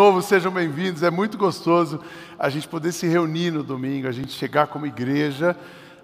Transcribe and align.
novo, 0.00 0.22
sejam 0.22 0.50
bem-vindos. 0.50 1.02
É 1.02 1.10
muito 1.10 1.36
gostoso 1.36 2.00
a 2.38 2.48
gente 2.48 2.66
poder 2.66 2.90
se 2.90 3.06
reunir 3.06 3.50
no 3.50 3.62
domingo, 3.62 4.08
a 4.08 4.12
gente 4.12 4.32
chegar 4.32 4.66
como 4.68 4.86
igreja. 4.86 5.54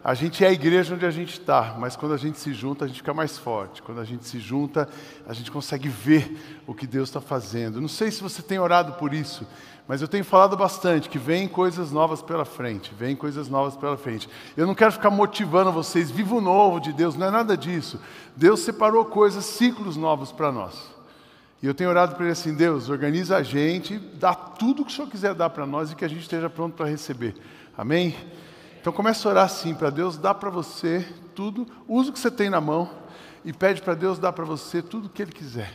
A 0.04 0.12
gente 0.12 0.45
é 0.45 0.49
a 0.49 0.53
igreja 0.53 0.95
onde 0.95 1.07
a 1.07 1.11
gente 1.11 1.41
está, 1.41 1.75
mas 1.79 1.97
quando 1.97 2.13
a 2.13 2.19
gente 2.19 2.39
se 2.39 2.53
junta, 2.53 2.85
a 2.85 2.89
gente 2.89 2.99
fica 2.99 3.15
mais 3.15 3.39
forte. 3.39 3.81
Quando 3.81 4.03
a 4.03 4.05
gente 4.05 4.27
se 4.27 4.39
junta, 4.39 4.87
a 5.27 5.33
gente 5.33 5.51
consegue 5.51 5.89
ver 5.89 6.61
o 6.67 6.75
que 6.75 6.87
Deus 6.87 7.09
está 7.09 7.23
fazendo. 7.23 7.81
Não 7.81 7.89
sei 7.89 8.11
se 8.11 8.23
você 8.23 8.43
tem 8.43 8.59
orado 8.59 8.93
por 8.98 9.14
isso, 9.14 9.46
mas 9.89 10.03
eu 10.03 10.09
tenho 10.09 10.27
falado 10.27 10.59
bastante 10.59 11.09
que 11.09 11.19
vem 11.19 11.49
coisas 11.49 11.91
novas 11.91 12.21
pela 12.21 12.45
frente, 12.45 12.93
vem 12.99 13.17
coisas 13.17 13.49
novas 13.49 13.79
pela 13.79 13.97
frente. 13.97 14.29
Eu 14.59 14.67
não 14.67 14.75
quero 14.75 14.93
ficar 14.93 15.09
motivando 15.09 15.73
vocês, 15.73 16.11
vivo 16.11 16.39
novo 16.39 16.81
de 16.81 16.93
Deus, 16.93 17.17
não 17.17 17.29
é 17.29 17.31
nada 17.31 17.57
disso. 17.57 17.99
Deus 18.37 18.61
separou 18.61 19.07
coisas, 19.07 19.47
ciclos 19.47 19.97
novos 19.97 20.33
para 20.33 20.53
nós. 20.53 20.96
E 21.62 21.66
eu 21.66 21.75
tenho 21.75 21.91
orado 21.91 22.14
para 22.14 22.25
ele 22.25 22.32
assim: 22.32 22.54
Deus, 22.54 22.88
organiza 22.88 23.36
a 23.36 23.43
gente, 23.43 23.98
dá 23.98 24.34
tudo 24.34 24.84
que 24.84 24.93
o 24.93 24.95
Senhor 24.95 25.09
quiser 25.09 25.34
dar 25.34 25.50
para 25.50 25.66
nós 25.66 25.91
e 25.91 25.97
que 25.97 26.05
a 26.05 26.09
gente 26.09 26.23
esteja 26.23 26.51
pronto 26.51 26.74
para 26.74 26.87
receber. 26.87 27.34
Amém? 27.77 28.14
Então 28.80 28.92
comece 28.92 29.27
a 29.27 29.30
orar 29.30 29.45
assim 29.45 29.74
para 29.74 29.91
Deus 29.91 30.16
dar 30.16 30.34
para 30.34 30.50
você 30.50 31.06
tudo, 31.34 31.66
usa 31.88 32.11
o 32.11 32.12
que 32.12 32.19
você 32.19 32.30
tem 32.30 32.48
na 32.48 32.61
mão 32.61 32.88
e 33.45 33.52
pede 33.52 33.83
para 33.83 33.95
Deus 33.95 34.19
dar 34.19 34.33
para 34.33 34.45
você 34.45 34.80
tudo 34.80 35.06
o 35.06 35.09
que 35.09 35.23
Ele 35.23 35.33
quiser. 35.33 35.73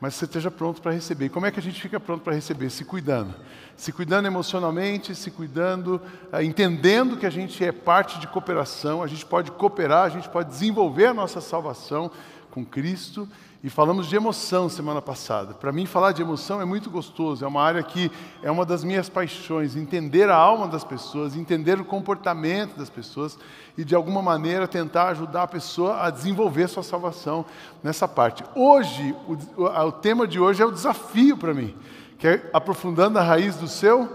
Mas 0.00 0.14
você 0.14 0.24
esteja 0.24 0.50
pronto 0.50 0.82
para 0.82 0.92
receber. 0.92 1.26
E 1.26 1.28
como 1.28 1.46
é 1.46 1.50
que 1.50 1.58
a 1.58 1.62
gente 1.62 1.80
fica 1.80 1.98
pronto 1.98 2.22
para 2.22 2.34
receber? 2.34 2.68
Se 2.68 2.84
cuidando. 2.84 3.34
Se 3.76 3.92
cuidando 3.92 4.26
emocionalmente, 4.26 5.14
se 5.14 5.30
cuidando, 5.30 6.00
eh, 6.32 6.44
entendendo 6.44 7.16
que 7.16 7.24
a 7.24 7.30
gente 7.30 7.64
é 7.64 7.72
parte 7.72 8.18
de 8.18 8.26
cooperação, 8.26 9.02
a 9.02 9.06
gente 9.06 9.24
pode 9.24 9.50
cooperar, 9.52 10.04
a 10.04 10.08
gente 10.08 10.28
pode 10.28 10.50
desenvolver 10.50 11.06
a 11.06 11.14
nossa 11.14 11.40
salvação 11.40 12.10
com 12.50 12.64
Cristo 12.64 13.28
e 13.64 13.70
falamos 13.70 14.08
de 14.08 14.14
emoção 14.14 14.68
semana 14.68 15.00
passada. 15.00 15.54
Para 15.54 15.72
mim, 15.72 15.86
falar 15.86 16.12
de 16.12 16.20
emoção 16.20 16.60
é 16.60 16.66
muito 16.66 16.90
gostoso, 16.90 17.42
é 17.42 17.48
uma 17.48 17.62
área 17.62 17.82
que 17.82 18.12
é 18.42 18.50
uma 18.50 18.66
das 18.66 18.84
minhas 18.84 19.08
paixões, 19.08 19.74
entender 19.74 20.28
a 20.28 20.36
alma 20.36 20.68
das 20.68 20.84
pessoas, 20.84 21.34
entender 21.34 21.80
o 21.80 21.84
comportamento 21.84 22.76
das 22.76 22.90
pessoas 22.90 23.38
e, 23.78 23.82
de 23.82 23.94
alguma 23.94 24.20
maneira, 24.20 24.68
tentar 24.68 25.08
ajudar 25.08 25.44
a 25.44 25.48
pessoa 25.48 26.02
a 26.02 26.10
desenvolver 26.10 26.68
sua 26.68 26.82
salvação 26.82 27.46
nessa 27.82 28.06
parte. 28.06 28.44
Hoje, 28.54 29.16
o, 29.56 29.64
o 29.64 29.92
tema 29.92 30.28
de 30.28 30.38
hoje 30.38 30.62
é 30.62 30.66
o 30.66 30.70
desafio 30.70 31.38
para 31.38 31.54
mim, 31.54 31.74
que 32.18 32.28
é 32.28 32.50
aprofundando 32.52 33.18
a 33.18 33.22
raiz 33.22 33.56
do 33.56 33.66
seu, 33.66 34.06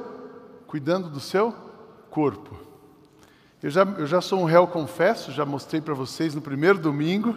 cuidando 0.67 1.09
do 1.09 1.19
seu 1.19 1.55
corpo. 2.11 2.55
Eu 3.63 3.71
já, 3.71 3.81
eu 3.81 4.05
já 4.05 4.21
sou 4.21 4.41
um 4.41 4.45
réu 4.45 4.67
confesso, 4.67 5.31
já 5.31 5.43
mostrei 5.43 5.81
para 5.81 5.95
vocês 5.95 6.35
no 6.35 6.39
primeiro 6.39 6.77
domingo 6.77 7.35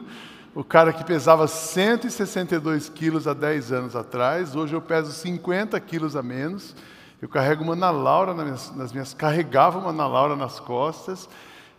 o 0.55 0.62
cara 0.62 0.92
que 0.92 1.03
pesava 1.03 1.48
162 1.48 2.91
quilos 2.91 3.27
há 3.27 3.33
10 3.33 3.72
anos 3.72 3.97
atrás, 3.97 4.55
hoje 4.55 4.75
eu 4.75 4.83
peso 4.83 5.11
50 5.11 5.81
quilos 5.81 6.14
a 6.14 6.22
menos. 6.22 6.77
Eu 7.22 7.28
carrego 7.28 7.62
uma 7.62 7.72
Ana 7.72 7.91
Laura 7.91 8.34
nas 8.34 8.92
minhas, 8.92 9.14
carregava 9.14 9.78
uma 9.78 9.91
Ana 9.91 10.06
Laura 10.06 10.36
nas 10.36 10.61
costas, 10.61 11.28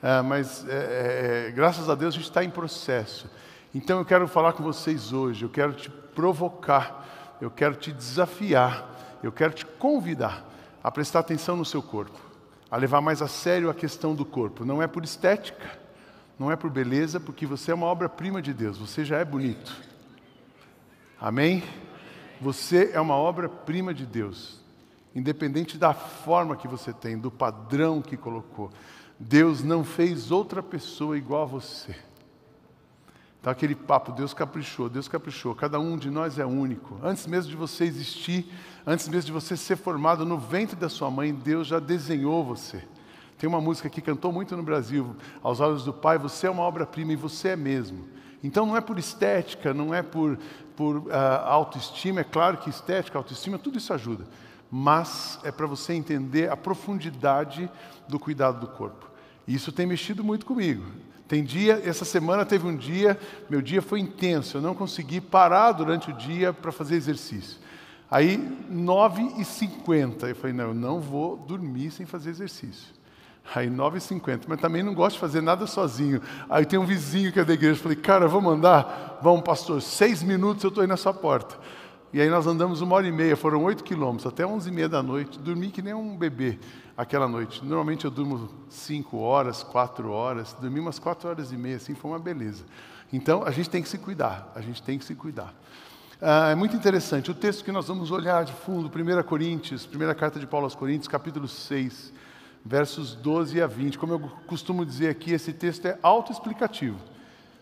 é, 0.02 0.22
mas 0.22 0.66
é, 0.68 1.48
é, 1.50 1.52
graças 1.52 1.90
a 1.90 1.96
Deus 1.96 2.16
a 2.16 2.18
gente 2.18 2.28
está 2.28 2.44
em 2.44 2.50
processo. 2.50 3.30
Então 3.76 4.00
eu 4.00 4.06
quero 4.06 4.28
falar 4.28 4.54
com 4.54 4.64
vocês 4.64 5.14
hoje, 5.14 5.44
eu 5.44 5.50
quero 5.50 5.74
te 5.74 5.90
provocar, 5.90 7.38
eu 7.42 7.52
quero 7.52 7.76
te 7.76 7.92
desafiar, 7.92 8.90
eu 9.22 9.32
quero 9.32 9.54
te 9.54 9.66
convidar 9.66 10.50
a 10.84 10.90
prestar 10.90 11.20
atenção 11.20 11.56
no 11.56 11.66
seu 11.66 11.84
corpo, 11.84 12.20
a 12.72 12.78
levar 12.78 13.02
mais 13.02 13.22
a 13.22 13.28
sério 13.28 13.70
a 13.70 13.74
questão 13.74 14.16
do 14.16 14.26
corpo. 14.26 14.66
Não 14.66 14.82
é 14.82 14.88
por 14.88 15.04
estética, 15.04 15.83
não 16.38 16.52
é 16.52 16.56
por 16.56 16.70
beleza, 16.70 17.20
porque 17.20 17.46
você 17.46 17.72
é 17.72 17.74
uma 17.74 17.86
obra-prima 17.86 18.42
de 18.42 18.54
Deus, 18.54 18.78
você 18.78 19.06
já 19.06 19.18
é 19.18 19.26
bonito. 19.26 19.76
Amém? 21.20 21.64
Você 22.42 22.92
é 22.94 23.00
uma 23.00 23.16
obra-prima 23.16 23.94
de 23.94 24.06
Deus, 24.06 24.60
independente 25.16 25.78
da 25.78 25.94
forma 25.94 26.56
que 26.58 26.68
você 26.68 26.92
tem, 26.92 27.18
do 27.18 27.32
padrão 27.32 28.02
que 28.02 28.18
colocou. 28.18 28.72
Deus 29.18 29.64
não 29.64 29.84
fez 29.84 30.32
outra 30.32 30.62
pessoa 30.62 31.18
igual 31.18 31.44
a 31.44 31.46
você. 31.46 31.96
Então, 33.40 33.52
aquele 33.52 33.76
papo, 33.76 34.14
Deus 34.14 34.34
caprichou, 34.34 34.90
Deus 34.90 35.10
caprichou, 35.10 35.54
cada 35.54 35.78
um 35.78 35.98
de 35.98 36.10
nós 36.10 36.40
é 36.40 36.46
único. 36.46 36.98
Antes 37.04 37.28
mesmo 37.28 37.52
de 37.52 37.58
você 37.58 37.84
existir, 37.84 38.50
antes 38.86 39.10
mesmo 39.10 39.26
de 39.26 39.32
você 39.34 39.58
ser 39.58 39.76
formado 39.76 40.26
no 40.26 40.38
ventre 40.38 40.78
da 40.78 40.88
sua 40.88 41.12
mãe, 41.12 41.34
Deus 41.34 41.68
já 41.68 41.78
desenhou 41.78 42.44
você. 42.44 42.84
Tem 43.44 43.50
uma 43.50 43.60
música 43.60 43.90
que 43.90 44.00
cantou 44.00 44.32
muito 44.32 44.56
no 44.56 44.64
Brasil, 44.64 45.18
aos 45.42 45.60
olhos 45.60 45.84
do 45.84 45.92
Pai, 45.92 46.18
você 46.18 46.48
é 46.48 46.50
uma 46.50 46.64
obra-prima 46.64 47.12
e 47.12 47.18
você 47.18 47.50
é 47.50 47.56
mesmo. 47.58 48.08
Então 48.42 48.66
não 48.66 48.78
é 48.78 48.80
por 48.80 48.98
estética, 48.98 49.74
não 49.74 49.94
é 49.94 50.02
por, 50.02 50.40
por 50.78 51.00
uh, 51.00 51.12
autoestima, 51.44 52.22
é 52.22 52.24
claro 52.24 52.56
que 52.56 52.70
estética, 52.70 53.18
autoestima, 53.18 53.60
tudo 53.60 53.78
isso 53.78 53.92
ajuda. 53.92 54.24
Mas 54.72 55.42
é 55.44 55.52
para 55.52 55.68
você 55.68 55.92
entender 55.92 56.50
a 56.50 56.56
profundidade 56.56 57.70
do 58.08 58.18
cuidado 58.18 58.62
do 58.62 58.68
corpo. 58.68 59.12
E 59.46 59.54
isso 59.54 59.74
tem 59.74 59.86
mexido 59.86 60.24
muito 60.24 60.46
comigo. 60.46 60.86
Tem 61.28 61.44
dia, 61.44 61.82
essa 61.84 62.06
semana 62.06 62.46
teve 62.46 62.66
um 62.66 62.78
dia, 62.78 63.20
meu 63.50 63.62
dia 63.62 63.82
foi 63.82 64.00
intenso, 64.00 64.56
eu 64.56 64.62
não 64.62 64.74
consegui 64.74 65.20
parar 65.20 65.74
durante 65.74 66.12
o 66.12 66.14
dia 66.14 66.54
para 66.54 66.72
fazer 66.72 66.96
exercício. 66.96 67.60
Aí, 68.10 68.38
9h50, 68.72 70.30
eu 70.30 70.36
falei, 70.38 70.56
não, 70.56 70.68
eu 70.68 70.74
não 70.74 71.02
vou 71.02 71.36
dormir 71.36 71.92
sem 71.92 72.06
fazer 72.06 72.30
exercício. 72.30 73.03
Aí 73.56 73.70
9h50, 73.70 74.44
mas 74.48 74.60
também 74.60 74.82
não 74.82 74.94
gosto 74.94 75.16
de 75.16 75.20
fazer 75.20 75.42
nada 75.42 75.68
sozinho. 75.68 76.22
Aí 76.50 76.66
tem 76.66 76.80
um 76.80 76.86
vizinho 76.86 77.32
que 77.32 77.40
é 77.40 77.44
da 77.44 77.54
igreja, 77.54 77.80
falei, 77.82 77.98
cara, 77.98 78.28
vamos 78.28 78.52
andar? 78.54 79.20
Vamos, 79.22 79.44
pastor, 79.44 79.82
seis 79.82 80.24
minutos 80.24 80.64
eu 80.64 80.70
estou 80.70 80.82
aí 80.82 80.88
na 80.88 80.98
sua 80.98 81.14
porta. 81.14 81.58
E 82.14 82.22
aí 82.22 82.30
nós 82.30 82.46
andamos 82.46 82.80
uma 82.82 82.96
hora 82.96 83.08
e 83.08 83.12
meia, 83.12 83.36
foram 83.36 83.64
oito 83.64 83.84
quilômetros, 83.84 84.28
até 84.32 84.46
onze 84.46 84.70
e 84.70 84.72
meia 84.72 84.88
da 84.88 85.02
noite, 85.02 85.40
dormi 85.40 85.72
que 85.72 85.82
nem 85.82 85.96
um 85.96 86.16
bebê 86.16 86.60
aquela 86.96 87.28
noite. 87.28 87.66
Normalmente 87.66 88.06
eu 88.06 88.12
durmo 88.12 88.50
cinco 88.70 89.18
horas, 89.18 89.64
quatro 89.64 90.12
horas, 90.12 90.56
dormi 90.60 90.80
umas 90.80 91.00
quatro 91.00 91.28
horas 91.28 91.52
e 91.52 91.58
meia, 91.58 91.78
assim, 91.78 91.96
foi 91.96 92.12
uma 92.12 92.20
beleza. 92.20 92.66
Então, 93.12 93.44
a 93.44 93.52
gente 93.52 93.70
tem 93.70 93.82
que 93.82 93.90
se 93.90 93.98
cuidar, 93.98 94.52
a 94.56 94.62
gente 94.62 94.82
tem 94.82 94.98
que 94.98 95.06
se 95.06 95.16
cuidar. 95.16 95.54
Ah, 96.22 96.50
é 96.50 96.56
muito 96.56 96.76
interessante, 96.76 97.32
o 97.32 97.34
texto 97.34 97.66
que 97.66 97.72
nós 97.72 97.88
vamos 97.88 98.12
olhar 98.12 98.46
de 98.46 98.54
fundo, 98.54 98.90
1 98.90 99.24
Coríntios, 99.24 99.86
primeira 99.86 100.16
carta 100.16 100.40
de 100.40 100.48
Paulo 100.48 100.66
aos 100.66 100.76
Coríntios, 100.76 101.08
capítulo 101.08 101.48
6, 101.48 102.14
versos 102.66 103.16
12 103.16 103.62
a 103.62 103.68
20. 103.68 103.98
Como 103.98 104.14
eu 104.14 104.20
costumo 104.48 104.86
dizer 104.86 105.10
aqui, 105.10 105.32
esse 105.32 105.52
texto 105.52 105.86
é 105.86 105.98
autoexplicativo. 106.02 106.98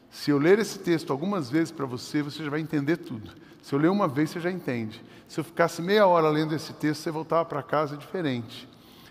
Se 0.10 0.30
eu 0.30 0.38
ler 0.38 0.60
esse 0.60 0.80
texto 0.80 1.12
algumas 1.12 1.50
vezes 1.50 1.72
para 1.72 1.86
você, 1.86 2.22
você 2.22 2.44
já 2.44 2.50
vai 2.50 2.60
entender 2.60 2.98
tudo. 2.98 3.32
Se 3.62 3.74
eu 3.74 3.80
ler 3.80 3.90
uma 3.90 4.08
vez, 4.08 4.30
você 4.30 4.40
já 4.40 4.52
entende. 4.52 5.02
Se 5.28 5.40
eu 5.40 5.44
ficasse 5.44 5.82
meia 5.82 6.06
hora 6.06 6.30
lendo 6.30 6.54
esse 6.54 6.74
texto, 6.74 7.02
você 7.02 7.12
voltava 7.12 7.46
para 7.46 7.64
casa 7.64 7.96
diferente. 7.96 8.68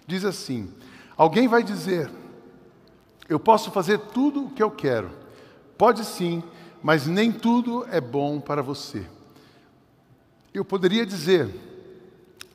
Diz 0.06 0.24
assim: 0.24 0.72
Alguém 1.16 1.48
vai 1.48 1.62
dizer, 1.62 2.10
eu 3.28 3.40
posso 3.40 3.70
fazer 3.70 3.98
tudo 3.98 4.46
o 4.46 4.50
que 4.50 4.62
eu 4.62 4.70
quero. 4.70 5.10
Pode 5.78 6.04
sim, 6.04 6.42
mas 6.82 7.06
nem 7.06 7.32
tudo 7.32 7.86
é 7.90 8.00
bom 8.00 8.40
para 8.40 8.62
você. 8.62 9.06
Eu 10.52 10.64
poderia 10.64 11.06
dizer, 11.06 11.48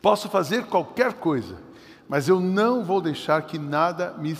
posso 0.01 0.29
fazer 0.29 0.65
qualquer 0.65 1.13
coisa 1.13 1.64
mas 2.07 2.27
eu 2.27 2.39
não 2.39 2.83
vou 2.83 3.01
deixar 3.01 3.41
que 3.43 3.57
nada 3.57 4.13
me 4.17 4.35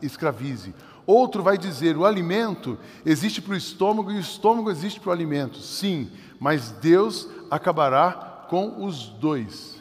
escravize. 0.00 0.74
Outro 1.06 1.42
vai 1.42 1.58
dizer: 1.58 1.96
o 1.96 2.04
alimento 2.04 2.78
existe 3.04 3.42
para 3.42 3.54
o 3.54 3.56
estômago 3.56 4.12
e 4.12 4.16
o 4.16 4.20
estômago 4.20 4.70
existe 4.70 5.00
para 5.00 5.10
o 5.10 5.12
alimento. 5.12 5.58
Sim, 5.58 6.10
mas 6.38 6.70
Deus 6.70 7.28
acabará 7.50 8.46
com 8.48 8.84
os 8.84 9.08
dois. 9.08 9.80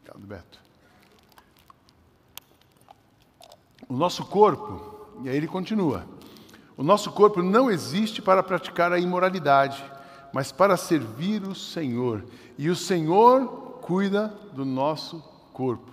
Obrigado, 0.00 0.26
Beto. 0.26 0.58
O 3.88 3.94
nosso 3.94 4.24
corpo, 4.24 5.06
e 5.22 5.28
aí 5.28 5.36
ele 5.36 5.46
continua: 5.46 6.06
o 6.76 6.82
nosso 6.82 7.12
corpo 7.12 7.42
não 7.42 7.70
existe 7.70 8.20
para 8.20 8.42
praticar 8.42 8.92
a 8.92 8.98
imoralidade, 8.98 9.84
mas 10.32 10.50
para 10.50 10.76
servir 10.76 11.44
o 11.44 11.54
Senhor. 11.54 12.24
E 12.58 12.68
o 12.68 12.74
Senhor 12.74 13.78
cuida 13.80 14.34
do 14.52 14.64
nosso 14.64 15.22
corpo. 15.52 15.91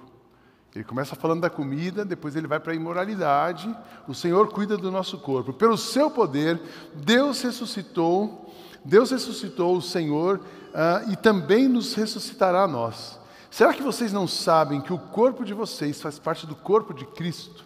Ele 0.76 0.84
começa 0.84 1.16
falando 1.16 1.42
da 1.42 1.50
comida, 1.50 2.06
depois 2.06 2.36
ele 2.36 2.48
vai 2.48 2.60
para 2.60 2.74
a 2.74 2.76
imoralidade. 2.76 3.76
O 4.08 4.14
Senhor 4.14 4.50
cuida 4.50 4.78
do 4.78 4.92
nosso 4.92 5.18
corpo. 5.18 5.52
Pelo 5.52 5.78
seu 5.78 6.12
poder, 6.12 6.62
Deus 6.94 7.42
ressuscitou, 7.42 8.54
Deus 8.86 9.10
ressuscitou 9.12 9.76
o 9.76 9.82
Senhor 9.82 10.38
uh, 10.38 11.12
e 11.12 11.16
também 11.16 11.68
nos 11.68 11.96
ressuscitará 11.96 12.64
a 12.64 12.68
nós. 12.68 13.20
Será 13.50 13.74
que 13.74 13.82
vocês 13.82 14.14
não 14.14 14.28
sabem 14.28 14.80
que 14.80 14.94
o 14.94 15.00
corpo 15.00 15.44
de 15.44 15.54
vocês 15.54 16.00
faz 16.00 16.20
parte 16.20 16.46
do 16.46 16.56
corpo 16.56 16.94
de 16.94 17.06
Cristo? 17.06 17.66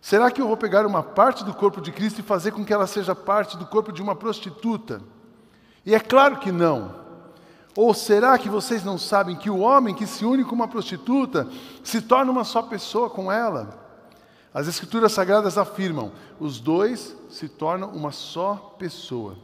Será 0.00 0.30
que 0.30 0.40
eu 0.40 0.46
vou 0.46 0.56
pegar 0.56 0.86
uma 0.86 1.02
parte 1.02 1.44
do 1.44 1.52
corpo 1.52 1.80
de 1.80 1.90
Cristo 1.90 2.20
e 2.20 2.22
fazer 2.22 2.52
com 2.52 2.64
que 2.64 2.72
ela 2.72 2.86
seja 2.86 3.14
parte 3.14 3.56
do 3.56 3.66
corpo 3.66 3.92
de 3.92 4.00
uma 4.00 4.14
prostituta? 4.14 5.02
E 5.84 5.94
é 5.94 6.00
claro 6.00 6.38
que 6.38 6.52
não. 6.52 6.94
Ou 7.76 7.94
será 7.94 8.36
que 8.36 8.48
vocês 8.48 8.84
não 8.84 8.98
sabem 8.98 9.36
que 9.36 9.48
o 9.48 9.60
homem 9.60 9.94
que 9.94 10.06
se 10.06 10.24
une 10.24 10.44
com 10.44 10.54
uma 10.54 10.68
prostituta 10.68 11.48
se 11.84 12.02
torna 12.02 12.32
uma 12.32 12.44
só 12.44 12.62
pessoa 12.62 13.08
com 13.08 13.30
ela? 13.30 13.78
As 14.52 14.66
Escrituras 14.66 15.12
Sagradas 15.12 15.56
afirmam: 15.56 16.10
os 16.38 16.58
dois 16.58 17.16
se 17.28 17.48
tornam 17.48 17.90
uma 17.90 18.10
só 18.10 18.74
pessoa. 18.78 19.36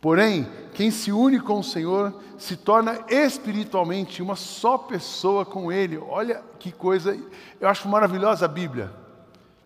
Porém, 0.00 0.48
quem 0.74 0.90
se 0.90 1.12
une 1.12 1.38
com 1.38 1.60
o 1.60 1.64
Senhor 1.64 2.12
se 2.36 2.56
torna 2.56 3.04
espiritualmente 3.08 4.20
uma 4.20 4.34
só 4.34 4.76
pessoa 4.76 5.46
com 5.46 5.70
Ele. 5.70 5.96
Olha 5.96 6.42
que 6.58 6.72
coisa, 6.72 7.16
eu 7.60 7.68
acho 7.68 7.88
maravilhosa 7.88 8.44
a 8.44 8.48
Bíblia. 8.48 9.01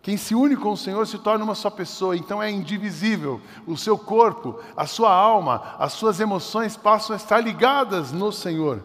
Quem 0.07 0.17
se 0.17 0.37
une 0.37 0.55
com 0.55 0.71
o 0.71 0.77
Senhor 0.77 1.05
se 1.05 1.19
torna 1.19 1.43
uma 1.43 1.57
só 1.57 1.69
pessoa, 1.69 2.17
então 2.17 2.41
é 2.41 2.49
indivisível. 2.49 3.41
O 3.67 3.77
seu 3.77 3.99
corpo, 3.99 4.61
a 4.77 4.87
sua 4.87 5.13
alma, 5.13 5.75
as 5.81 5.95
suas 5.95 6.21
emoções 6.21 6.77
passam 6.77 7.13
a 7.13 7.17
estar 7.17 7.41
ligadas 7.41 8.13
no 8.13 8.31
Senhor. 8.31 8.85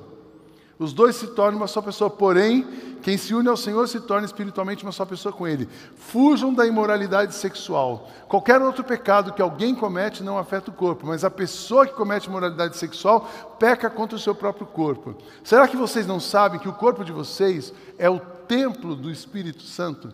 Os 0.79 0.93
dois 0.93 1.15
se 1.15 1.27
tornam 1.27 1.59
uma 1.59 1.67
só 1.67 1.79
pessoa, 1.79 2.09
porém, 2.09 2.65
quem 3.03 3.19
se 3.19 3.35
une 3.35 3.47
ao 3.47 3.55
Senhor 3.55 3.87
se 3.87 3.99
torna 3.99 4.25
espiritualmente 4.25 4.81
uma 4.81 4.91
só 4.91 5.05
pessoa 5.05 5.31
com 5.31 5.47
Ele. 5.47 5.69
Fujam 5.95 6.51
da 6.51 6.65
imoralidade 6.65 7.35
sexual. 7.35 8.09
Qualquer 8.27 8.59
outro 8.59 8.83
pecado 8.83 9.31
que 9.31 9.43
alguém 9.43 9.75
comete 9.75 10.23
não 10.23 10.39
afeta 10.39 10.71
o 10.71 10.73
corpo, 10.73 11.05
mas 11.05 11.23
a 11.23 11.29
pessoa 11.29 11.85
que 11.85 11.93
comete 11.93 12.29
imoralidade 12.29 12.77
sexual 12.77 13.29
peca 13.59 13.91
contra 13.91 14.15
o 14.15 14.19
seu 14.19 14.33
próprio 14.33 14.65
corpo. 14.65 15.15
Será 15.43 15.67
que 15.67 15.77
vocês 15.77 16.07
não 16.07 16.19
sabem 16.19 16.59
que 16.59 16.67
o 16.67 16.73
corpo 16.73 17.05
de 17.05 17.11
vocês 17.11 17.71
é 17.99 18.09
o 18.09 18.19
templo 18.19 18.95
do 18.95 19.11
Espírito 19.11 19.61
Santo, 19.61 20.11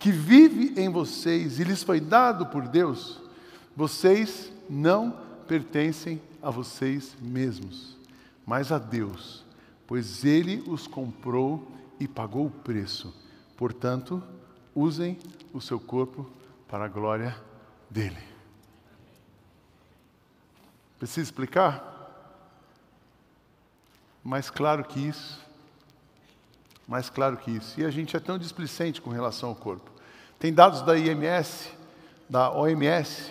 que 0.00 0.10
vive 0.10 0.74
em 0.80 0.88
vocês 0.88 1.60
e 1.60 1.64
lhes 1.64 1.84
foi 1.84 2.00
dado 2.00 2.46
por 2.46 2.66
Deus? 2.66 3.20
Vocês 3.76 4.52
não 4.68 5.16
pertencem 5.46 6.20
a 6.42 6.50
vocês 6.50 7.14
mesmos, 7.20 7.96
mas 8.44 8.72
a 8.72 8.78
Deus 8.78 9.44
pois 9.90 10.24
ele 10.24 10.62
os 10.68 10.86
comprou 10.86 11.68
e 11.98 12.06
pagou 12.06 12.46
o 12.46 12.50
preço. 12.50 13.12
Portanto, 13.56 14.22
usem 14.72 15.18
o 15.52 15.60
seu 15.60 15.80
corpo 15.80 16.30
para 16.68 16.84
a 16.84 16.88
glória 16.88 17.36
dele. 17.90 18.22
Precisa 20.96 21.22
explicar? 21.22 21.84
Mais 24.22 24.48
claro 24.48 24.84
que 24.84 25.00
isso. 25.00 25.44
Mais 26.90 27.08
claro 27.08 27.36
que 27.36 27.52
isso. 27.52 27.80
E 27.80 27.84
a 27.84 27.90
gente 27.90 28.16
é 28.16 28.20
tão 28.20 28.36
displicente 28.36 29.00
com 29.00 29.10
relação 29.10 29.50
ao 29.50 29.54
corpo. 29.54 29.88
Tem 30.40 30.52
dados 30.52 30.82
da 30.82 30.98
IMS, 30.98 31.70
da 32.28 32.50
OMS, 32.50 33.30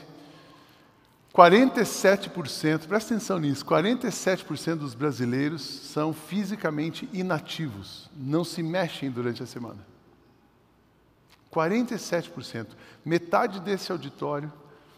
47%, 1.36 2.88
presta 2.88 3.14
atenção 3.14 3.38
nisso, 3.38 3.66
47% 3.66 4.76
dos 4.76 4.94
brasileiros 4.96 5.62
são 5.62 6.14
fisicamente 6.14 7.10
inativos, 7.12 8.10
não 8.16 8.46
se 8.46 8.64
mexem 8.64 9.12
durante 9.12 9.44
a 9.44 9.46
semana. 9.46 9.86
47%. 11.52 12.68
Metade 13.04 13.60
desse 13.60 13.92
auditório 13.92 14.52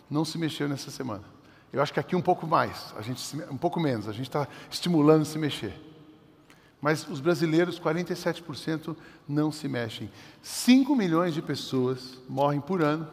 não 0.07 0.23
se 0.23 0.37
mexeu 0.37 0.69
nessa 0.69 0.91
semana. 0.91 1.23
Eu 1.73 1.81
acho 1.81 1.91
que 1.91 1.99
aqui 1.99 2.15
um 2.15 2.21
pouco 2.21 2.45
mais, 2.45 2.93
a 2.95 3.01
gente 3.01 3.35
um 3.49 3.57
pouco 3.57 3.79
menos, 3.79 4.07
a 4.07 4.11
gente 4.11 4.27
está 4.27 4.47
estimulando 4.69 5.25
se 5.25 5.39
mexer. 5.39 5.90
Mas 6.81 7.07
os 7.07 7.19
brasileiros, 7.19 7.79
47% 7.79 8.95
não 9.27 9.51
se 9.51 9.67
mexem. 9.67 10.09
5 10.41 10.95
milhões 10.95 11.33
de 11.33 11.41
pessoas 11.41 12.19
morrem 12.27 12.59
por 12.59 12.81
ano 12.81 13.07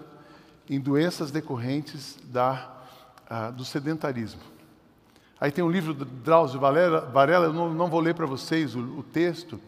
em 0.71 0.81
doenças 0.81 1.31
decorrentes 1.31 2.19
da 2.25 2.79
ah, 3.29 3.51
do 3.51 3.65
sedentarismo. 3.65 4.41
Aí 5.41 5.53
tem 5.53 5.63
um 5.63 5.71
livro 5.71 5.93
do 5.93 6.05
Drauzio 6.05 6.59
Varela, 6.59 7.47
eu 7.47 7.53
não, 7.53 7.73
não 7.73 7.89
vou 7.89 8.01
ler 8.01 8.15
para 8.15 8.27
vocês 8.27 8.75
o, 8.75 8.81
o, 8.81 9.03
texto, 9.03 9.61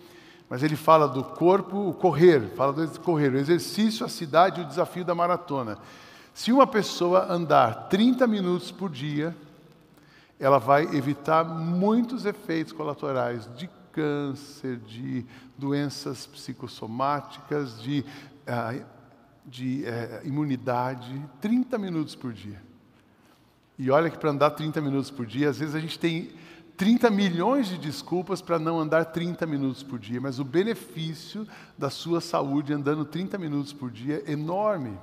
mas 0.48 0.62
ele 0.62 0.74
fala 0.74 1.06
do 1.06 1.22
corpo, 1.22 1.90
o 1.90 1.94
correr, 1.94 2.48
fala 2.56 2.72
do 2.72 3.00
correr, 3.00 3.32
o 3.32 3.38
exercício, 3.38 4.04
a 4.04 4.08
cidade 4.08 4.60
e 4.60 4.64
o 4.64 4.66
desafio 4.66 5.04
da 5.04 5.14
maratona. 5.14 5.78
Se 6.32 6.50
uma 6.50 6.66
pessoa 6.66 7.30
andar 7.30 7.88
30 7.88 8.26
minutos 8.26 8.70
por 8.70 8.88
dia, 8.88 9.36
ela 10.38 10.58
vai 10.58 10.84
evitar 10.96 11.44
muitos 11.44 12.24
efeitos 12.24 12.72
colaterais 12.72 13.48
de 13.56 13.68
câncer, 13.92 14.76
de 14.78 15.24
doenças 15.56 16.26
psicossomáticas, 16.26 17.80
de, 17.80 18.04
ah, 18.46 18.74
de 19.44 19.84
eh, 19.84 20.22
imunidade, 20.24 21.22
30 21.40 21.78
minutos 21.78 22.14
por 22.14 22.32
dia. 22.32 22.62
E 23.78 23.90
olha 23.90 24.10
que 24.10 24.18
para 24.18 24.30
andar 24.30 24.50
30 24.50 24.80
minutos 24.80 25.10
por 25.10 25.24
dia, 25.24 25.48
às 25.48 25.58
vezes 25.58 25.74
a 25.74 25.80
gente 25.80 25.98
tem 25.98 26.30
30 26.76 27.10
milhões 27.10 27.68
de 27.68 27.76
desculpas 27.76 28.40
para 28.40 28.58
não 28.58 28.80
andar 28.80 29.04
30 29.06 29.46
minutos 29.46 29.82
por 29.82 29.98
dia, 29.98 30.20
mas 30.20 30.38
o 30.38 30.44
benefício 30.44 31.46
da 31.76 31.90
sua 31.90 32.22
saúde 32.22 32.72
andando 32.72 33.04
30 33.04 33.36
minutos 33.36 33.72
por 33.72 33.90
dia 33.90 34.22
é 34.26 34.32
enorme. 34.32 34.98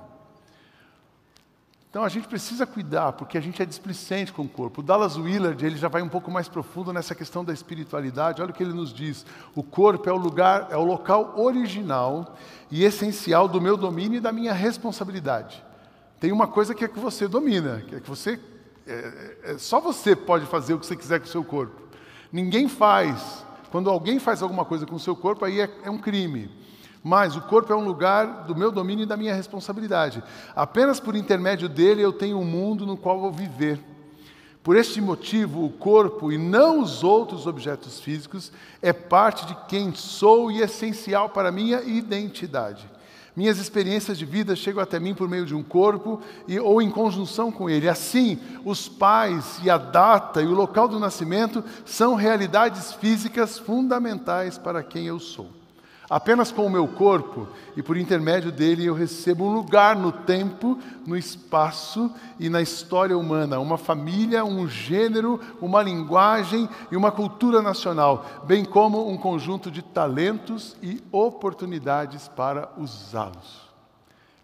Então 1.98 2.06
a 2.06 2.08
gente 2.08 2.28
precisa 2.28 2.64
cuidar, 2.64 3.10
porque 3.14 3.36
a 3.36 3.40
gente 3.40 3.60
é 3.60 3.66
displicente 3.66 4.32
com 4.32 4.42
o 4.42 4.48
corpo. 4.48 4.80
O 4.80 4.84
Dallas 4.84 5.16
Willard 5.16 5.66
ele 5.66 5.76
já 5.76 5.88
vai 5.88 6.00
um 6.00 6.08
pouco 6.08 6.30
mais 6.30 6.48
profundo 6.48 6.92
nessa 6.92 7.12
questão 7.12 7.44
da 7.44 7.52
espiritualidade. 7.52 8.40
Olha 8.40 8.52
o 8.52 8.54
que 8.54 8.62
ele 8.62 8.72
nos 8.72 8.94
diz: 8.94 9.26
o 9.52 9.64
corpo 9.64 10.08
é 10.08 10.12
o 10.12 10.16
lugar, 10.16 10.68
é 10.70 10.76
o 10.76 10.84
local 10.84 11.34
original 11.36 12.36
e 12.70 12.84
essencial 12.84 13.48
do 13.48 13.60
meu 13.60 13.76
domínio 13.76 14.18
e 14.18 14.20
da 14.20 14.30
minha 14.30 14.52
responsabilidade. 14.52 15.60
Tem 16.20 16.30
uma 16.30 16.46
coisa 16.46 16.72
que 16.72 16.84
é 16.84 16.88
que 16.88 17.00
você 17.00 17.26
domina, 17.26 17.82
que 17.84 17.96
é 17.96 18.00
que 18.00 18.08
você 18.08 18.38
é, 18.86 18.92
é, 18.92 19.38
é, 19.54 19.58
só 19.58 19.80
você 19.80 20.14
pode 20.14 20.46
fazer 20.46 20.74
o 20.74 20.78
que 20.78 20.86
você 20.86 20.94
quiser 20.94 21.18
com 21.18 21.26
o 21.26 21.28
seu 21.28 21.42
corpo. 21.42 21.82
Ninguém 22.30 22.68
faz. 22.68 23.44
Quando 23.72 23.90
alguém 23.90 24.20
faz 24.20 24.40
alguma 24.40 24.64
coisa 24.64 24.86
com 24.86 24.94
o 24.94 25.00
seu 25.00 25.16
corpo, 25.16 25.44
aí 25.44 25.62
é, 25.62 25.68
é 25.82 25.90
um 25.90 25.98
crime. 25.98 26.48
Mas 27.02 27.36
o 27.36 27.40
corpo 27.42 27.72
é 27.72 27.76
um 27.76 27.84
lugar 27.84 28.44
do 28.44 28.56
meu 28.56 28.70
domínio 28.70 29.04
e 29.04 29.06
da 29.06 29.16
minha 29.16 29.34
responsabilidade. 29.34 30.22
Apenas 30.54 31.00
por 31.00 31.14
intermédio 31.14 31.68
dele 31.68 32.02
eu 32.02 32.12
tenho 32.12 32.38
um 32.38 32.44
mundo 32.44 32.84
no 32.84 32.96
qual 32.96 33.20
vou 33.20 33.32
viver. 33.32 33.80
Por 34.62 34.76
este 34.76 35.00
motivo, 35.00 35.64
o 35.64 35.70
corpo 35.70 36.30
e 36.30 36.36
não 36.36 36.80
os 36.80 37.02
outros 37.02 37.46
objetos 37.46 38.00
físicos 38.00 38.52
é 38.82 38.92
parte 38.92 39.46
de 39.46 39.56
quem 39.66 39.94
sou 39.94 40.50
e 40.50 40.60
essencial 40.60 41.30
para 41.30 41.48
a 41.48 41.52
minha 41.52 41.80
identidade. 41.82 42.86
Minhas 43.38 43.58
experiências 43.58 44.18
de 44.18 44.24
vida 44.24 44.56
chegam 44.56 44.82
até 44.82 44.98
mim 44.98 45.14
por 45.14 45.28
meio 45.28 45.46
de 45.46 45.54
um 45.54 45.62
corpo 45.62 46.20
e, 46.48 46.58
ou 46.58 46.82
em 46.82 46.90
conjunção 46.90 47.52
com 47.52 47.70
ele. 47.70 47.88
Assim, 47.88 48.38
os 48.64 48.88
pais 48.88 49.60
e 49.62 49.70
a 49.70 49.78
data 49.78 50.42
e 50.42 50.46
o 50.46 50.54
local 50.54 50.88
do 50.88 50.98
nascimento 50.98 51.62
são 51.86 52.16
realidades 52.16 52.92
físicas 52.92 53.56
fundamentais 53.56 54.58
para 54.58 54.82
quem 54.82 55.06
eu 55.06 55.20
sou. 55.20 55.57
Apenas 56.10 56.50
com 56.50 56.64
o 56.64 56.70
meu 56.70 56.88
corpo 56.88 57.46
e 57.76 57.82
por 57.82 57.98
intermédio 57.98 58.50
dele 58.50 58.86
eu 58.86 58.94
recebo 58.94 59.44
um 59.44 59.52
lugar 59.52 59.94
no 59.94 60.10
tempo, 60.10 60.78
no 61.06 61.14
espaço 61.14 62.10
e 62.40 62.48
na 62.48 62.62
história 62.62 63.16
humana, 63.16 63.60
uma 63.60 63.76
família, 63.76 64.42
um 64.42 64.66
gênero, 64.66 65.38
uma 65.60 65.82
linguagem 65.82 66.66
e 66.90 66.96
uma 66.96 67.12
cultura 67.12 67.60
nacional, 67.60 68.42
bem 68.44 68.64
como 68.64 69.10
um 69.10 69.18
conjunto 69.18 69.70
de 69.70 69.82
talentos 69.82 70.76
e 70.82 71.02
oportunidades 71.12 72.26
para 72.26 72.72
usá-los. 72.78 73.68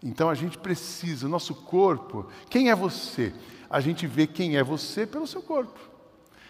Então 0.03 0.29
a 0.29 0.35
gente 0.35 0.59
precisa, 0.59 1.27
nosso 1.27 1.55
corpo, 1.55 2.27
quem 2.47 2.69
é 2.69 2.75
você? 2.75 3.33
A 3.67 3.79
gente 3.79 4.05
vê 4.05 4.27
quem 4.27 4.55
é 4.55 4.63
você 4.63 5.07
pelo 5.07 5.25
seu 5.25 5.41
corpo. 5.41 5.94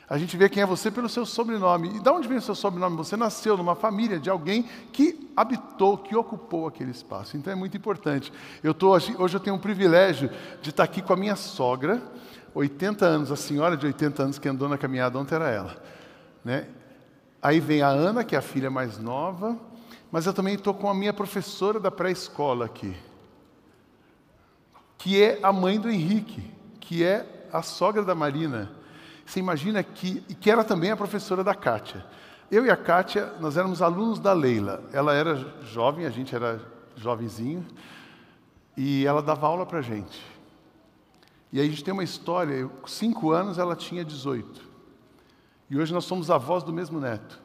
A 0.08 0.18
gente 0.20 0.38
vê 0.38 0.48
quem 0.48 0.62
é 0.62 0.66
você 0.66 0.92
pelo 0.92 1.10
seu 1.10 1.26
sobrenome. 1.26 1.96
E 1.96 2.00
de 2.00 2.10
onde 2.10 2.28
vem 2.28 2.38
o 2.38 2.42
seu 2.42 2.54
sobrenome? 2.54 2.96
Você 2.98 3.18
nasceu 3.18 3.58
numa 3.58 3.76
família 3.76 4.20
de 4.20 4.30
alguém 4.30 4.64
que 4.94 5.32
habitou, 5.36 5.98
que 5.98 6.16
ocupou 6.16 6.68
aquele 6.68 6.92
espaço. 6.92 7.36
Então 7.36 7.52
é 7.52 7.56
muito 7.56 7.76
importante. 7.76 8.32
Eu 8.64 8.74
tô, 8.74 8.92
hoje 8.92 9.16
eu 9.18 9.40
tenho 9.40 9.56
o 9.56 9.60
privilégio 9.60 10.30
de 10.62 10.70
estar 10.70 10.84
aqui 10.84 11.02
com 11.02 11.14
a 11.14 11.18
minha 11.18 11.36
sogra, 11.36 12.02
80 12.54 13.06
anos, 13.06 13.32
a 13.32 13.36
senhora 13.36 13.76
de 13.76 13.86
80 13.86 14.24
anos 14.24 14.40
que 14.40 14.48
andou 14.48 14.70
na 14.70 14.78
caminhada 14.78 15.18
ontem 15.18 15.36
era 15.36 15.50
ela. 15.50 15.76
Né? 16.44 16.68
Aí 17.42 17.60
vem 17.60 17.82
a 17.82 17.88
Ana, 17.88 18.24
que 18.24 18.36
é 18.36 18.38
a 18.38 18.44
filha 18.44 18.70
mais 18.70 19.00
nova, 19.00 19.58
mas 20.12 20.28
eu 20.28 20.34
também 20.34 20.54
estou 20.54 20.74
com 20.74 20.88
a 20.88 20.94
minha 20.94 21.14
professora 21.14 21.80
da 21.80 21.90
pré-escola 21.90 22.66
aqui, 22.66 22.96
que 25.00 25.22
é 25.22 25.40
a 25.42 25.52
mãe 25.52 25.80
do 25.80 25.90
Henrique, 25.90 26.50
que 26.80 27.04
é 27.04 27.48
a 27.52 27.64
sogra 27.64 28.04
da 28.04 28.14
Marina. 28.14 28.72
Você 29.26 29.40
imagina 29.40 29.84
que, 29.84 30.22
que 30.22 30.52
era 30.52 30.64
também 30.64 30.92
a 30.92 30.98
professora 30.98 31.44
da 31.44 31.56
Kátia. 31.56 32.06
Eu 32.52 32.66
e 32.66 32.70
a 32.70 32.78
Kátia, 32.78 33.34
nós 33.40 33.58
éramos 33.58 33.82
alunos 33.82 34.20
da 34.20 34.32
Leila. 34.34 34.84
Ela 34.94 35.14
era 35.14 35.36
jovem, 35.64 36.06
a 36.06 36.12
gente 36.12 36.36
era 36.36 36.62
jovenzinho, 36.96 37.66
e 38.78 39.06
ela 39.06 39.22
dava 39.22 39.48
aula 39.48 39.66
para 39.66 39.82
gente. 39.82 40.22
E 41.52 41.60
aí 41.60 41.66
a 41.66 41.70
gente 41.70 41.84
tem 41.84 41.94
uma 41.94 42.04
história, 42.04 42.68
com 42.68 42.88
cinco 42.88 43.32
anos 43.32 43.58
ela 43.58 43.76
tinha 43.76 44.06
18. 44.06 44.62
E 45.70 45.78
hoje 45.78 45.94
nós 45.94 46.06
somos 46.06 46.30
avós 46.30 46.64
do 46.64 46.72
mesmo 46.72 47.00
neto. 47.00 47.42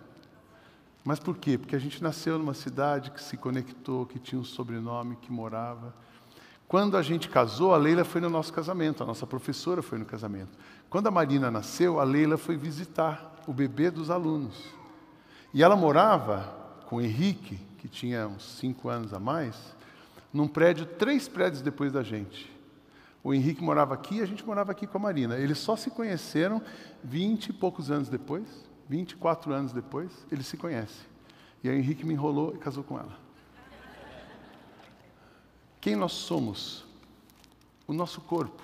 Mas 1.03 1.19
por 1.19 1.39
quê? 1.39 1.57
Porque 1.57 1.75
a 1.75 1.79
gente 1.79 2.03
nasceu 2.03 2.39
numa 2.39 2.53
cidade 2.53 3.11
que 3.11 3.23
se 3.23 3.37
conectou, 3.37 4.05
que 4.05 4.19
tinha 4.19 4.39
um 4.41 4.45
sobrenome, 4.45 5.17
que 5.17 5.33
morava. 5.33 5.95
Quando 6.71 6.97
a 6.97 7.03
gente 7.03 7.29
casou, 7.29 7.75
a 7.75 7.77
Leila 7.77 8.05
foi 8.05 8.21
no 8.21 8.31
nosso 8.31 8.53
casamento, 8.53 9.03
a 9.03 9.07
nossa 9.07 9.27
professora 9.27 9.83
foi 9.83 9.99
no 9.99 10.05
casamento. 10.05 10.57
Quando 10.89 11.09
a 11.09 11.11
Marina 11.11 11.51
nasceu, 11.51 11.99
a 11.99 12.05
Leila 12.05 12.37
foi 12.37 12.57
visitar 12.57 13.43
o 13.49 13.53
bebê 13.53 13.91
dos 13.91 14.09
alunos. 14.09 14.67
E 15.53 15.65
ela 15.65 15.75
morava 15.75 16.45
com 16.87 16.99
o 16.99 17.01
Henrique, 17.01 17.57
que 17.77 17.89
tinha 17.89 18.29
uns 18.29 18.45
cinco 18.57 18.89
anos 18.89 19.13
a 19.13 19.19
mais, 19.19 19.57
num 20.33 20.47
prédio, 20.47 20.87
três 20.87 21.27
prédios 21.27 21.61
depois 21.61 21.91
da 21.91 22.05
gente. 22.05 22.49
O 23.25 23.35
Henrique 23.35 23.65
morava 23.65 23.95
aqui 23.95 24.19
e 24.19 24.23
a 24.23 24.27
gente 24.27 24.47
morava 24.47 24.71
aqui 24.71 24.87
com 24.87 24.97
a 24.97 25.01
Marina. 25.01 25.37
Eles 25.39 25.59
só 25.59 25.75
se 25.75 25.91
conheceram 25.91 26.63
vinte 27.03 27.49
e 27.49 27.53
poucos 27.53 27.91
anos 27.91 28.09
depois, 28.09 28.47
24 28.89 29.53
anos 29.53 29.73
depois, 29.73 30.13
eles 30.31 30.47
se 30.47 30.57
conhecem. 30.57 31.05
E 31.65 31.69
aí 31.69 31.75
o 31.75 31.81
Henrique 31.81 32.07
me 32.07 32.15
enrolou 32.15 32.55
e 32.55 32.59
casou 32.59 32.85
com 32.85 32.97
ela. 32.97 33.30
Quem 35.81 35.97
nós 35.97 36.13
somos? 36.13 36.85
O 37.87 37.93
nosso 37.93 38.21
corpo. 38.21 38.63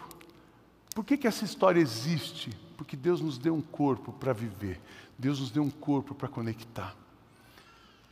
Por 0.95 1.05
que, 1.05 1.17
que 1.17 1.27
essa 1.27 1.45
história 1.45 1.81
existe? 1.81 2.51
Porque 2.77 2.97
Deus 2.97 3.21
nos 3.21 3.39
deu 3.39 3.55
um 3.55 3.63
corpo 3.63 4.13
para 4.13 4.33
viver. 4.33 4.81
Deus 5.19 5.41
nos 5.41 5.51
deu 5.51 5.63
um 5.63 5.71
corpo 5.71 6.15
para 6.15 6.29
conectar. 6.29 6.95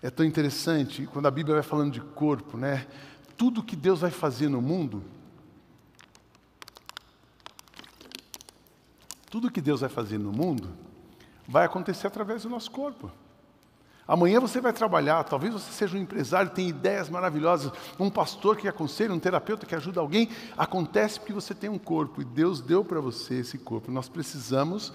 É 0.02 0.10
tão 0.10 0.24
interessante 0.24 1.06
quando 1.06 1.26
a 1.26 1.30
Bíblia 1.30 1.54
vai 1.54 1.62
falando 1.62 1.92
de 1.92 2.00
corpo, 2.00 2.56
né? 2.56 2.86
Tudo 3.36 3.62
que 3.62 3.76
Deus 3.76 4.00
vai 4.00 4.10
fazer 4.10 4.48
no 4.48 4.60
mundo, 4.60 5.02
tudo 9.30 9.50
que 9.50 9.60
Deus 9.60 9.80
vai 9.80 9.90
fazer 9.90 10.18
no 10.18 10.30
mundo, 10.30 10.68
vai 11.48 11.64
acontecer 11.64 12.06
através 12.06 12.42
do 12.42 12.48
nosso 12.48 12.70
corpo. 12.70 13.10
Amanhã 14.06 14.38
você 14.38 14.60
vai 14.60 14.72
trabalhar, 14.72 15.24
talvez 15.24 15.52
você 15.52 15.72
seja 15.72 15.96
um 15.96 16.00
empresário, 16.00 16.50
tem 16.50 16.68
ideias 16.68 17.08
maravilhosas, 17.08 17.72
um 17.98 18.10
pastor 18.10 18.56
que 18.56 18.68
aconselha, 18.68 19.14
um 19.14 19.18
terapeuta 19.18 19.64
que 19.64 19.74
ajuda 19.74 20.00
alguém. 20.00 20.28
Acontece 20.56 21.18
porque 21.18 21.32
você 21.32 21.54
tem 21.54 21.70
um 21.70 21.78
corpo 21.78 22.20
e 22.20 22.24
Deus 22.24 22.60
deu 22.60 22.84
para 22.84 23.00
você 23.00 23.36
esse 23.36 23.56
corpo. 23.56 23.90
Nós 23.90 24.08
precisamos 24.08 24.92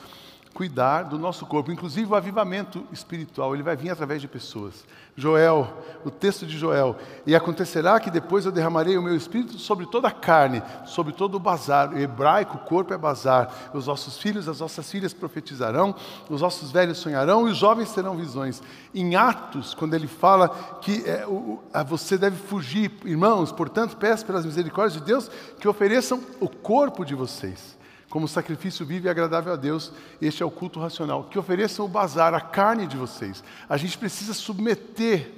cuidar 0.54 1.04
do 1.04 1.18
nosso 1.18 1.46
corpo, 1.46 1.72
inclusive 1.72 2.12
o 2.12 2.16
avivamento 2.16 2.86
espiritual, 2.92 3.54
ele 3.54 3.64
vai 3.64 3.76
vir 3.76 3.92
através 3.92 4.22
de 4.22 4.28
pessoas. 4.28 4.84
Joel, 5.16 5.72
o 6.04 6.10
texto 6.10 6.46
de 6.46 6.58
Joel, 6.58 6.96
e 7.26 7.36
acontecerá 7.36 8.00
que 8.00 8.10
depois 8.10 8.46
eu 8.46 8.52
derramarei 8.52 8.98
o 8.98 9.02
meu 9.02 9.16
espírito 9.16 9.58
sobre 9.60 9.86
toda 9.86 10.08
a 10.08 10.12
carne, 10.12 10.64
sobre 10.86 11.14
todo 11.14 11.36
o 11.36 11.40
bazar. 11.40 11.94
O 11.94 11.98
hebraico, 11.98 12.58
o 12.58 12.60
corpo 12.62 12.94
é 12.94 12.98
bazar. 12.98 13.70
Os 13.74 13.88
nossos 13.88 14.18
filhos, 14.18 14.48
as 14.48 14.60
nossas 14.60 14.90
filhas 14.90 15.14
profetizarão, 15.14 15.94
os 16.30 16.42
nossos 16.42 16.72
velhos 16.72 16.98
sonharão 16.98 17.48
e 17.48 17.52
os 17.52 17.58
jovens 17.58 17.94
terão 17.94 18.16
visões. 18.16 18.62
Em 18.94 19.16
Atos, 19.16 19.74
quando 19.74 19.94
ele 19.94 20.08
fala 20.08 20.50
que 20.82 21.04
é, 21.08 21.28
o, 21.28 21.60
a, 21.74 21.84
você 21.84 22.18
deve 22.18 22.38
fugir, 22.38 22.92
irmãos, 23.06 23.52
portanto, 23.52 23.98
peço 23.98 24.26
pelas 24.26 24.46
misericórdias 24.46 25.02
de 25.02 25.06
Deus 25.06 25.30
que 25.60 25.68
ofereçam 25.68 26.22
o 26.40 26.48
corpo 26.48 27.06
de 27.06 27.14
vocês 27.14 27.79
como 28.10 28.28
sacrifício 28.28 28.86
vivo 28.86 29.06
e 29.06 29.10
agradável 29.10 29.54
a 29.54 29.56
Deus, 29.56 29.94
este 30.20 30.42
é 30.42 30.46
o 30.46 30.50
culto 30.50 30.80
racional. 30.80 31.26
Que 31.26 31.38
ofereçam 31.38 31.86
o 31.86 31.88
bazar, 31.88 32.34
a 32.34 32.42
carne 32.42 32.88
de 32.88 32.98
vocês. 32.98 33.44
A 33.70 33.78
gente 33.78 33.98
precisa 33.98 34.34
submeter 34.34 35.32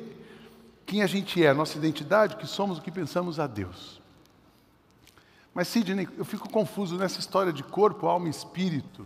quem 0.86 1.04
a 1.04 1.08
gente 1.08 1.44
é, 1.44 1.50
a 1.50 1.54
nossa 1.54 1.78
identidade, 1.78 2.36
o 2.36 2.38
que 2.38 2.48
somos, 2.48 2.78
o 2.78 2.82
que 2.82 2.92
pensamos 2.92 3.40
a 3.40 3.48
Deus. 3.48 4.01
Mas, 5.54 5.68
Sidney, 5.68 6.08
eu 6.18 6.24
fico 6.24 6.50
confuso 6.50 6.98
nessa 6.98 7.20
história 7.20 7.51
de 7.51 7.62
corpo, 7.62 8.08
alma 8.08 8.28
e 8.28 8.32
espírito. 8.32 9.06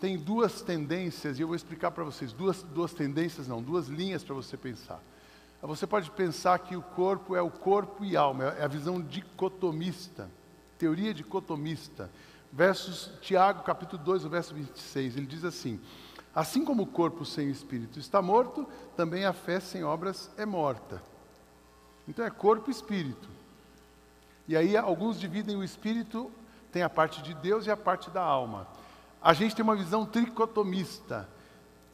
Tem 0.00 0.18
duas 0.18 0.60
tendências, 0.60 1.38
e 1.38 1.42
eu 1.42 1.46
vou 1.46 1.56
explicar 1.56 1.92
para 1.92 2.02
vocês. 2.02 2.32
Duas, 2.32 2.62
duas 2.64 2.92
tendências, 2.92 3.46
não, 3.46 3.62
duas 3.62 3.86
linhas 3.86 4.24
para 4.24 4.34
você 4.34 4.56
pensar. 4.56 5.00
Você 5.62 5.86
pode 5.86 6.10
pensar 6.10 6.58
que 6.58 6.76
o 6.76 6.82
corpo 6.82 7.34
é 7.34 7.40
o 7.40 7.50
corpo 7.50 8.04
e 8.04 8.16
alma, 8.16 8.54
é 8.58 8.64
a 8.64 8.68
visão 8.68 9.00
dicotomista, 9.00 10.30
teoria 10.78 11.14
dicotomista 11.14 12.10
versos, 12.56 13.10
Tiago, 13.20 13.62
capítulo 13.62 14.02
2, 14.02 14.24
o 14.24 14.30
verso 14.30 14.54
26, 14.54 15.18
ele 15.18 15.26
diz 15.26 15.44
assim: 15.44 15.78
Assim 16.34 16.64
como 16.64 16.84
o 16.84 16.86
corpo 16.86 17.22
sem 17.22 17.48
o 17.48 17.50
espírito 17.50 17.98
está 17.98 18.22
morto, 18.22 18.66
também 18.96 19.26
a 19.26 19.32
fé 19.34 19.60
sem 19.60 19.84
obras 19.84 20.30
é 20.38 20.46
morta. 20.46 21.02
Então 22.08 22.24
é 22.24 22.30
corpo 22.30 22.70
e 22.70 22.72
espírito. 22.72 23.28
E 24.48 24.56
aí 24.56 24.74
alguns 24.74 25.20
dividem 25.20 25.54
o 25.54 25.62
espírito, 25.62 26.32
tem 26.72 26.82
a 26.82 26.88
parte 26.88 27.20
de 27.22 27.34
Deus 27.34 27.66
e 27.66 27.70
a 27.70 27.76
parte 27.76 28.08
da 28.08 28.22
alma. 28.22 28.66
A 29.20 29.34
gente 29.34 29.54
tem 29.54 29.62
uma 29.62 29.76
visão 29.76 30.06
tricotomista. 30.06 31.28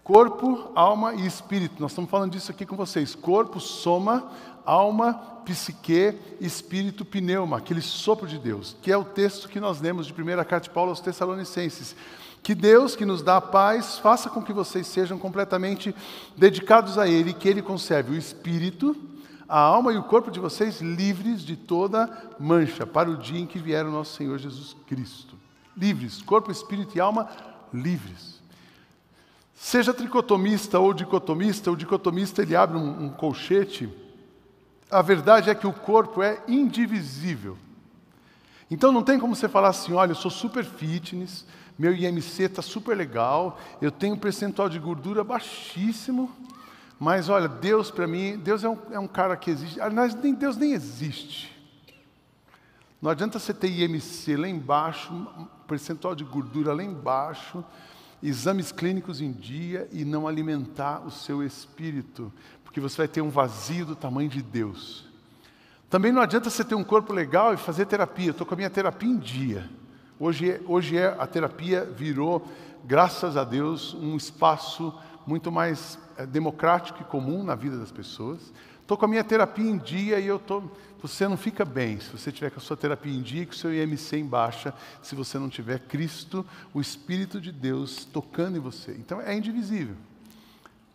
Corpo, 0.04 0.73
alma 0.75 1.14
e 1.14 1.25
espírito. 1.25 1.80
Nós 1.80 1.92
estamos 1.92 2.11
falando 2.11 2.32
disso 2.32 2.50
aqui 2.50 2.66
com 2.66 2.75
vocês. 2.76 3.14
Corpo, 3.14 3.61
soma, 3.61 4.28
alma, 4.64 5.14
psique, 5.44 6.18
espírito, 6.40 7.04
pneuma, 7.04 7.59
aquele 7.59 7.80
sopro 7.80 8.26
de 8.26 8.37
Deus, 8.37 8.76
que 8.82 8.90
é 8.90 8.97
o 8.97 9.04
texto 9.04 9.49
que 9.49 9.61
nós 9.61 9.80
lemos 9.80 10.06
de 10.06 10.12
1 10.12 10.26
carta 10.44 10.61
de 10.61 10.71
Paulo 10.71 10.90
aos 10.90 11.00
Tessalonicenses. 11.00 11.94
Que 12.42 12.52
Deus, 12.52 12.97
que 12.97 13.06
nos 13.06 13.23
dá 13.23 13.37
a 13.37 13.40
paz, 13.40 13.99
faça 13.99 14.28
com 14.28 14.42
que 14.42 14.52
vocês 14.52 14.88
sejam 14.88 15.16
completamente 15.16 15.94
dedicados 16.37 16.99
a 16.99 17.06
Ele, 17.06 17.32
que 17.32 17.49
Ele 17.49 17.62
conserve 17.62 18.11
o 18.11 18.18
espírito, 18.18 18.97
a 19.49 19.61
alma 19.61 19.92
e 19.92 19.99
o 19.99 20.02
corpo 20.02 20.32
de 20.32 20.40
vocês 20.40 20.80
livres 20.80 21.42
de 21.42 21.54
toda 21.54 22.11
mancha, 22.40 22.85
para 22.85 23.09
o 23.09 23.16
dia 23.16 23.38
em 23.38 23.47
que 23.47 23.61
vier 23.61 23.87
o 23.87 23.92
nosso 23.92 24.16
Senhor 24.16 24.37
Jesus 24.38 24.75
Cristo. 24.88 25.37
Livres, 25.76 26.21
corpo, 26.23 26.50
espírito 26.50 26.97
e 26.97 27.00
alma 27.00 27.28
livres. 27.73 28.41
Seja 29.64 29.95
tricotomista 29.95 30.81
ou 30.81 30.92
dicotomista, 30.92 31.71
o 31.71 31.76
dicotomista 31.76 32.42
ele 32.42 32.57
abre 32.57 32.76
um, 32.76 33.04
um 33.04 33.09
colchete 33.11 33.88
a 34.92 35.00
verdade 35.00 35.49
é 35.49 35.54
que 35.54 35.66
o 35.66 35.73
corpo 35.73 36.23
é 36.23 36.42
indivisível. 36.47 37.57
Então 38.71 38.92
não 38.92 39.02
tem 39.02 39.19
como 39.19 39.35
você 39.35 39.49
falar 39.49 39.69
assim: 39.69 39.95
olha, 39.95 40.11
eu 40.11 40.16
sou 40.16 40.31
super 40.31 40.64
fitness, 40.64 41.47
meu 41.78 41.95
IMC 41.95 42.42
está 42.42 42.61
super 42.61 42.95
legal, 42.95 43.59
eu 43.81 43.90
tenho 43.90 44.14
um 44.14 44.19
percentual 44.19 44.69
de 44.69 44.78
gordura 44.78 45.25
baixíssimo, 45.25 46.31
mas 47.00 47.31
olha, 47.31 47.49
Deus 47.49 47.90
para 47.90 48.07
mim, 48.07 48.37
Deus 48.37 48.62
é 48.62 48.69
um, 48.69 48.78
é 48.90 48.99
um, 48.99 49.09
cara 49.09 49.35
que 49.35 49.50
existe. 49.50 49.81
Aliás, 49.81 50.14
nem, 50.14 50.35
Deus 50.35 50.59
nem 50.59 50.73
existe. 50.73 51.50
Não 53.00 53.11
adianta 53.11 53.38
você 53.38 53.54
ter 53.54 53.69
IMC 53.69 54.37
lá 54.37 54.49
embaixo, 54.49 55.26
percentual 55.66 56.14
de 56.14 56.23
gordura 56.23 56.75
lá 56.75 56.83
embaixo, 56.83 57.64
exames 58.23 58.71
clínicos 58.71 59.21
em 59.21 59.33
dia 59.33 59.88
e 59.91 60.05
não 60.05 60.29
alimentar 60.29 61.00
o 61.05 61.11
seu 61.11 61.43
espírito, 61.43 62.33
porque 62.62 62.81
você 62.81 62.99
vai 62.99 63.09
ter 63.09 63.21
um 63.21 63.31
vazio 63.31 63.85
do 63.85 63.97
tamanho 63.97 64.29
de 64.29 64.43
Deus. 64.43 65.07
Também 65.91 66.12
não 66.12 66.23
adianta 66.23 66.49
você 66.49 66.64
ter 66.64 66.75
um 66.75 66.85
corpo 66.85 67.12
legal 67.12 67.52
e 67.52 67.59
fazer 67.59 67.85
terapia. 67.85 68.31
Estou 68.31 68.47
com 68.47 68.55
a 68.55 68.57
minha 68.57 68.71
terapia 68.71 69.11
em 69.11 69.19
dia. 69.19 69.69
Hoje, 70.19 70.52
é, 70.52 70.61
hoje 70.67 70.97
é, 70.97 71.14
a 71.19 71.26
terapia 71.26 71.85
virou, 71.85 72.47
graças 72.85 73.37
a 73.37 73.45
Deus, 73.45 73.93
um 73.93 74.17
espaço 74.17 74.95
muito 75.26 75.52
mais 75.52 75.99
é, 76.17 76.25
democrático 76.25 77.02
e 77.02 77.05
comum 77.05 77.43
na 77.43 77.55
vida 77.55 77.76
das 77.76 77.93
pessoas. 77.93 78.52
Estou 78.83 78.97
com 78.97 79.05
a 79.07 79.09
minha 79.09 79.25
terapia 79.25 79.69
em 79.69 79.79
dia 79.79 80.21
e 80.21 80.27
eu 80.27 80.39
tô, 80.39 80.62
você 81.01 81.27
não 81.27 81.37
fica 81.37 81.65
bem 81.65 81.99
se 81.99 82.11
você 82.11 82.31
tiver 82.31 82.51
com 82.51 82.59
a 82.59 82.62
sua 82.62 82.77
terapia 82.77 83.12
em 83.12 83.23
dia 83.23 83.43
e 83.43 83.47
com 83.47 83.53
o 83.53 83.57
seu 83.57 83.73
IMC 83.73 84.19
em 84.19 84.27
baixa, 84.27 84.75
se 85.03 85.15
você 85.15 85.39
não 85.39 85.49
tiver 85.49 85.81
Cristo, 85.81 86.45
o 86.75 86.81
Espírito 86.81 87.41
de 87.41 87.51
Deus 87.51 88.05
tocando 88.05 88.57
em 88.57 88.61
você. 88.61 88.93
Então 88.93 89.21
é 89.21 89.35
indivisível. 89.35 89.97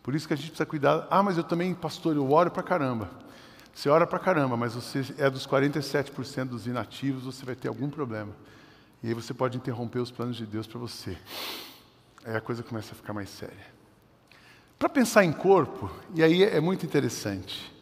Por 0.02 0.14
isso 0.14 0.26
que 0.26 0.32
a 0.32 0.36
gente 0.36 0.48
precisa 0.48 0.64
cuidar. 0.64 1.06
Ah, 1.10 1.22
mas 1.22 1.36
eu 1.36 1.44
também, 1.44 1.74
pastor, 1.74 2.16
eu 2.16 2.30
oro 2.32 2.50
para 2.50 2.62
caramba. 2.62 3.10
Você 3.74 3.88
ora 3.88 4.06
para 4.06 4.18
caramba, 4.18 4.56
mas 4.56 4.74
você 4.74 5.04
é 5.18 5.28
dos 5.28 5.46
47% 5.46 6.46
dos 6.46 6.66
inativos, 6.66 7.24
você 7.24 7.44
vai 7.44 7.54
ter 7.54 7.68
algum 7.68 7.88
problema. 7.88 8.34
E 9.02 9.08
aí 9.08 9.14
você 9.14 9.32
pode 9.32 9.56
interromper 9.56 9.98
os 9.98 10.10
planos 10.10 10.36
de 10.36 10.46
Deus 10.46 10.66
para 10.66 10.78
você. 10.78 11.16
Aí 12.24 12.34
a 12.34 12.40
coisa 12.40 12.62
começa 12.62 12.92
a 12.92 12.96
ficar 12.96 13.12
mais 13.12 13.28
séria. 13.28 13.66
Para 14.78 14.88
pensar 14.88 15.24
em 15.24 15.32
corpo, 15.32 15.90
e 16.14 16.22
aí 16.22 16.42
é 16.42 16.60
muito 16.60 16.86
interessante. 16.86 17.72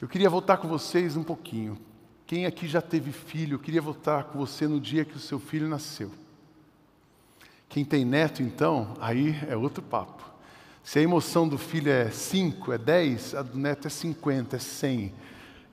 Eu 0.00 0.08
queria 0.08 0.30
voltar 0.30 0.56
com 0.56 0.66
vocês 0.66 1.14
um 1.14 1.22
pouquinho. 1.22 1.78
Quem 2.26 2.46
aqui 2.46 2.66
já 2.66 2.80
teve 2.80 3.12
filho, 3.12 3.56
eu 3.56 3.58
queria 3.58 3.82
voltar 3.82 4.24
com 4.24 4.38
você 4.38 4.66
no 4.66 4.80
dia 4.80 5.04
que 5.04 5.16
o 5.16 5.20
seu 5.20 5.38
filho 5.38 5.68
nasceu. 5.68 6.10
Quem 7.68 7.84
tem 7.84 8.02
neto, 8.02 8.42
então, 8.42 8.94
aí 8.98 9.38
é 9.46 9.54
outro 9.54 9.82
papo. 9.82 10.24
Se 10.82 10.98
a 10.98 11.02
emoção 11.02 11.46
do 11.46 11.58
filho 11.58 11.92
é 11.92 12.10
5, 12.10 12.72
é 12.72 12.78
10, 12.78 13.34
a 13.34 13.42
do 13.42 13.58
neto 13.58 13.86
é 13.86 13.90
50, 13.90 14.56
é 14.56 14.58
100. 14.58 15.14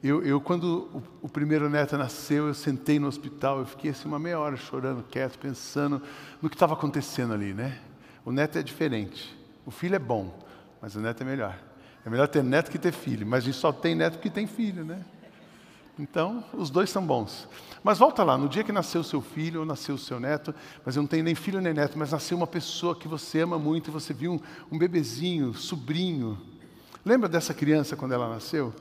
Eu, 0.04 0.22
eu 0.22 0.42
quando 0.42 0.90
o, 0.94 1.04
o, 1.24 1.30
primeiro 1.30 1.70
neto 1.70 1.98
nasceu, 1.98 2.48
eu 2.48 2.54
sentei 2.54 3.00
no 3.00 3.08
hospital, 3.08 3.60
eu 3.60 3.66
fiquei 3.66 3.92
assim 3.92 4.10
uma 4.10 4.20
meia 4.20 4.38
hora 4.38 4.58
chorando, 4.58 5.04
quieto, 5.04 5.40
pensando 5.40 6.02
no 6.42 6.50
que 6.50 6.56
estava 6.56 6.74
acontecendo 6.74 7.34
ali, 7.34 7.54
né? 7.54 7.80
O 8.26 8.32
neto 8.34 8.58
é 8.58 8.62
diferente. 8.62 9.34
O 9.66 9.72
filho 9.72 9.96
é 9.96 10.00
bom, 10.00 10.38
mas 10.82 10.96
o 10.96 11.00
neto 11.00 11.22
é 11.22 11.26
melhor. 11.26 11.58
É 12.06 12.10
melhor 12.10 12.28
ter 12.28 12.44
neto 12.44 12.72
que 12.72 12.80
ter 12.80 12.92
filho, 12.92 13.26
mas 13.26 13.44
a 13.44 13.46
gente 13.46 13.58
só 13.58 13.72
tem 13.72 13.96
neto 13.96 14.14
porque 14.14 14.30
tem 14.30 14.48
filho, 14.48 14.86
né? 14.86 15.04
Então, 16.00 16.44
os 16.54 16.70
dois 16.70 16.90
são 16.90 17.06
bons. 17.06 17.48
Mas 17.84 17.98
volta 17.98 18.24
lá, 18.24 18.38
no 18.38 18.48
dia 18.48 18.64
que 18.64 18.72
nasceu 18.72 19.04
seu 19.04 19.20
filho 19.22 19.62
ou 19.62 19.66
nasceu 19.66 19.96
o 19.96 19.98
seu 19.98 20.20
neto, 20.20 20.54
mas 20.86 20.96
eu 20.96 21.02
não 21.02 21.08
tenho 21.08 21.24
nem 21.24 21.34
filho 21.34 21.60
nem 21.60 21.74
neto, 21.74 21.98
mas 21.98 22.12
nasceu 22.12 22.38
uma 22.38 22.46
pessoa 22.46 22.96
que 22.96 23.08
você 23.08 23.42
ama 23.42 23.58
muito 23.58 23.90
e 23.90 23.92
você 23.92 24.14
viu 24.14 24.34
um, 24.34 24.40
um 24.72 24.78
bebezinho, 24.78 25.54
sobrinho. 25.54 26.40
Lembra 27.04 27.28
dessa 27.28 27.54
criança 27.54 27.96
quando 27.96 28.14
ela 28.14 28.30
nasceu? 28.30 28.74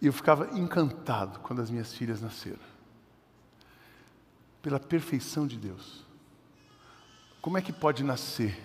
E 0.00 0.06
eu 0.06 0.12
ficava 0.12 0.58
encantado 0.58 1.40
quando 1.40 1.60
as 1.60 1.70
minhas 1.70 1.92
filhas 1.92 2.20
nasceram. 2.20 2.58
Pela 4.60 4.80
perfeição 4.80 5.46
de 5.46 5.56
Deus. 5.56 6.04
Como 7.40 7.56
é 7.56 7.62
que 7.62 7.72
pode 7.72 8.02
nascer? 8.02 8.60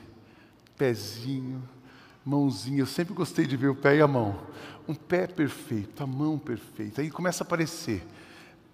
Pezinho, 0.75 1.61
mãozinha. 2.25 2.79
Eu 2.79 2.85
sempre 2.85 3.13
gostei 3.13 3.45
de 3.45 3.57
ver 3.57 3.69
o 3.69 3.75
pé 3.75 3.97
e 3.97 4.01
a 4.01 4.07
mão. 4.07 4.39
Um 4.87 4.93
pé 4.93 5.27
perfeito, 5.27 6.03
a 6.03 6.07
mão 6.07 6.37
perfeita. 6.37 7.01
Aí 7.01 7.09
começa 7.09 7.43
a 7.43 7.45
aparecer 7.45 8.05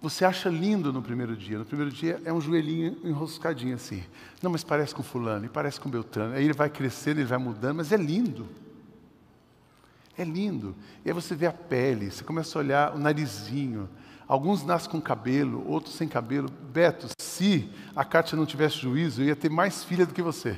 você 0.00 0.24
acha 0.24 0.48
lindo 0.48 0.92
no 0.92 1.02
primeiro 1.02 1.36
dia. 1.36 1.58
No 1.58 1.64
primeiro 1.64 1.92
dia 1.92 2.20
é 2.24 2.32
um 2.32 2.40
joelhinho 2.40 2.96
enroscadinho 3.04 3.74
assim. 3.74 4.02
Não, 4.42 4.50
mas 4.50 4.64
parece 4.64 4.94
com 4.94 5.02
fulano, 5.02 5.44
e 5.44 5.48
parece 5.48 5.78
com 5.78 5.90
Beltrano. 5.90 6.34
Aí 6.34 6.44
ele 6.44 6.54
vai 6.54 6.70
crescendo, 6.70 7.20
ele 7.20 7.26
vai 7.26 7.38
mudando, 7.38 7.76
mas 7.76 7.92
é 7.92 7.96
lindo. 7.96 8.48
É 10.16 10.24
lindo. 10.24 10.74
E 11.04 11.10
aí 11.10 11.14
você 11.14 11.34
vê 11.34 11.46
a 11.46 11.52
pele, 11.52 12.10
você 12.10 12.24
começa 12.24 12.58
a 12.58 12.60
olhar 12.60 12.94
o 12.94 12.98
narizinho. 12.98 13.88
Alguns 14.26 14.64
nascem 14.64 14.90
com 14.90 15.00
cabelo, 15.00 15.66
outros 15.68 15.94
sem 15.96 16.08
cabelo. 16.08 16.48
Beto, 16.48 17.08
se 17.20 17.68
a 17.94 18.04
Kátia 18.04 18.36
não 18.36 18.46
tivesse 18.46 18.76
juízo, 18.76 19.20
eu 19.20 19.26
ia 19.26 19.36
ter 19.36 19.50
mais 19.50 19.84
filha 19.84 20.06
do 20.06 20.14
que 20.14 20.22
você. 20.22 20.56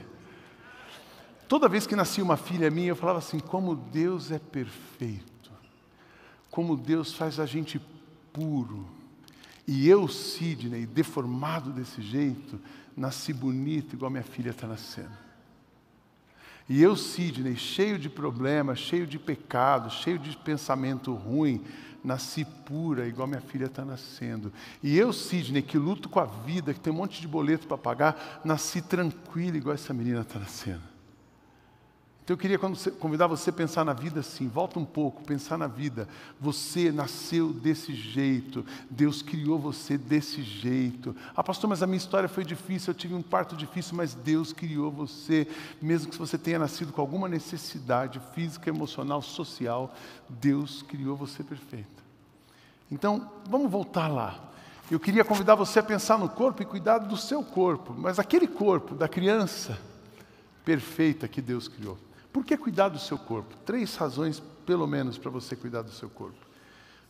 Toda 1.52 1.68
vez 1.68 1.86
que 1.86 1.94
nascia 1.94 2.24
uma 2.24 2.38
filha 2.38 2.70
minha, 2.70 2.88
eu 2.88 2.96
falava 2.96 3.18
assim: 3.18 3.38
como 3.38 3.76
Deus 3.76 4.30
é 4.30 4.38
perfeito, 4.38 5.52
como 6.50 6.78
Deus 6.78 7.12
faz 7.12 7.38
a 7.38 7.44
gente 7.44 7.78
puro. 8.32 8.88
E 9.68 9.86
eu, 9.86 10.08
Sidney, 10.08 10.86
deformado 10.86 11.70
desse 11.70 12.00
jeito, 12.00 12.58
nasci 12.96 13.34
bonito 13.34 13.94
igual 13.94 14.10
minha 14.10 14.22
filha 14.22 14.48
está 14.48 14.66
nascendo. 14.66 15.12
E 16.66 16.82
eu, 16.82 16.96
Sidney, 16.96 17.54
cheio 17.54 17.98
de 17.98 18.08
problemas, 18.08 18.78
cheio 18.78 19.06
de 19.06 19.18
pecado, 19.18 19.90
cheio 19.90 20.18
de 20.18 20.34
pensamento 20.34 21.12
ruim, 21.12 21.62
nasci 22.02 22.46
pura, 22.64 23.06
igual 23.06 23.28
minha 23.28 23.42
filha 23.42 23.66
está 23.66 23.84
nascendo. 23.84 24.50
E 24.82 24.96
eu, 24.96 25.12
Sidney, 25.12 25.60
que 25.60 25.76
luto 25.76 26.08
com 26.08 26.18
a 26.18 26.24
vida, 26.24 26.72
que 26.72 26.80
tem 26.80 26.90
um 26.90 26.96
monte 26.96 27.20
de 27.20 27.28
boleto 27.28 27.68
para 27.68 27.76
pagar, 27.76 28.40
nasci 28.42 28.80
tranquilo, 28.80 29.58
igual 29.58 29.74
essa 29.74 29.92
menina 29.92 30.22
está 30.22 30.38
nascendo. 30.38 30.91
Então 32.24 32.34
eu 32.34 32.38
queria 32.38 32.58
convidar 32.58 33.26
você 33.26 33.50
a 33.50 33.52
pensar 33.52 33.84
na 33.84 33.92
vida 33.92 34.20
assim, 34.20 34.46
volta 34.46 34.78
um 34.78 34.84
pouco, 34.84 35.24
pensar 35.24 35.58
na 35.58 35.66
vida. 35.66 36.06
Você 36.40 36.92
nasceu 36.92 37.52
desse 37.52 37.92
jeito, 37.92 38.64
Deus 38.88 39.22
criou 39.22 39.58
você 39.58 39.98
desse 39.98 40.40
jeito. 40.40 41.16
Ah, 41.34 41.42
pastor, 41.42 41.68
mas 41.68 41.82
a 41.82 41.86
minha 41.86 41.96
história 41.96 42.28
foi 42.28 42.44
difícil, 42.44 42.92
eu 42.92 42.96
tive 42.96 43.14
um 43.14 43.22
parto 43.22 43.56
difícil, 43.56 43.96
mas 43.96 44.14
Deus 44.14 44.52
criou 44.52 44.88
você. 44.88 45.48
Mesmo 45.80 46.12
que 46.12 46.18
você 46.18 46.38
tenha 46.38 46.60
nascido 46.60 46.92
com 46.92 47.00
alguma 47.00 47.28
necessidade 47.28 48.20
física, 48.32 48.70
emocional, 48.70 49.20
social, 49.20 49.92
Deus 50.28 50.80
criou 50.82 51.16
você 51.16 51.42
perfeito. 51.42 52.04
Então, 52.88 53.28
vamos 53.50 53.68
voltar 53.68 54.06
lá. 54.06 54.38
Eu 54.88 55.00
queria 55.00 55.24
convidar 55.24 55.56
você 55.56 55.80
a 55.80 55.82
pensar 55.82 56.18
no 56.18 56.28
corpo 56.28 56.62
e 56.62 56.66
cuidar 56.66 56.98
do 56.98 57.16
seu 57.16 57.42
corpo, 57.42 57.92
mas 57.92 58.20
aquele 58.20 58.46
corpo 58.46 58.94
da 58.94 59.08
criança 59.08 59.76
perfeita 60.64 61.26
que 61.26 61.42
Deus 61.42 61.66
criou. 61.66 61.98
Por 62.32 62.44
que 62.44 62.56
cuidar 62.56 62.88
do 62.88 62.98
seu 62.98 63.18
corpo? 63.18 63.54
Três 63.64 63.94
razões, 63.96 64.40
pelo 64.64 64.86
menos, 64.86 65.18
para 65.18 65.30
você 65.30 65.54
cuidar 65.54 65.82
do 65.82 65.90
seu 65.90 66.08
corpo. 66.08 66.38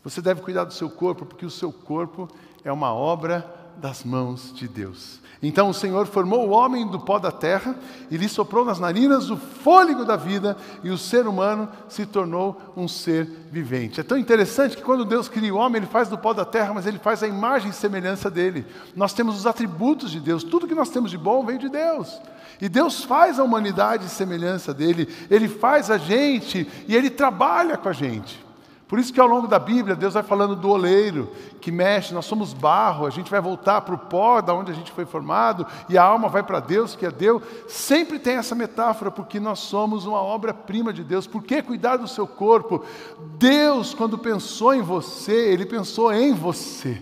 Você 0.03 0.21
deve 0.21 0.43
cuidar 0.43 0.65
do 0.65 0.73
seu 0.73 0.91
corpo 0.91 1.25
porque 1.25 1.47
o 1.47 1.51
seu 1.51 1.73
corpo 1.73 2.29
é 2.65 2.73
uma 2.73 2.93
obra 2.93 3.62
das 3.77 4.05
mãos 4.05 4.53
de 4.55 4.69
Deus. 4.69 5.21
Então 5.43 5.69
o 5.69 5.75
Senhor 5.75 6.07
formou 6.07 6.47
o 6.47 6.53
homem 6.53 6.87
do 6.87 7.01
pó 7.01 7.19
da 7.19 7.33
terra 7.33 7.75
e 8.09 8.17
lhe 8.17 8.29
soprou 8.29 8.65
nas 8.65 8.79
narinas 8.79 9.29
o 9.29 9.37
fôlego 9.37 10.05
da 10.05 10.15
vida 10.15 10.57
e 10.85 10.91
o 10.91 10.97
ser 10.97 11.27
humano 11.27 11.69
se 11.89 12.07
tornou 12.07 12.61
um 12.77 12.87
ser 12.87 13.29
vivente. 13.51 13.99
É 13.99 14.05
tão 14.05 14.17
interessante 14.17 14.77
que 14.77 14.85
quando 14.85 15.05
Deus 15.05 15.29
cria 15.29 15.53
o 15.53 15.59
homem, 15.59 15.79
ele 15.79 15.91
faz 15.91 16.09
do 16.09 16.17
pó 16.17 16.33
da 16.33 16.45
terra, 16.45 16.73
mas 16.73 16.87
ele 16.87 16.99
faz 16.99 17.25
a 17.25 17.27
imagem 17.27 17.71
e 17.71 17.75
semelhança 17.75 18.31
dele. 18.31 18.65
Nós 18.95 19.13
temos 19.13 19.37
os 19.37 19.45
atributos 19.45 20.13
de 20.13 20.21
Deus, 20.21 20.45
tudo 20.45 20.69
que 20.69 20.77
nós 20.77 20.91
temos 20.91 21.11
de 21.11 21.19
bom 21.19 21.45
vem 21.45 21.59
de 21.59 21.69
Deus. 21.69 22.21
E 22.61 22.69
Deus 22.69 23.03
faz 23.03 23.41
a 23.41 23.43
humanidade 23.43 24.09
semelhança 24.09 24.73
dele, 24.73 25.09
Ele 25.29 25.49
faz 25.49 25.91
a 25.91 25.99
gente 25.99 26.71
e 26.87 26.95
Ele 26.95 27.11
trabalha 27.11 27.77
com 27.77 27.89
a 27.89 27.93
gente. 27.93 28.52
Por 28.93 28.99
isso 28.99 29.11
que 29.11 29.19
ao 29.19 29.27
longo 29.27 29.49
da 29.49 29.59
Bíblia 29.59 29.97
Deus 29.97 30.13
vai 30.13 30.23
falando 30.23 30.55
do 30.55 30.69
oleiro 30.69 31.33
que 31.63 31.73
mexe, 31.73 32.13
nós 32.13 32.27
somos 32.27 32.53
barro, 32.53 33.07
a 33.07 33.11
gente 33.11 33.31
vai 33.31 33.41
voltar 33.41 33.81
para 33.81 33.95
o 33.95 33.99
pó 33.99 34.43
da 34.43 34.53
onde 34.53 34.71
a 34.71 34.75
gente 34.75 34.93
foi 34.93 35.07
formado 35.07 35.67
e 35.89 35.97
a 35.97 36.03
alma 36.03 36.29
vai 36.29 36.43
para 36.43 36.61
Deus, 36.61 36.95
que 36.95 37.07
é 37.07 37.11
Deus. 37.11 37.43
Sempre 37.67 38.19
tem 38.19 38.37
essa 38.37 38.55
metáfora, 38.55 39.11
porque 39.11 39.41
nós 39.41 39.61
somos 39.61 40.05
uma 40.05 40.21
obra-prima 40.21 40.93
de 40.93 41.03
Deus. 41.03 41.27
Por 41.27 41.43
que 41.43 41.63
cuidar 41.63 41.97
do 41.97 42.07
seu 42.07 42.27
corpo? 42.27 42.85
Deus, 43.39 43.95
quando 43.95 44.19
pensou 44.19 44.75
em 44.75 44.83
você, 44.83 45.33
Ele 45.33 45.65
pensou 45.65 46.13
em 46.13 46.35
você. 46.35 47.01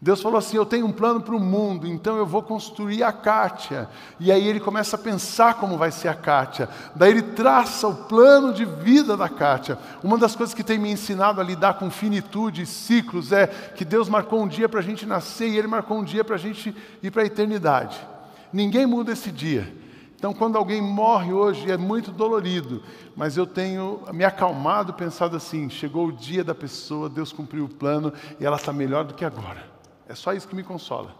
Deus 0.00 0.22
falou 0.22 0.38
assim: 0.38 0.56
Eu 0.56 0.64
tenho 0.64 0.86
um 0.86 0.92
plano 0.92 1.20
para 1.20 1.34
o 1.34 1.40
mundo, 1.40 1.86
então 1.86 2.16
eu 2.16 2.24
vou 2.24 2.40
construir 2.40 3.02
a 3.02 3.12
Kátia. 3.12 3.88
E 4.20 4.30
aí 4.30 4.46
ele 4.46 4.60
começa 4.60 4.94
a 4.94 4.98
pensar 4.98 5.54
como 5.54 5.76
vai 5.76 5.90
ser 5.90 6.06
a 6.06 6.14
Kátia. 6.14 6.68
Daí 6.94 7.10
ele 7.10 7.22
traça 7.22 7.88
o 7.88 7.94
plano 7.94 8.52
de 8.52 8.64
vida 8.64 9.16
da 9.16 9.28
Kátia. 9.28 9.76
Uma 10.02 10.16
das 10.16 10.36
coisas 10.36 10.54
que 10.54 10.62
tem 10.62 10.78
me 10.78 10.90
ensinado 10.90 11.40
a 11.40 11.44
lidar 11.44 11.74
com 11.74 11.90
finitude 11.90 12.62
e 12.62 12.66
ciclos 12.66 13.32
é 13.32 13.48
que 13.48 13.84
Deus 13.84 14.08
marcou 14.08 14.40
um 14.40 14.46
dia 14.46 14.68
para 14.68 14.78
a 14.78 14.82
gente 14.82 15.04
nascer 15.04 15.48
e 15.48 15.58
Ele 15.58 15.66
marcou 15.66 15.98
um 15.98 16.04
dia 16.04 16.22
para 16.22 16.36
a 16.36 16.38
gente 16.38 16.74
ir 17.02 17.10
para 17.10 17.22
a 17.22 17.26
eternidade. 17.26 17.98
Ninguém 18.52 18.86
muda 18.86 19.12
esse 19.12 19.32
dia. 19.32 19.76
Então, 20.14 20.32
quando 20.32 20.56
alguém 20.56 20.80
morre 20.80 21.32
hoje, 21.32 21.70
é 21.70 21.76
muito 21.76 22.10
dolorido, 22.10 22.82
mas 23.16 23.36
eu 23.36 23.46
tenho 23.46 24.02
me 24.12 24.24
acalmado, 24.24 24.94
pensado 24.94 25.36
assim: 25.36 25.68
chegou 25.68 26.06
o 26.06 26.12
dia 26.12 26.44
da 26.44 26.54
pessoa, 26.54 27.08
Deus 27.08 27.32
cumpriu 27.32 27.64
o 27.64 27.68
plano 27.68 28.12
e 28.38 28.46
ela 28.46 28.56
está 28.56 28.72
melhor 28.72 29.04
do 29.04 29.14
que 29.14 29.24
agora. 29.24 29.77
É 30.08 30.14
só 30.14 30.32
isso 30.32 30.48
que 30.48 30.56
me 30.56 30.64
consola. 30.64 31.14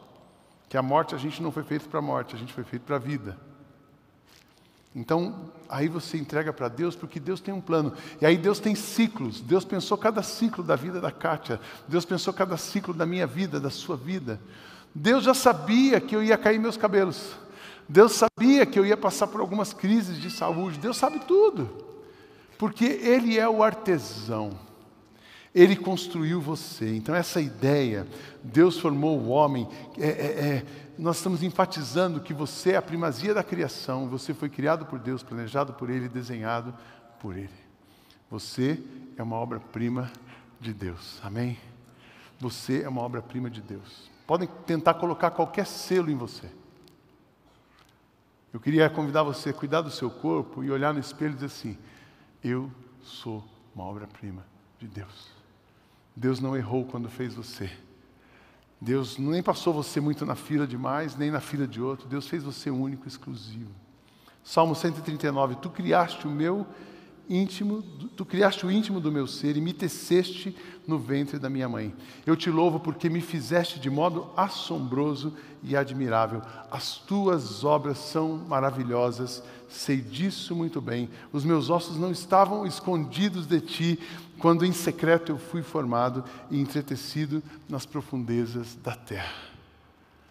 Que 0.69 0.77
a 0.77 0.83
morte, 0.83 1.15
a 1.15 1.19
gente 1.19 1.43
não 1.43 1.53
foi 1.53 1.63
feito 1.63 1.89
para 1.89 1.99
a 1.99 2.03
morte, 2.03 2.35
a 2.35 2.39
gente 2.39 2.53
foi 2.53 2.65
feito 2.65 2.83
para 2.83 2.97
a 2.97 2.99
vida. 2.99 3.37
Então, 4.97 5.53
aí 5.69 5.87
você 5.87 6.17
entrega 6.17 6.53
para 6.53 6.69
Deus, 6.69 6.97
porque 6.97 7.21
Deus 7.21 7.41
tem 7.41 7.53
um 7.53 7.61
plano. 7.61 7.93
E 8.21 8.27
aí 8.27 8.37
Deus 8.37 8.59
tem 8.59 8.75
ciclos. 8.75 9.41
Deus 9.41 9.65
pensou 9.65 9.97
cada 9.97 10.23
ciclo 10.23 10.65
da 10.65 10.75
vida 10.75 11.01
da 11.01 11.13
Kátia. 11.13 11.61
Deus 11.87 12.05
pensou 12.05 12.33
cada 12.33 12.57
ciclo 12.57 12.95
da 12.95 13.07
minha 13.07 13.27
vida, 13.27 13.61
da 13.61 13.71
sua 13.71 13.97
vida. 13.97 14.41
Deus 14.95 15.23
já 15.23 15.35
sabia 15.35 16.01
que 16.01 16.17
eu 16.17 16.23
ia 16.23 16.39
cair 16.39 16.59
meus 16.59 16.77
cabelos. 16.77 17.37
Deus 17.89 18.13
sabia 18.13 18.67
que 18.67 18.79
eu 18.79 18.85
ia 18.85 18.97
passar 18.97 19.27
por 19.27 19.41
algumas 19.41 19.73
crises 19.73 20.19
de 20.19 20.31
saúde. 20.31 20.79
Deus 20.79 20.97
sabe 20.97 21.21
tudo. 21.21 21.87
Porque 22.59 22.85
Ele 22.85 23.39
é 23.39 23.49
o 23.49 23.63
artesão. 23.63 24.68
Ele 25.55 25.75
construiu 25.75 26.41
você. 26.41 26.95
Então, 26.95 27.15
essa 27.15 27.41
ideia, 27.41 28.07
Deus 28.43 28.79
formou 28.79 29.19
o 29.19 29.29
homem, 29.29 29.69
é, 29.97 30.09
é, 30.09 30.11
é, 30.11 30.67
nós 30.99 31.17
estamos 31.17 31.43
enfatizando 31.43 32.21
que 32.21 32.35
você 32.35 32.73
é 32.73 32.77
a 32.77 32.83
primazia 32.83 33.33
da 33.33 33.43
criação, 33.43 34.09
você 34.09 34.35
foi 34.35 34.49
criado 34.49 34.87
por 34.87 34.99
Deus, 34.99 35.23
planejado 35.23 35.73
por 35.73 35.91
Ele, 35.91 36.09
desenhado 36.09 36.75
por 37.21 37.37
Ele. 37.37 37.49
Você 38.31 38.83
é 39.17 39.23
uma 39.23 39.37
obra-prima 39.37 40.11
de 40.61 40.75
Deus, 40.75 41.19
amém? 41.23 41.59
Você 42.39 42.83
é 42.83 42.89
uma 42.89 43.01
obra-prima 43.01 43.49
de 43.49 43.61
Deus. 43.61 44.11
Podem 44.27 44.49
tentar 44.67 44.95
colocar 44.95 45.31
qualquer 45.31 45.67
selo 45.67 46.11
em 46.11 46.17
você. 46.17 46.49
Eu 48.53 48.61
queria 48.61 48.89
convidar 48.89 49.23
você 49.23 49.51
a 49.51 49.55
cuidar 49.55 49.83
do 49.83 49.91
seu 49.91 50.11
corpo 50.11 50.63
e 50.63 50.71
olhar 50.71 50.93
no 50.93 51.01
espelho 51.01 51.33
e 51.33 51.35
dizer 51.35 51.47
assim: 51.47 51.79
Eu 52.43 52.71
sou 53.03 53.45
uma 53.75 53.85
obra-prima 53.85 54.45
de 54.79 54.87
Deus. 54.87 55.38
Deus 56.19 56.41
não 56.41 56.57
errou 56.57 56.85
quando 56.85 57.09
fez 57.09 57.33
você. 57.33 57.71
Deus 58.81 59.19
nem 59.19 59.41
passou 59.41 59.73
você 59.73 60.01
muito 60.01 60.27
na 60.27 60.35
fila 60.35 60.67
de 60.67 60.77
mais, 60.77 61.15
nem 61.15 61.31
na 61.31 61.39
fila 61.39 61.65
de 61.65 61.81
outro. 61.81 62.09
Deus 62.09 62.27
fez 62.27 62.43
você 62.43 62.71
único, 62.71 63.07
exclusivo. 63.07 63.71
Salmo 64.43 64.75
139: 64.75 65.55
Tu 65.63 65.71
criaste 65.71 66.27
o 66.27 66.31
meu 66.31 66.67
íntimo, 67.29 67.83
tu 68.17 68.25
criaste 68.25 68.65
o 68.65 68.71
íntimo 68.71 69.01
do 69.01 69.13
meu 69.13 69.27
ser 69.27 69.57
e 69.57 69.61
me 69.61 69.73
teceste 69.73 70.57
no 70.87 70.99
ventre 70.99 71.39
da 71.39 71.51
minha 71.51 71.69
mãe. 71.69 71.95
Eu 72.27 72.37
te 72.37 72.51
louvo 72.51 72.81
porque 72.81 73.11
me 73.11 73.21
fizeste 73.21 73.79
de 73.79 73.91
modo 73.91 74.31
assombroso 74.37 75.35
e 75.63 75.77
admirável. 75.77 76.41
As 76.71 76.97
tuas 76.97 77.65
obras 77.65 77.99
são 77.99 78.39
maravilhosas, 78.49 79.43
sei 79.69 79.99
disso 79.99 80.57
muito 80.57 80.81
bem. 80.81 81.11
Os 81.33 81.45
meus 81.45 81.69
ossos 81.69 81.99
não 81.99 82.11
estavam 82.11 82.67
escondidos 82.67 83.47
de 83.47 83.61
ti, 83.61 83.99
quando 84.39 84.65
em 84.65 84.73
secreto 84.73 85.33
eu 85.33 85.39
fui 85.39 85.63
formado 85.63 86.25
e 86.51 86.59
entretecido 86.61 87.43
nas 87.69 87.85
profundezas 87.85 88.77
da 88.83 88.95
terra. 88.95 89.58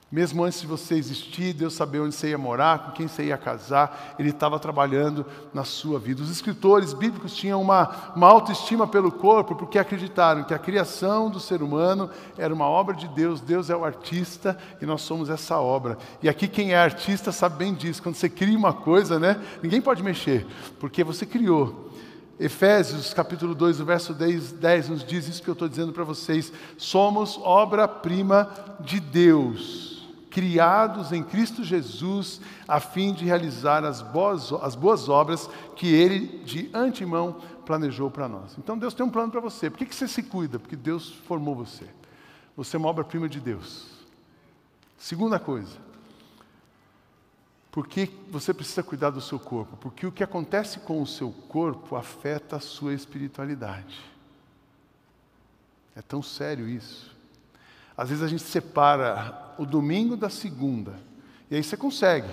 Mesmo 0.09 0.45
antes 0.45 0.61
de 0.61 0.67
você 0.67 0.95
existir, 0.95 1.51
Deus 1.51 1.73
sabia 1.73 2.01
onde 2.01 2.15
você 2.15 2.29
ia 2.29 2.37
morar, 2.37 2.79
com 2.79 2.91
quem 2.91 3.09
você 3.09 3.25
ia 3.25 3.37
casar, 3.37 4.15
Ele 4.17 4.29
estava 4.29 4.57
trabalhando 4.57 5.25
na 5.53 5.65
sua 5.65 5.99
vida. 5.99 6.21
Os 6.21 6.31
escritores 6.31 6.93
bíblicos 6.93 7.35
tinham 7.35 7.61
uma, 7.61 8.13
uma 8.15 8.27
autoestima 8.27 8.87
pelo 8.87 9.11
corpo, 9.11 9.53
porque 9.53 9.77
acreditaram 9.77 10.45
que 10.45 10.53
a 10.53 10.59
criação 10.59 11.29
do 11.29 11.41
ser 11.41 11.61
humano 11.61 12.09
era 12.37 12.53
uma 12.53 12.65
obra 12.65 12.95
de 12.95 13.05
Deus, 13.09 13.41
Deus 13.41 13.69
é 13.69 13.75
o 13.75 13.83
artista 13.83 14.57
e 14.81 14.85
nós 14.85 15.01
somos 15.01 15.29
essa 15.29 15.59
obra. 15.59 15.97
E 16.23 16.29
aqui 16.29 16.47
quem 16.47 16.71
é 16.71 16.77
artista 16.77 17.33
sabe 17.33 17.57
bem 17.57 17.73
disso, 17.73 18.01
quando 18.01 18.15
você 18.15 18.29
cria 18.29 18.57
uma 18.57 18.71
coisa, 18.71 19.19
né, 19.19 19.37
ninguém 19.61 19.81
pode 19.81 20.01
mexer, 20.01 20.47
porque 20.79 21.03
você 21.03 21.25
criou. 21.25 21.91
Efésios 22.39 23.13
capítulo 23.13 23.53
2, 23.53 23.81
o 23.81 23.85
verso 23.85 24.13
10, 24.13 24.53
10 24.53 24.89
nos 24.89 25.03
diz 25.03 25.27
isso 25.27 25.43
que 25.43 25.49
eu 25.49 25.53
estou 25.53 25.67
dizendo 25.67 25.91
para 25.91 26.03
vocês. 26.05 26.53
Somos 26.77 27.37
obra-prima 27.43 28.47
de 28.79 28.99
Deus 28.99 29.96
criados 30.37 31.11
em 31.11 31.23
Cristo 31.23 31.63
Jesus, 31.63 32.39
a 32.67 32.79
fim 32.79 33.11
de 33.11 33.25
realizar 33.25 33.83
as 33.83 34.03
boas, 34.03 34.53
as 34.61 34.75
boas 34.75 35.09
obras 35.09 35.49
que 35.75 35.91
Ele 35.91 36.43
de 36.45 36.69
antemão 36.75 37.41
planejou 37.65 38.11
para 38.11 38.29
nós. 38.29 38.55
Então 38.55 38.77
Deus 38.77 38.93
tem 38.93 39.03
um 39.03 39.09
plano 39.09 39.31
para 39.31 39.41
você. 39.41 39.67
Por 39.67 39.79
que, 39.79 39.87
que 39.87 39.95
você 39.95 40.07
se 40.07 40.21
cuida? 40.21 40.59
Porque 40.59 40.75
Deus 40.75 41.11
formou 41.11 41.55
você. 41.55 41.89
você 42.55 42.75
é 42.75 42.79
uma 42.79 42.87
obra-prima 42.87 43.27
de 43.27 43.39
Deus. 43.39 43.87
Segunda 44.95 45.39
coisa, 45.39 45.75
por 47.71 47.87
que 47.87 48.07
você 48.29 48.53
precisa 48.53 48.83
cuidar 48.83 49.09
do 49.09 49.21
seu 49.21 49.39
corpo? 49.39 49.75
Porque 49.77 50.05
o 50.05 50.11
que 50.11 50.23
acontece 50.23 50.81
com 50.81 51.01
o 51.01 51.07
seu 51.07 51.31
corpo 51.31 51.95
afeta 51.95 52.57
a 52.57 52.59
sua 52.59 52.93
espiritualidade. 52.93 53.99
É 55.95 56.01
tão 56.03 56.21
sério 56.21 56.69
isso. 56.69 57.16
Às 57.97 58.09
vezes 58.09 58.23
a 58.23 58.27
gente 58.27 58.43
separa 58.43 59.55
o 59.57 59.65
domingo 59.65 60.15
da 60.15 60.29
segunda, 60.29 60.93
e 61.49 61.55
aí 61.55 61.63
você 61.63 61.75
consegue. 61.75 62.29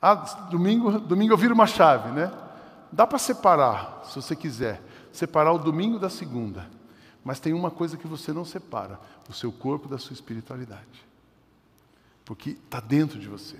Ah, 0.00 0.14
domingo, 0.50 0.98
domingo 0.98 1.34
eu 1.34 1.36
viro 1.36 1.54
uma 1.54 1.66
chave, 1.66 2.10
né? 2.12 2.32
Dá 2.90 3.06
para 3.06 3.18
separar, 3.18 4.02
se 4.04 4.16
você 4.16 4.34
quiser, 4.34 4.80
separar 5.12 5.52
o 5.52 5.58
domingo 5.58 5.98
da 5.98 6.08
segunda. 6.08 6.70
Mas 7.22 7.40
tem 7.40 7.52
uma 7.52 7.70
coisa 7.70 7.96
que 7.96 8.06
você 8.06 8.32
não 8.32 8.44
separa: 8.44 9.00
o 9.28 9.32
seu 9.32 9.52
corpo 9.52 9.88
da 9.88 9.98
sua 9.98 10.14
espiritualidade. 10.14 11.06
Porque 12.24 12.50
está 12.50 12.80
dentro 12.80 13.18
de 13.18 13.28
você. 13.28 13.58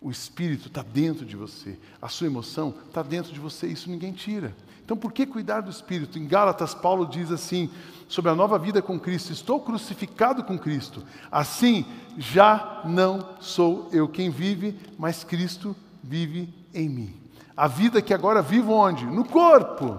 O 0.00 0.10
espírito 0.10 0.68
está 0.68 0.82
dentro 0.82 1.26
de 1.26 1.36
você. 1.36 1.76
A 2.00 2.08
sua 2.08 2.26
emoção 2.26 2.74
está 2.86 3.02
dentro 3.02 3.32
de 3.32 3.40
você. 3.40 3.66
Isso 3.66 3.90
ninguém 3.90 4.12
tira. 4.12 4.54
Então, 4.84 4.96
por 4.96 5.12
que 5.12 5.26
cuidar 5.26 5.60
do 5.60 5.70
espírito? 5.70 6.18
Em 6.18 6.26
Gálatas, 6.26 6.74
Paulo 6.74 7.04
diz 7.06 7.30
assim: 7.30 7.68
sobre 8.08 8.30
a 8.30 8.34
nova 8.34 8.58
vida 8.58 8.80
com 8.80 8.98
Cristo, 8.98 9.32
estou 9.32 9.60
crucificado 9.60 10.42
com 10.42 10.58
Cristo. 10.58 11.04
Assim, 11.30 11.84
já 12.16 12.80
não 12.84 13.28
sou 13.38 13.88
eu 13.92 14.08
quem 14.08 14.30
vive, 14.30 14.78
mas 14.98 15.22
Cristo 15.22 15.76
vive 16.02 16.52
em 16.72 16.88
mim. 16.88 17.14
A 17.56 17.68
vida 17.68 18.00
que 18.00 18.14
agora 18.14 18.40
vivo 18.40 18.72
onde? 18.72 19.04
No 19.04 19.24
corpo. 19.24 19.98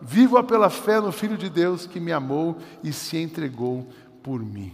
Vivo-a 0.00 0.42
pela 0.42 0.70
fé 0.70 1.00
no 1.00 1.12
Filho 1.12 1.36
de 1.36 1.50
Deus 1.50 1.86
que 1.86 2.00
me 2.00 2.10
amou 2.10 2.56
e 2.82 2.92
se 2.92 3.18
entregou 3.18 3.86
por 4.22 4.40
mim. 4.40 4.72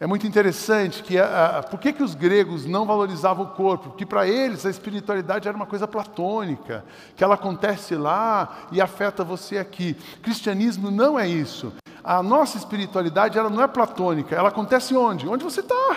É 0.00 0.06
muito 0.06 0.28
interessante 0.28 1.02
que 1.02 1.18
a, 1.18 1.58
a, 1.58 1.62
por 1.64 1.80
que, 1.80 1.92
que 1.92 2.04
os 2.04 2.14
gregos 2.14 2.64
não 2.64 2.86
valorizavam 2.86 3.46
o 3.46 3.48
corpo? 3.48 3.88
Porque 3.88 4.06
para 4.06 4.28
eles 4.28 4.64
a 4.64 4.70
espiritualidade 4.70 5.48
era 5.48 5.56
uma 5.56 5.66
coisa 5.66 5.88
platônica, 5.88 6.84
que 7.16 7.24
ela 7.24 7.34
acontece 7.34 7.96
lá 7.96 8.58
e 8.70 8.80
afeta 8.80 9.24
você 9.24 9.58
aqui. 9.58 9.94
Cristianismo 10.22 10.88
não 10.88 11.18
é 11.18 11.26
isso. 11.26 11.72
A 12.04 12.22
nossa 12.22 12.56
espiritualidade 12.56 13.36
ela 13.36 13.50
não 13.50 13.60
é 13.60 13.66
platônica, 13.66 14.36
ela 14.36 14.50
acontece 14.50 14.94
onde? 14.94 15.26
Onde 15.26 15.42
você 15.42 15.60
está. 15.60 15.96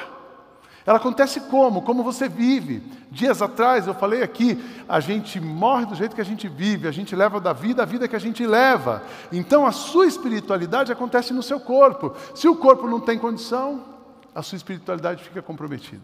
Ela 0.83 0.97
acontece 0.97 1.39
como? 1.41 1.83
Como 1.83 2.01
você 2.01 2.27
vive. 2.27 2.81
Dias 3.11 3.39
atrás 3.39 3.85
eu 3.85 3.93
falei 3.93 4.23
aqui, 4.23 4.57
a 4.89 4.99
gente 4.99 5.39
morre 5.39 5.85
do 5.85 5.93
jeito 5.93 6.15
que 6.15 6.21
a 6.21 6.25
gente 6.25 6.47
vive, 6.47 6.87
a 6.87 6.91
gente 6.91 7.15
leva 7.15 7.39
da 7.39 7.53
vida 7.53 7.83
a 7.83 7.85
vida 7.85 8.07
que 8.07 8.15
a 8.15 8.19
gente 8.19 8.47
leva. 8.47 9.03
Então 9.31 9.63
a 9.63 9.71
sua 9.71 10.07
espiritualidade 10.07 10.91
acontece 10.91 11.33
no 11.33 11.43
seu 11.43 11.59
corpo. 11.59 12.15
Se 12.33 12.47
o 12.47 12.55
corpo 12.55 12.87
não 12.87 12.99
tem 12.99 13.19
condição, 13.19 13.90
a 14.33 14.41
sua 14.41 14.55
espiritualidade 14.55 15.23
fica 15.23 15.41
comprometida. 15.41 16.03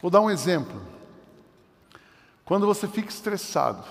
Vou 0.00 0.10
dar 0.10 0.20
um 0.20 0.30
exemplo. 0.30 0.80
Quando 2.44 2.66
você 2.66 2.86
fica 2.86 3.08
estressado, 3.08 3.84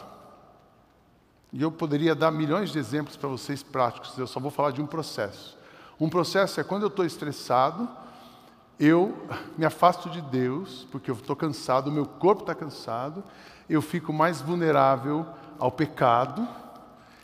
e 1.51 1.61
eu 1.61 1.71
poderia 1.71 2.15
dar 2.15 2.31
milhões 2.31 2.71
de 2.71 2.79
exemplos 2.79 3.15
para 3.15 3.29
vocês 3.29 3.63
práticos, 3.63 4.17
eu 4.17 4.27
só 4.27 4.39
vou 4.39 4.51
falar 4.51 4.71
de 4.71 4.81
um 4.81 4.87
processo. 4.87 5.57
Um 5.99 6.09
processo 6.09 6.59
é 6.59 6.63
quando 6.63 6.83
eu 6.83 6.87
estou 6.87 7.05
estressado, 7.05 7.87
eu 8.79 9.27
me 9.57 9.65
afasto 9.65 10.09
de 10.09 10.21
Deus, 10.21 10.87
porque 10.91 11.09
eu 11.09 11.15
estou 11.15 11.35
cansado, 11.35 11.87
o 11.87 11.91
meu 11.91 12.05
corpo 12.05 12.41
está 12.41 12.55
cansado, 12.55 13.23
eu 13.69 13.81
fico 13.81 14.11
mais 14.11 14.41
vulnerável 14.41 15.25
ao 15.59 15.71
pecado 15.71 16.47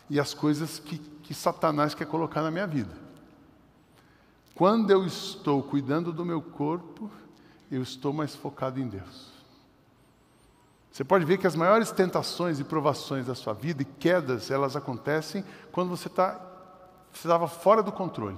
e 0.09 0.19
às 0.19 0.33
coisas 0.33 0.79
que, 0.79 0.97
que 0.97 1.33
Satanás 1.33 1.93
quer 1.93 2.05
colocar 2.05 2.41
na 2.41 2.51
minha 2.51 2.67
vida. 2.67 2.95
Quando 4.59 4.91
eu 4.91 5.05
estou 5.05 5.63
cuidando 5.63 6.11
do 6.11 6.25
meu 6.25 6.41
corpo, 6.41 7.09
eu 7.71 7.81
estou 7.81 8.11
mais 8.11 8.35
focado 8.35 8.77
em 8.77 8.89
Deus. 8.89 9.31
Você 10.91 11.01
pode 11.01 11.23
ver 11.23 11.37
que 11.37 11.47
as 11.47 11.55
maiores 11.55 11.91
tentações 11.91 12.59
e 12.59 12.65
provações 12.65 13.27
da 13.27 13.33
sua 13.33 13.53
vida 13.53 13.83
e 13.83 13.85
quedas, 13.85 14.51
elas 14.51 14.75
acontecem 14.75 15.45
quando 15.71 15.87
você 15.87 16.09
está 16.09 16.45
estava 17.13 17.47
fora 17.47 17.81
do 17.81 17.89
controle. 17.89 18.35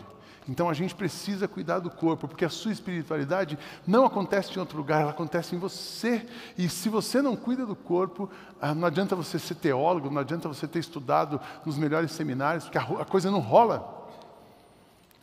Então 0.47 0.69
a 0.69 0.75
gente 0.75 0.93
precisa 0.93 1.47
cuidar 1.47 1.79
do 1.79 1.89
corpo, 1.89 2.27
porque 2.27 2.45
a 2.45 2.49
sua 2.49 2.71
espiritualidade 2.71 3.57
não 3.87 4.05
acontece 4.05 4.55
em 4.55 4.59
outro 4.59 4.77
lugar, 4.77 5.01
ela 5.01 5.09
acontece 5.09 5.55
em 5.55 5.57
você. 5.57 6.23
E 6.55 6.69
se 6.69 6.87
você 6.87 7.19
não 7.19 7.35
cuida 7.35 7.65
do 7.65 7.75
corpo, 7.75 8.29
ah, 8.61 8.75
não 8.75 8.85
adianta 8.85 9.15
você 9.15 9.39
ser 9.39 9.55
teólogo, 9.55 10.11
não 10.11 10.21
adianta 10.21 10.47
você 10.47 10.67
ter 10.67 10.77
estudado 10.77 11.41
nos 11.65 11.79
melhores 11.79 12.11
seminários, 12.11 12.65
porque 12.65 12.77
a 12.77 13.05
coisa 13.05 13.31
não 13.31 13.39
rola. 13.39 14.00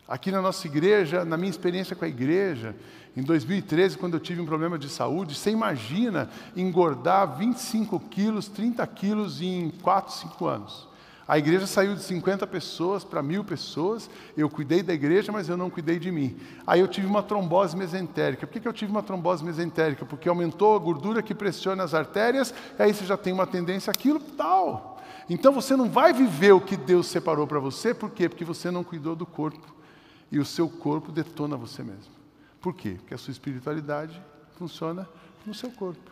Aqui 0.09 0.31
na 0.31 0.41
nossa 0.41 0.65
igreja, 0.65 1.23
na 1.23 1.37
minha 1.37 1.51
experiência 1.51 1.95
com 1.95 2.03
a 2.03 2.07
igreja, 2.07 2.75
em 3.15 3.21
2013, 3.21 3.95
quando 3.95 4.15
eu 4.15 4.19
tive 4.19 4.41
um 4.41 4.45
problema 4.45 4.79
de 4.79 4.89
saúde, 4.89 5.35
você 5.35 5.51
imagina 5.51 6.27
engordar 6.55 7.37
25 7.37 7.99
quilos, 8.09 8.47
30 8.47 8.87
quilos 8.87 9.39
em 9.39 9.69
4, 9.83 10.11
5 10.11 10.47
anos. 10.47 10.89
A 11.27 11.37
igreja 11.37 11.67
saiu 11.67 11.93
de 11.93 12.01
50 12.01 12.47
pessoas 12.47 13.03
para 13.03 13.21
mil 13.21 13.43
pessoas. 13.43 14.09
Eu 14.35 14.49
cuidei 14.49 14.81
da 14.81 14.95
igreja, 14.95 15.31
mas 15.31 15.47
eu 15.47 15.55
não 15.55 15.69
cuidei 15.69 15.99
de 15.99 16.11
mim. 16.11 16.35
Aí 16.65 16.79
eu 16.79 16.87
tive 16.87 17.05
uma 17.05 17.21
trombose 17.21 17.77
mesentérica. 17.77 18.47
Por 18.47 18.53
que, 18.53 18.61
que 18.61 18.67
eu 18.67 18.73
tive 18.73 18.89
uma 18.89 19.03
trombose 19.03 19.45
mesentérica? 19.45 20.07
Porque 20.07 20.27
aumentou 20.27 20.75
a 20.75 20.79
gordura 20.79 21.21
que 21.21 21.35
pressiona 21.35 21.83
as 21.83 21.93
artérias, 21.93 22.51
e 22.79 22.81
aí 22.81 22.91
você 22.91 23.05
já 23.05 23.15
tem 23.15 23.31
uma 23.31 23.45
tendência 23.45 23.91
àquilo, 23.91 24.19
tal. 24.19 24.99
Então 25.29 25.53
você 25.53 25.75
não 25.75 25.87
vai 25.87 26.13
viver 26.13 26.53
o 26.53 26.59
que 26.59 26.75
Deus 26.75 27.05
separou 27.05 27.45
para 27.45 27.59
você, 27.59 27.93
por 27.93 28.09
quê? 28.09 28.27
Porque 28.27 28.43
você 28.43 28.71
não 28.71 28.83
cuidou 28.83 29.15
do 29.15 29.27
corpo. 29.27 29.78
E 30.31 30.39
o 30.39 30.45
seu 30.45 30.69
corpo 30.69 31.11
detona 31.11 31.57
você 31.57 31.83
mesmo. 31.83 32.13
Por 32.61 32.73
quê? 32.73 32.95
Porque 32.99 33.13
a 33.13 33.17
sua 33.17 33.31
espiritualidade 33.31 34.21
funciona 34.57 35.07
no 35.45 35.53
seu 35.53 35.71
corpo. 35.71 36.11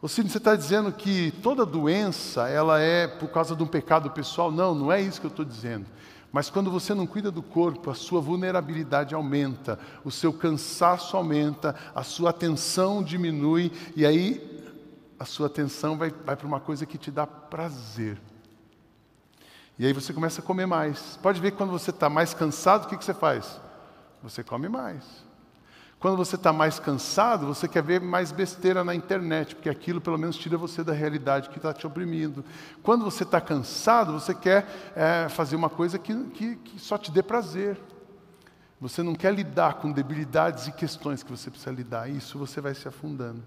Ô 0.00 0.08
Cine, 0.08 0.28
você 0.28 0.38
está 0.38 0.56
dizendo 0.56 0.90
que 0.90 1.30
toda 1.42 1.64
doença 1.64 2.48
ela 2.48 2.80
é 2.80 3.06
por 3.06 3.28
causa 3.28 3.54
de 3.54 3.62
um 3.62 3.66
pecado 3.68 4.10
pessoal? 4.10 4.50
Não, 4.50 4.74
não 4.74 4.90
é 4.90 5.00
isso 5.00 5.20
que 5.20 5.26
eu 5.26 5.30
estou 5.30 5.44
dizendo. 5.44 5.86
Mas 6.32 6.50
quando 6.50 6.70
você 6.70 6.92
não 6.92 7.06
cuida 7.06 7.30
do 7.30 7.42
corpo, 7.42 7.88
a 7.88 7.94
sua 7.94 8.20
vulnerabilidade 8.20 9.14
aumenta, 9.14 9.78
o 10.02 10.10
seu 10.10 10.32
cansaço 10.32 11.16
aumenta, 11.16 11.76
a 11.94 12.02
sua 12.02 12.30
atenção 12.30 13.02
diminui, 13.02 13.70
e 13.94 14.04
aí 14.04 14.60
a 15.20 15.24
sua 15.24 15.46
atenção 15.46 15.96
vai, 15.96 16.10
vai 16.10 16.34
para 16.34 16.46
uma 16.46 16.58
coisa 16.58 16.84
que 16.84 16.98
te 16.98 17.10
dá 17.10 17.26
prazer. 17.26 18.18
E 19.78 19.86
aí 19.86 19.92
você 19.92 20.12
começa 20.12 20.40
a 20.40 20.44
comer 20.44 20.66
mais. 20.66 21.18
Pode 21.22 21.40
ver 21.40 21.50
que 21.50 21.56
quando 21.56 21.70
você 21.70 21.90
está 21.90 22.08
mais 22.08 22.34
cansado, 22.34 22.84
o 22.84 22.88
que, 22.88 22.96
que 22.96 23.04
você 23.04 23.14
faz? 23.14 23.60
Você 24.22 24.44
come 24.44 24.68
mais. 24.68 25.04
Quando 25.98 26.16
você 26.16 26.34
está 26.34 26.52
mais 26.52 26.80
cansado, 26.80 27.46
você 27.46 27.68
quer 27.68 27.82
ver 27.82 28.00
mais 28.00 28.32
besteira 28.32 28.82
na 28.82 28.92
internet, 28.92 29.54
porque 29.54 29.70
aquilo 29.70 30.00
pelo 30.00 30.18
menos 30.18 30.36
tira 30.36 30.58
você 30.58 30.82
da 30.82 30.92
realidade 30.92 31.48
que 31.48 31.58
está 31.58 31.72
te 31.72 31.86
oprimindo. 31.86 32.44
Quando 32.82 33.04
você 33.04 33.22
está 33.22 33.40
cansado, 33.40 34.12
você 34.12 34.34
quer 34.34 34.66
é, 34.96 35.28
fazer 35.28 35.54
uma 35.54 35.70
coisa 35.70 36.00
que, 36.00 36.12
que, 36.30 36.56
que 36.56 36.80
só 36.80 36.98
te 36.98 37.12
dê 37.12 37.22
prazer. 37.22 37.80
Você 38.80 39.00
não 39.00 39.14
quer 39.14 39.32
lidar 39.32 39.74
com 39.74 39.92
debilidades 39.92 40.66
e 40.66 40.72
questões 40.72 41.22
que 41.22 41.30
você 41.30 41.48
precisa 41.48 41.70
lidar. 41.70 42.10
Isso 42.10 42.36
você 42.36 42.60
vai 42.60 42.74
se 42.74 42.88
afundando. 42.88 43.40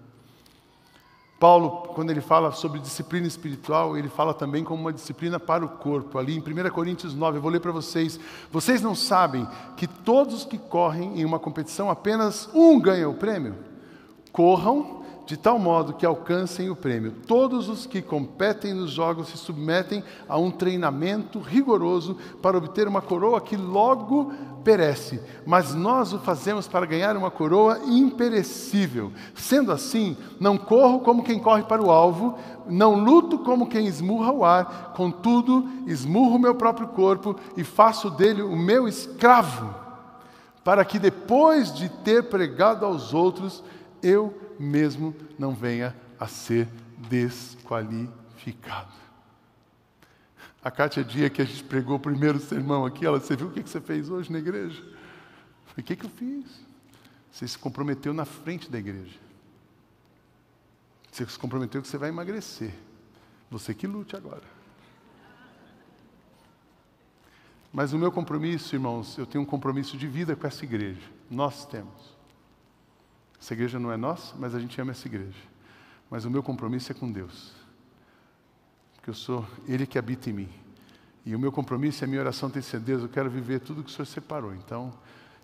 Paulo, 1.38 1.88
quando 1.94 2.10
ele 2.10 2.22
fala 2.22 2.50
sobre 2.52 2.80
disciplina 2.80 3.26
espiritual, 3.26 3.96
ele 3.96 4.08
fala 4.08 4.32
também 4.32 4.64
como 4.64 4.80
uma 4.80 4.92
disciplina 4.92 5.38
para 5.38 5.64
o 5.64 5.68
corpo. 5.68 6.18
Ali 6.18 6.34
em 6.34 6.40
1 6.40 6.70
Coríntios 6.70 7.14
9, 7.14 7.36
eu 7.36 7.42
vou 7.42 7.50
ler 7.50 7.60
para 7.60 7.72
vocês. 7.72 8.18
Vocês 8.50 8.80
não 8.80 8.94
sabem 8.94 9.46
que 9.76 9.86
todos 9.86 10.46
que 10.46 10.56
correm 10.56 11.20
em 11.20 11.24
uma 11.26 11.38
competição, 11.38 11.90
apenas 11.90 12.48
um 12.54 12.80
ganha 12.80 13.08
o 13.08 13.14
prêmio? 13.14 13.54
Corram 14.32 14.95
de 15.26 15.36
tal 15.36 15.58
modo 15.58 15.92
que 15.92 16.06
alcancem 16.06 16.70
o 16.70 16.76
prêmio. 16.76 17.12
Todos 17.26 17.68
os 17.68 17.84
que 17.84 18.00
competem 18.00 18.72
nos 18.72 18.92
jogos 18.92 19.28
se 19.28 19.36
submetem 19.36 20.04
a 20.28 20.38
um 20.38 20.52
treinamento 20.52 21.40
rigoroso 21.40 22.16
para 22.40 22.56
obter 22.56 22.86
uma 22.86 23.02
coroa 23.02 23.40
que 23.40 23.56
logo 23.56 24.32
perece, 24.62 25.20
mas 25.44 25.74
nós 25.74 26.12
o 26.12 26.18
fazemos 26.18 26.66
para 26.66 26.86
ganhar 26.86 27.16
uma 27.16 27.30
coroa 27.30 27.80
imperecível. 27.86 29.12
Sendo 29.34 29.72
assim, 29.72 30.16
não 30.40 30.56
corro 30.56 31.00
como 31.00 31.24
quem 31.24 31.38
corre 31.40 31.64
para 31.64 31.82
o 31.82 31.90
alvo, 31.90 32.38
não 32.68 32.94
luto 32.94 33.38
como 33.38 33.68
quem 33.68 33.86
esmurra 33.86 34.32
o 34.32 34.44
ar, 34.44 34.92
contudo, 34.96 35.68
esmurro 35.86 36.38
meu 36.38 36.54
próprio 36.54 36.88
corpo 36.88 37.36
e 37.56 37.64
faço 37.64 38.10
dele 38.10 38.42
o 38.42 38.56
meu 38.56 38.88
escravo, 38.88 39.74
para 40.64 40.84
que 40.84 40.98
depois 40.98 41.72
de 41.72 41.88
ter 41.88 42.24
pregado 42.24 42.84
aos 42.84 43.14
outros, 43.14 43.62
eu 44.02 44.45
mesmo 44.58 45.14
não 45.38 45.54
venha 45.54 45.94
a 46.18 46.26
ser 46.26 46.68
desqualificado. 47.08 48.92
A 50.62 50.70
Kátia 50.70 51.04
Dia, 51.04 51.30
que 51.30 51.40
a 51.40 51.44
gente 51.44 51.62
pregou 51.62 51.96
o 51.96 52.00
primeiro 52.00 52.40
sermão 52.40 52.84
aqui, 52.84 53.06
ela, 53.06 53.20
você 53.20 53.36
viu 53.36 53.46
o 53.48 53.50
que 53.52 53.60
você 53.62 53.80
fez 53.80 54.10
hoje 54.10 54.32
na 54.32 54.38
igreja? 54.38 54.80
Eu 54.80 55.66
falei, 55.66 55.78
o 55.78 55.82
que, 55.82 55.94
que 55.94 56.06
eu 56.06 56.10
fiz? 56.10 56.44
Você 57.30 57.46
se 57.46 57.58
comprometeu 57.58 58.12
na 58.12 58.24
frente 58.24 58.70
da 58.70 58.78
igreja. 58.78 59.18
Você 61.12 61.24
se 61.26 61.38
comprometeu 61.38 61.80
que 61.80 61.86
você 61.86 61.96
vai 61.96 62.08
emagrecer. 62.08 62.74
Você 63.50 63.72
que 63.74 63.86
lute 63.86 64.16
agora. 64.16 64.42
Mas 67.72 67.92
o 67.92 67.98
meu 67.98 68.10
compromisso, 68.10 68.74
irmãos, 68.74 69.18
eu 69.18 69.26
tenho 69.26 69.44
um 69.44 69.46
compromisso 69.46 69.96
de 69.96 70.08
vida 70.08 70.34
com 70.34 70.46
essa 70.46 70.64
igreja. 70.64 71.02
Nós 71.30 71.64
temos. 71.66 72.15
Essa 73.40 73.54
igreja 73.54 73.78
não 73.78 73.92
é 73.92 73.96
nossa, 73.96 74.34
mas 74.38 74.54
a 74.54 74.60
gente 74.60 74.80
ama 74.80 74.92
essa 74.92 75.06
igreja. 75.06 75.38
Mas 76.10 76.24
o 76.24 76.30
meu 76.30 76.42
compromisso 76.42 76.92
é 76.92 76.94
com 76.94 77.10
Deus. 77.10 77.52
Porque 78.94 79.10
eu 79.10 79.14
sou 79.14 79.46
Ele 79.66 79.86
que 79.86 79.98
habita 79.98 80.30
em 80.30 80.32
mim. 80.32 80.48
E 81.24 81.34
o 81.34 81.38
meu 81.38 81.50
compromisso 81.50 82.02
e 82.02 82.04
a 82.04 82.08
minha 82.08 82.20
oração 82.20 82.48
tem 82.48 82.62
sido, 82.62 82.84
Deus, 82.84 83.02
eu 83.02 83.08
quero 83.08 83.28
viver 83.28 83.60
tudo 83.60 83.82
que 83.82 83.90
o 83.90 83.92
Senhor 83.92 84.06
separou. 84.06 84.54
Então, 84.54 84.94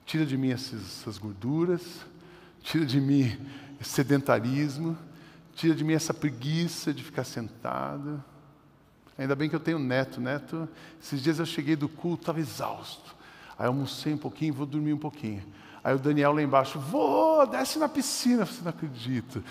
tira 0.06 0.24
de 0.24 0.36
mim 0.38 0.50
essas, 0.50 1.18
gorduras, 1.18 2.06
tira 2.60 2.86
de 2.86 3.00
mim 3.00 3.36
esse 3.80 3.90
sedentarismo, 3.90 4.96
tira 5.54 5.74
de 5.74 5.82
mim 5.82 5.92
essa 5.92 6.14
preguiça 6.14 6.94
de 6.94 7.02
ficar 7.02 7.24
sentado. 7.24 8.22
Ainda 9.18 9.34
bem 9.34 9.48
que 9.48 9.56
eu 9.56 9.60
tenho 9.60 9.78
neto. 9.78 10.20
Neto, 10.20 10.68
esses 11.02 11.20
dias 11.20 11.40
eu 11.40 11.46
cheguei 11.46 11.74
do 11.74 11.88
culto, 11.88 12.22
estava 12.22 12.38
exausto. 12.38 13.14
Aí 13.58 13.66
almocei 13.66 14.14
um 14.14 14.18
pouquinho, 14.18 14.54
vou 14.54 14.66
dormir 14.66 14.92
um 14.92 14.98
pouquinho. 14.98 15.42
Aí 15.84 15.94
o 15.94 15.98
Daniel 15.98 16.32
lá 16.32 16.42
embaixo, 16.42 16.78
vou, 16.78 17.46
desce 17.46 17.78
na 17.78 17.88
piscina, 17.88 18.46
você 18.46 18.62
não 18.62 18.70
acredita. 18.70 19.42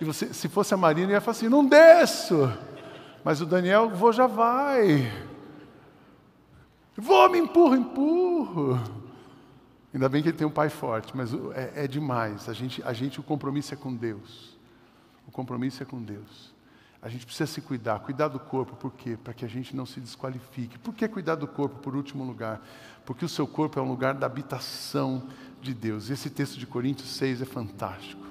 E 0.00 0.04
você, 0.04 0.32
se 0.32 0.48
fosse 0.48 0.72
a 0.72 0.76
Marina, 0.76 1.12
ia 1.12 1.20
falar 1.20 1.36
assim, 1.36 1.48
não 1.48 1.66
desço. 1.66 2.52
Mas 3.24 3.40
o 3.40 3.46
Daniel, 3.46 3.90
vou, 3.90 4.12
já 4.12 4.26
vai. 4.26 5.12
Vou, 6.96 7.28
me 7.28 7.38
empurro, 7.38 7.74
empurro. 7.74 8.80
Ainda 9.92 10.08
bem 10.08 10.22
que 10.22 10.28
ele 10.28 10.36
tem 10.36 10.46
um 10.46 10.50
pai 10.50 10.68
forte, 10.68 11.16
mas 11.16 11.34
é, 11.54 11.84
é 11.84 11.88
demais. 11.88 12.48
A 12.48 12.52
gente, 12.52 12.82
a 12.84 12.92
gente, 12.92 13.18
o 13.18 13.22
compromisso 13.22 13.74
é 13.74 13.76
com 13.76 13.94
Deus. 13.94 14.56
O 15.26 15.32
compromisso 15.32 15.82
é 15.82 15.86
com 15.86 16.00
Deus. 16.00 16.54
A 17.02 17.08
gente 17.08 17.24
precisa 17.24 17.50
se 17.50 17.60
cuidar, 17.62 17.98
cuidar 18.00 18.28
do 18.28 18.38
corpo, 18.38 18.76
por 18.76 18.92
quê? 18.92 19.16
Para 19.16 19.32
que 19.32 19.44
a 19.44 19.48
gente 19.48 19.74
não 19.74 19.86
se 19.86 20.00
desqualifique. 20.00 20.78
Por 20.78 20.94
que 20.94 21.08
cuidar 21.08 21.34
do 21.34 21.46
corpo, 21.46 21.78
por 21.78 21.96
último 21.96 22.24
lugar? 22.24 22.60
Porque 23.06 23.24
o 23.24 23.28
seu 23.28 23.46
corpo 23.46 23.78
é 23.78 23.82
um 23.82 23.88
lugar 23.88 24.14
da 24.14 24.26
habitação 24.26 25.26
de 25.62 25.72
Deus. 25.72 26.10
Esse 26.10 26.28
texto 26.28 26.58
de 26.58 26.66
Coríntios 26.66 27.08
6 27.10 27.40
é 27.40 27.46
fantástico. 27.46 28.22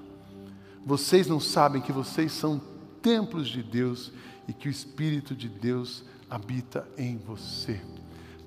Vocês 0.85 1.27
não 1.27 1.39
sabem 1.39 1.81
que 1.81 1.91
vocês 1.91 2.31
são 2.31 2.61
templos 3.01 3.47
de 3.47 3.63
Deus 3.63 4.11
e 4.47 4.53
que 4.53 4.67
o 4.67 4.71
Espírito 4.71 5.35
de 5.35 5.49
Deus 5.49 6.03
habita 6.29 6.87
em 6.97 7.17
você. 7.17 7.81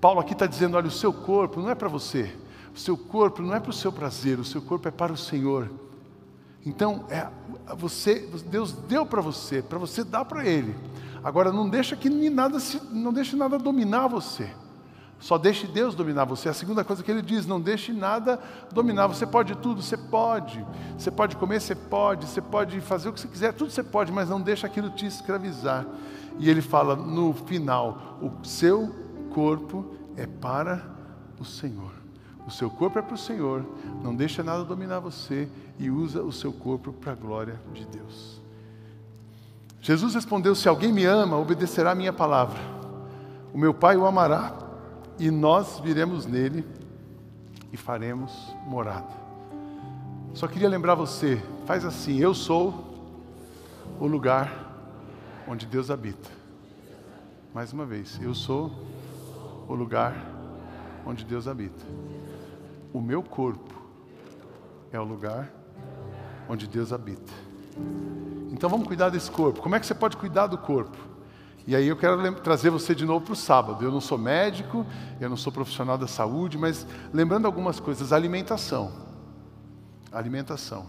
Paulo 0.00 0.20
aqui 0.20 0.32
está 0.32 0.46
dizendo: 0.46 0.76
olha, 0.76 0.88
o 0.88 0.90
seu 0.90 1.12
corpo 1.12 1.60
não 1.60 1.70
é 1.70 1.74
para 1.74 1.88
você, 1.88 2.34
o 2.74 2.78
seu 2.78 2.96
corpo 2.96 3.42
não 3.42 3.54
é 3.54 3.60
para 3.60 3.70
o 3.70 3.74
seu 3.74 3.92
prazer, 3.92 4.38
o 4.38 4.44
seu 4.44 4.62
corpo 4.62 4.88
é 4.88 4.90
para 4.90 5.12
o 5.12 5.16
Senhor. 5.16 5.70
Então, 6.64 7.04
é, 7.10 7.26
você, 7.76 8.28
Deus 8.46 8.72
deu 8.72 9.04
para 9.04 9.20
você, 9.20 9.62
para 9.62 9.78
você 9.78 10.04
dar 10.04 10.24
para 10.24 10.46
Ele. 10.46 10.74
Agora, 11.24 11.52
não 11.52 11.68
deixa 11.68 11.96
que 11.96 12.08
nada, 12.08 12.58
não 12.90 13.12
deixe 13.12 13.36
nada 13.36 13.58
dominar 13.58 14.08
você. 14.08 14.48
Só 15.22 15.38
deixe 15.38 15.68
Deus 15.68 15.94
dominar 15.94 16.24
você. 16.24 16.48
A 16.48 16.52
segunda 16.52 16.82
coisa 16.82 17.00
que 17.00 17.08
ele 17.08 17.22
diz, 17.22 17.46
não 17.46 17.60
deixe 17.60 17.92
nada 17.92 18.40
dominar. 18.72 19.06
Você 19.06 19.24
pode 19.24 19.54
tudo, 19.54 19.80
você 19.80 19.96
pode. 19.96 20.66
Você 20.98 21.12
pode 21.12 21.36
comer, 21.36 21.60
você 21.60 21.76
pode. 21.76 22.26
Você 22.26 22.40
pode 22.40 22.80
fazer 22.80 23.08
o 23.08 23.12
que 23.12 23.20
você 23.20 23.28
quiser, 23.28 23.52
tudo 23.52 23.70
você 23.70 23.84
pode, 23.84 24.10
mas 24.10 24.28
não 24.28 24.40
deixe 24.40 24.66
aquilo 24.66 24.90
te 24.90 25.06
escravizar. 25.06 25.86
E 26.40 26.50
ele 26.50 26.60
fala 26.60 26.96
no 26.96 27.32
final: 27.32 28.18
o 28.20 28.44
seu 28.44 28.92
corpo 29.32 29.94
é 30.16 30.26
para 30.26 30.84
o 31.38 31.44
Senhor. 31.44 32.01
O 32.46 32.50
seu 32.50 32.68
corpo 32.68 32.98
é 32.98 33.02
para 33.02 33.14
o 33.14 33.18
Senhor. 33.18 33.64
Não 34.02 34.14
deixa 34.14 34.42
nada 34.42 34.64
dominar 34.64 35.00
você 35.00 35.48
e 35.78 35.90
usa 35.90 36.22
o 36.22 36.32
seu 36.32 36.52
corpo 36.52 36.92
para 36.92 37.12
a 37.12 37.16
glória 37.16 37.60
de 37.72 37.86
Deus. 37.86 38.40
Jesus 39.80 40.14
respondeu: 40.14 40.54
Se 40.54 40.68
alguém 40.68 40.92
me 40.92 41.04
ama, 41.04 41.38
obedecerá 41.38 41.92
a 41.92 41.94
minha 41.94 42.12
palavra. 42.12 42.60
O 43.52 43.58
meu 43.58 43.74
Pai 43.74 43.96
o 43.96 44.06
amará 44.06 44.56
e 45.18 45.30
nós 45.30 45.78
viremos 45.80 46.26
nele 46.26 46.64
e 47.72 47.76
faremos 47.76 48.32
morada. 48.66 49.22
Só 50.34 50.46
queria 50.48 50.68
lembrar 50.68 50.94
você, 50.94 51.42
faz 51.66 51.84
assim, 51.84 52.18
eu 52.18 52.34
sou 52.34 52.92
o 54.00 54.06
lugar 54.06 54.50
onde 55.46 55.66
Deus 55.66 55.90
habita. 55.90 56.30
Mais 57.52 57.72
uma 57.72 57.84
vez, 57.84 58.18
eu 58.22 58.34
sou 58.34 58.72
o 59.68 59.74
lugar 59.74 60.16
onde 61.04 61.24
Deus 61.24 61.46
habita. 61.46 61.84
O 62.92 63.00
meu 63.00 63.22
corpo 63.22 63.74
é 64.92 65.00
o 65.00 65.04
lugar 65.04 65.50
onde 66.48 66.66
Deus 66.66 66.92
habita. 66.92 67.32
Então 68.50 68.68
vamos 68.68 68.86
cuidar 68.86 69.08
desse 69.08 69.30
corpo. 69.30 69.62
Como 69.62 69.74
é 69.74 69.80
que 69.80 69.86
você 69.86 69.94
pode 69.94 70.16
cuidar 70.16 70.46
do 70.46 70.58
corpo? 70.58 70.96
E 71.66 71.76
aí 71.76 71.86
eu 71.86 71.96
quero 71.96 72.34
trazer 72.40 72.70
você 72.70 72.94
de 72.94 73.06
novo 73.06 73.24
para 73.24 73.32
o 73.32 73.36
sábado. 73.36 73.84
Eu 73.84 73.90
não 73.90 74.00
sou 74.00 74.18
médico, 74.18 74.84
eu 75.20 75.30
não 75.30 75.36
sou 75.36 75.52
profissional 75.52 75.96
da 75.96 76.06
saúde, 76.06 76.58
mas 76.58 76.86
lembrando 77.12 77.46
algumas 77.46 77.78
coisas, 77.80 78.12
alimentação. 78.12 78.92
Alimentação. 80.10 80.86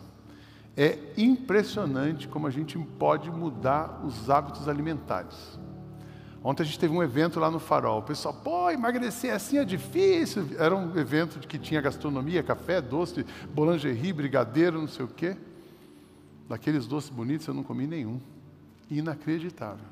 É 0.75 0.97
impressionante 1.15 2.27
como 2.27 2.47
a 2.47 2.49
gente 2.49 2.77
pode 2.77 3.29
mudar 3.29 4.01
os 4.03 4.29
hábitos 4.29 4.67
alimentares. 4.67 5.59
Ontem 6.43 6.63
a 6.63 6.65
gente 6.65 6.77
teve 6.77 6.93
um 6.93 7.01
evento 7.01 7.39
lá 7.39 7.49
no 7.49 7.57
Farol. 7.57 7.99
O 7.99 8.03
pessoal, 8.03 8.33
pô, 8.33 8.69
emagrecer 8.69 9.33
assim 9.33 9.57
é 9.57 9.63
difícil. 9.63 10.45
Era 10.59 10.75
um 10.75 10.97
evento 10.97 11.39
que 11.47 11.57
tinha 11.57 11.79
gastronomia, 11.79 12.43
café, 12.43 12.81
doce, 12.81 13.25
boulangerie, 13.53 14.11
brigadeiro, 14.11 14.81
não 14.81 14.87
sei 14.87 15.05
o 15.05 15.07
quê. 15.07 15.37
Daqueles 16.49 16.85
doces 16.85 17.09
bonitos 17.09 17.47
eu 17.47 17.53
não 17.53 17.63
comi 17.63 17.87
nenhum. 17.87 18.19
Inacreditável. 18.91 19.85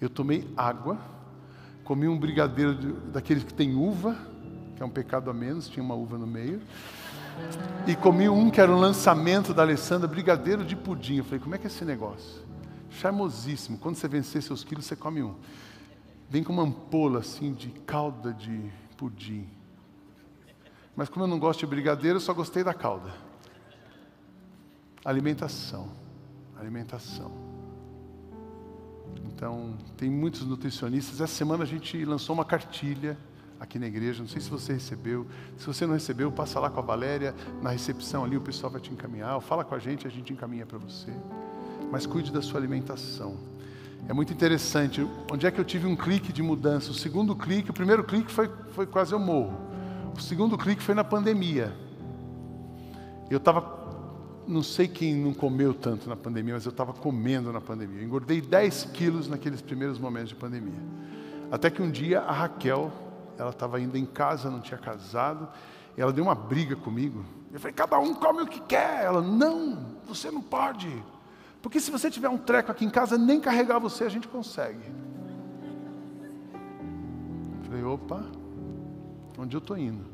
Eu 0.00 0.08
tomei 0.08 0.48
água, 0.56 0.98
comi 1.84 2.08
um 2.08 2.18
brigadeiro 2.18 2.74
de, 2.74 2.92
daqueles 3.10 3.44
que 3.44 3.52
tem 3.52 3.74
uva, 3.74 4.16
que 4.74 4.82
é 4.82 4.86
um 4.86 4.90
pecado 4.90 5.28
a 5.28 5.34
menos, 5.34 5.68
tinha 5.68 5.84
uma 5.84 5.94
uva 5.94 6.16
no 6.16 6.26
meio. 6.26 6.62
E 7.86 7.94
comi 7.94 8.30
um 8.30 8.50
que 8.50 8.60
era 8.62 8.72
um 8.72 8.80
lançamento 8.80 9.52
da 9.52 9.62
Alessandra, 9.62 10.08
brigadeiro 10.08 10.64
de 10.64 10.74
pudim. 10.74 11.18
Eu 11.18 11.24
falei, 11.24 11.40
como 11.40 11.54
é 11.54 11.58
que 11.58 11.66
é 11.66 11.70
esse 11.70 11.84
negócio? 11.84 12.40
Charmosíssimo. 12.90 13.76
Quando 13.76 13.96
você 13.96 14.08
vencer 14.08 14.42
seus 14.42 14.64
quilos, 14.64 14.86
você 14.86 14.96
come 14.96 15.22
um. 15.22 15.34
Vem 16.32 16.42
com 16.42 16.50
uma 16.50 16.62
ampola 16.62 17.18
assim 17.18 17.52
de 17.52 17.68
calda 17.68 18.32
de 18.32 18.72
pudim. 18.96 19.46
Mas 20.96 21.10
como 21.10 21.26
eu 21.26 21.28
não 21.28 21.38
gosto 21.38 21.60
de 21.60 21.66
brigadeiro, 21.66 22.16
eu 22.16 22.20
só 22.22 22.32
gostei 22.32 22.64
da 22.64 22.72
calda. 22.72 23.12
Alimentação. 25.04 25.90
Alimentação. 26.58 27.30
Então, 29.26 29.76
tem 29.98 30.08
muitos 30.08 30.46
nutricionistas. 30.46 31.20
Essa 31.20 31.34
semana 31.34 31.64
a 31.64 31.66
gente 31.66 32.02
lançou 32.02 32.32
uma 32.32 32.46
cartilha 32.46 33.18
aqui 33.60 33.78
na 33.78 33.86
igreja. 33.86 34.22
Não 34.22 34.28
sei 34.28 34.40
se 34.40 34.48
você 34.48 34.72
recebeu. 34.72 35.26
Se 35.58 35.66
você 35.66 35.84
não 35.84 35.92
recebeu, 35.92 36.32
passa 36.32 36.58
lá 36.58 36.70
com 36.70 36.80
a 36.80 36.82
Valéria 36.82 37.34
na 37.60 37.68
recepção 37.68 38.24
ali, 38.24 38.38
o 38.38 38.40
pessoal 38.40 38.72
vai 38.72 38.80
te 38.80 38.90
encaminhar. 38.90 39.34
Ou 39.34 39.42
fala 39.42 39.66
com 39.66 39.74
a 39.74 39.78
gente, 39.78 40.06
a 40.06 40.10
gente 40.10 40.32
encaminha 40.32 40.64
para 40.64 40.78
você. 40.78 41.12
Mas 41.90 42.06
cuide 42.06 42.32
da 42.32 42.40
sua 42.40 42.58
alimentação. 42.58 43.51
É 44.08 44.12
muito 44.12 44.32
interessante. 44.32 45.06
Onde 45.30 45.46
é 45.46 45.50
que 45.50 45.60
eu 45.60 45.64
tive 45.64 45.86
um 45.86 45.96
clique 45.96 46.32
de 46.32 46.42
mudança? 46.42 46.90
O 46.90 46.94
segundo 46.94 47.34
clique, 47.36 47.70
o 47.70 47.74
primeiro 47.74 48.04
clique 48.04 48.30
foi, 48.30 48.50
foi 48.72 48.86
quase 48.86 49.12
eu 49.12 49.18
morro. 49.18 49.56
O 50.16 50.20
segundo 50.20 50.58
clique 50.58 50.82
foi 50.82 50.94
na 50.94 51.04
pandemia. 51.04 51.72
Eu 53.30 53.38
estava 53.38 53.82
não 54.46 54.62
sei 54.62 54.88
quem 54.88 55.14
não 55.14 55.32
comeu 55.32 55.72
tanto 55.72 56.08
na 56.08 56.16
pandemia, 56.16 56.54
mas 56.54 56.66
eu 56.66 56.70
estava 56.70 56.92
comendo 56.92 57.52
na 57.52 57.60
pandemia. 57.60 58.00
Eu 58.00 58.04
engordei 58.04 58.40
10 58.40 58.90
quilos 58.92 59.28
naqueles 59.28 59.60
primeiros 59.60 59.98
momentos 59.98 60.30
de 60.30 60.34
pandemia. 60.34 60.80
Até 61.50 61.70
que 61.70 61.82
um 61.82 61.90
dia 61.90 62.20
a 62.20 62.32
Raquel, 62.32 62.90
ela 63.38 63.50
estava 63.50 63.76
ainda 63.76 63.98
em 63.98 64.04
casa, 64.04 64.50
não 64.50 64.60
tinha 64.60 64.78
casado, 64.78 65.48
e 65.96 66.00
ela 66.00 66.12
deu 66.12 66.24
uma 66.24 66.34
briga 66.34 66.74
comigo. 66.74 67.24
Eu 67.52 67.60
falei, 67.60 67.74
cada 67.74 67.98
um 67.98 68.14
come 68.14 68.42
o 68.42 68.46
que 68.46 68.60
quer. 68.60 69.04
Ela, 69.04 69.20
não, 69.20 69.78
você 70.06 70.30
não 70.30 70.42
pode. 70.42 70.90
Porque 71.62 71.78
se 71.78 71.90
você 71.90 72.10
tiver 72.10 72.28
um 72.28 72.36
treco 72.36 72.72
aqui 72.72 72.84
em 72.84 72.90
casa, 72.90 73.16
nem 73.16 73.40
carregar 73.40 73.78
você 73.78 74.04
a 74.04 74.08
gente 74.08 74.26
consegue. 74.26 74.92
Falei, 77.62 77.84
opa, 77.84 78.24
onde 79.38 79.56
eu 79.56 79.60
estou 79.60 79.78
indo? 79.78 80.04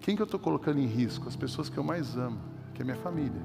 Quem 0.00 0.14
que 0.14 0.20
eu 0.20 0.26
estou 0.26 0.38
colocando 0.38 0.78
em 0.78 0.86
risco? 0.86 1.26
As 1.26 1.34
pessoas 1.34 1.70
que 1.70 1.78
eu 1.78 1.82
mais 1.82 2.14
amo, 2.14 2.38
que 2.74 2.82
é 2.82 2.84
minha 2.84 2.96
família. 2.98 3.40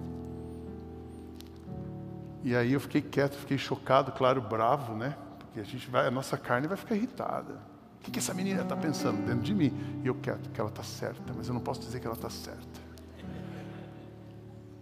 E 2.43 2.53
aí 2.53 2.73
eu 2.73 2.79
fiquei 2.81 3.01
quieto, 3.01 3.35
fiquei 3.35 3.57
chocado, 3.57 4.11
claro, 4.11 4.41
bravo, 4.41 4.93
né? 4.93 5.15
Porque 5.39 5.59
a 5.61 5.63
gente 5.63 5.89
vai, 5.89 6.05
a 6.05 6.11
nossa 6.11 6.37
carne 6.37 6.67
vai 6.67 6.77
ficar 6.77 6.95
irritada. 6.95 7.53
O 7.99 8.03
que, 8.03 8.11
que 8.11 8.19
essa 8.19 8.33
menina 8.33 8.61
está 8.61 8.75
pensando 8.75 9.25
dentro 9.25 9.41
de 9.41 9.53
mim? 9.53 9.73
E 10.03 10.07
eu 10.07 10.15
quero 10.15 10.39
que 10.53 10.59
ela 10.59 10.69
está 10.69 10.83
certa, 10.83 11.33
mas 11.35 11.47
eu 11.47 11.53
não 11.53 11.61
posso 11.61 11.81
dizer 11.81 11.99
que 11.99 12.05
ela 12.05 12.15
está 12.15 12.29
certa. 12.29 12.88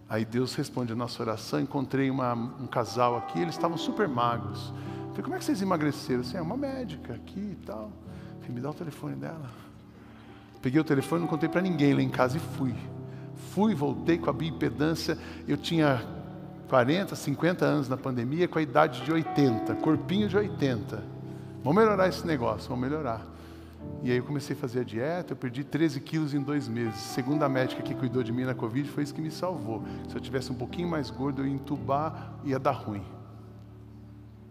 Aí 0.08 0.24
Deus 0.24 0.54
responde 0.54 0.92
a 0.92 0.96
nossa 0.96 1.22
oração. 1.22 1.60
Encontrei 1.60 2.10
uma, 2.10 2.32
um 2.32 2.66
casal 2.66 3.16
aqui, 3.16 3.40
eles 3.40 3.54
estavam 3.54 3.76
super 3.76 4.08
magros. 4.08 4.72
Falei, 5.10 5.22
como 5.22 5.34
é 5.34 5.38
que 5.38 5.44
vocês 5.44 5.60
emagreceram? 5.60 6.20
Assim, 6.20 6.36
é 6.36 6.40
uma 6.40 6.56
médica 6.56 7.14
aqui 7.14 7.56
e 7.58 7.58
tal. 7.66 7.92
Falei, 8.40 8.54
me 8.54 8.60
dá 8.60 8.70
o 8.70 8.74
telefone 8.74 9.16
dela. 9.16 9.50
Peguei 10.62 10.80
o 10.80 10.84
telefone, 10.84 11.20
não 11.22 11.28
contei 11.28 11.48
para 11.48 11.60
ninguém 11.60 11.94
lá 11.94 12.02
em 12.02 12.08
casa 12.08 12.36
e 12.36 12.40
fui. 12.40 12.74
Fui, 13.52 13.74
voltei 13.74 14.18
com 14.18 14.30
a 14.30 14.32
bioimpedância. 14.32 15.18
Eu 15.46 15.56
tinha 15.56 16.02
40, 16.68 17.14
50 17.14 17.64
anos 17.64 17.88
na 17.88 17.96
pandemia, 17.96 18.48
com 18.48 18.58
a 18.58 18.62
idade 18.62 19.02
de 19.02 19.12
80, 19.12 19.74
corpinho 19.76 20.28
de 20.28 20.36
80. 20.36 21.02
Vamos 21.62 21.82
melhorar 21.82 22.08
esse 22.08 22.26
negócio, 22.26 22.68
vamos 22.68 22.88
melhorar. 22.88 23.26
E 24.02 24.10
aí 24.10 24.16
eu 24.16 24.24
comecei 24.24 24.54
a 24.54 24.58
fazer 24.58 24.80
a 24.80 24.84
dieta, 24.84 25.32
eu 25.32 25.36
perdi 25.36 25.64
13 25.64 26.00
quilos 26.00 26.32
em 26.34 26.40
dois 26.40 26.68
meses. 26.68 27.00
Segundo 27.00 27.42
a 27.42 27.48
médica 27.48 27.82
que 27.82 27.94
cuidou 27.94 28.22
de 28.22 28.32
mim 28.32 28.44
na 28.44 28.54
Covid, 28.54 28.88
foi 28.88 29.02
isso 29.02 29.14
que 29.14 29.20
me 29.20 29.30
salvou. 29.30 29.82
Se 30.08 30.16
eu 30.16 30.20
tivesse 30.20 30.52
um 30.52 30.54
pouquinho 30.54 30.88
mais 30.88 31.10
gordo, 31.10 31.42
eu 31.42 31.46
ia 31.46 31.54
entubar, 31.54 32.34
ia 32.44 32.58
dar 32.58 32.72
ruim. 32.72 33.02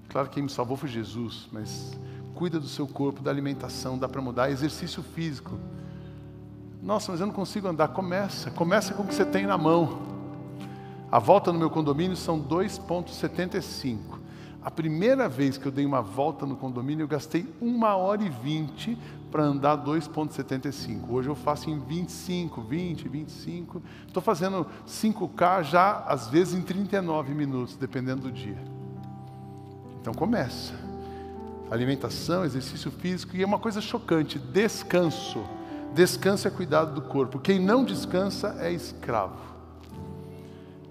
Claro 0.10 0.28
que 0.28 0.36
quem 0.36 0.44
me 0.44 0.50
salvou 0.50 0.76
foi 0.76 0.90
Jesus, 0.90 1.48
mas 1.52 1.98
cuida 2.36 2.60
do 2.60 2.68
seu 2.68 2.88
corpo, 2.88 3.22
da 3.22 3.32
alimentação, 3.32 3.98
dá 3.98 4.08
para 4.08 4.22
mudar. 4.22 4.50
Exercício 4.50 5.02
físico. 5.02 5.58
Nossa, 6.82 7.12
mas 7.12 7.20
eu 7.22 7.28
não 7.28 7.34
consigo 7.34 7.68
andar. 7.68 7.90
Começa, 7.90 8.52
começa 8.52 8.94
com 8.94 9.04
o 9.04 9.08
que 9.08 9.14
você 9.14 9.26
tem 9.26 9.46
na 9.46 9.58
mão. 9.58 10.02
A 11.12 11.20
volta 11.20 11.52
no 11.54 11.60
meu 11.60 11.70
condomínio 11.70 12.16
são 12.16 12.40
2,75. 12.40 14.18
A 14.62 14.70
primeira 14.70 15.30
vez 15.30 15.58
que 15.58 15.66
eu 15.66 15.72
dei 15.72 15.86
uma 15.86 16.02
volta 16.02 16.46
no 16.46 16.58
condomínio, 16.58 17.04
eu 17.04 17.08
gastei 17.08 17.48
uma 17.62 17.96
hora 17.96 18.22
e 18.22 18.30
vinte 18.30 18.98
para 19.32 19.44
andar 19.44 19.78
2,75. 19.78 21.10
Hoje 21.10 21.30
eu 21.30 21.36
faço 21.36 21.70
em 21.70 21.80
25, 21.80 22.62
20, 22.62 23.08
25. 23.08 23.82
Estou 24.08 24.24
fazendo 24.24 24.66
5K 24.88 25.64
já, 25.64 26.04
às 26.08 26.28
vezes, 26.28 26.54
em 26.54 26.62
39 26.62 27.34
minutos, 27.34 27.76
dependendo 27.76 28.24
do 28.24 28.32
dia. 28.32 28.58
Então 30.02 30.14
começa. 30.14 30.74
Alimentação, 31.70 32.46
exercício 32.46 32.90
físico 32.90 33.36
e 33.36 33.44
é 33.44 33.46
uma 33.46 33.60
coisa 33.60 33.82
chocante: 33.82 34.40
descanso. 34.40 35.44
Descanso 35.94 36.48
é 36.48 36.52
cuidado 36.52 36.94
do 36.94 37.02
corpo. 37.02 37.40
Quem 37.40 37.60
não 37.60 37.84
descansa 37.84 38.56
é 38.60 38.72
escravo. 38.72 39.48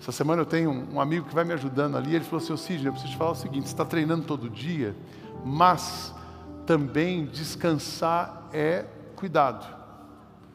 Essa 0.01 0.13
semana 0.13 0.43
eu 0.43 0.47
tenho 0.47 0.71
um, 0.71 1.01
amigo 1.01 1.27
que 1.27 1.35
vai 1.35 1.45
me 1.45 1.53
ajudando 1.53 1.97
ali. 1.97 2.15
Ele 2.15 2.25
falou 2.25 2.45
assim: 2.45 2.57
Sidney, 2.57 2.89
eu 2.89 2.93
preciso 2.93 3.13
te 3.13 3.19
falar 3.19 3.31
o 3.31 3.35
seguinte: 3.35 3.69
você 3.69 3.73
está 3.73 3.85
treinando 3.85 4.25
todo 4.25 4.51
dia, 4.51 4.95
mas 5.45 6.15
também 6.67 7.27
descansar 7.27 8.49
é 8.53 8.85
cuidado. 9.15 9.67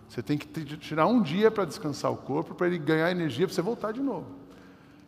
Você 0.07 0.21
tem 0.21 0.37
que 0.37 0.45
tirar 0.77 1.07
um 1.07 1.21
dia 1.21 1.49
para 1.49 1.63
descansar 1.63 2.11
o 2.11 2.17
corpo, 2.17 2.53
para 2.53 2.67
ele 2.67 2.77
ganhar 2.77 3.09
energia, 3.09 3.47
para 3.47 3.55
você 3.55 3.61
voltar 3.61 3.93
de 3.93 4.01
novo. 4.01 4.41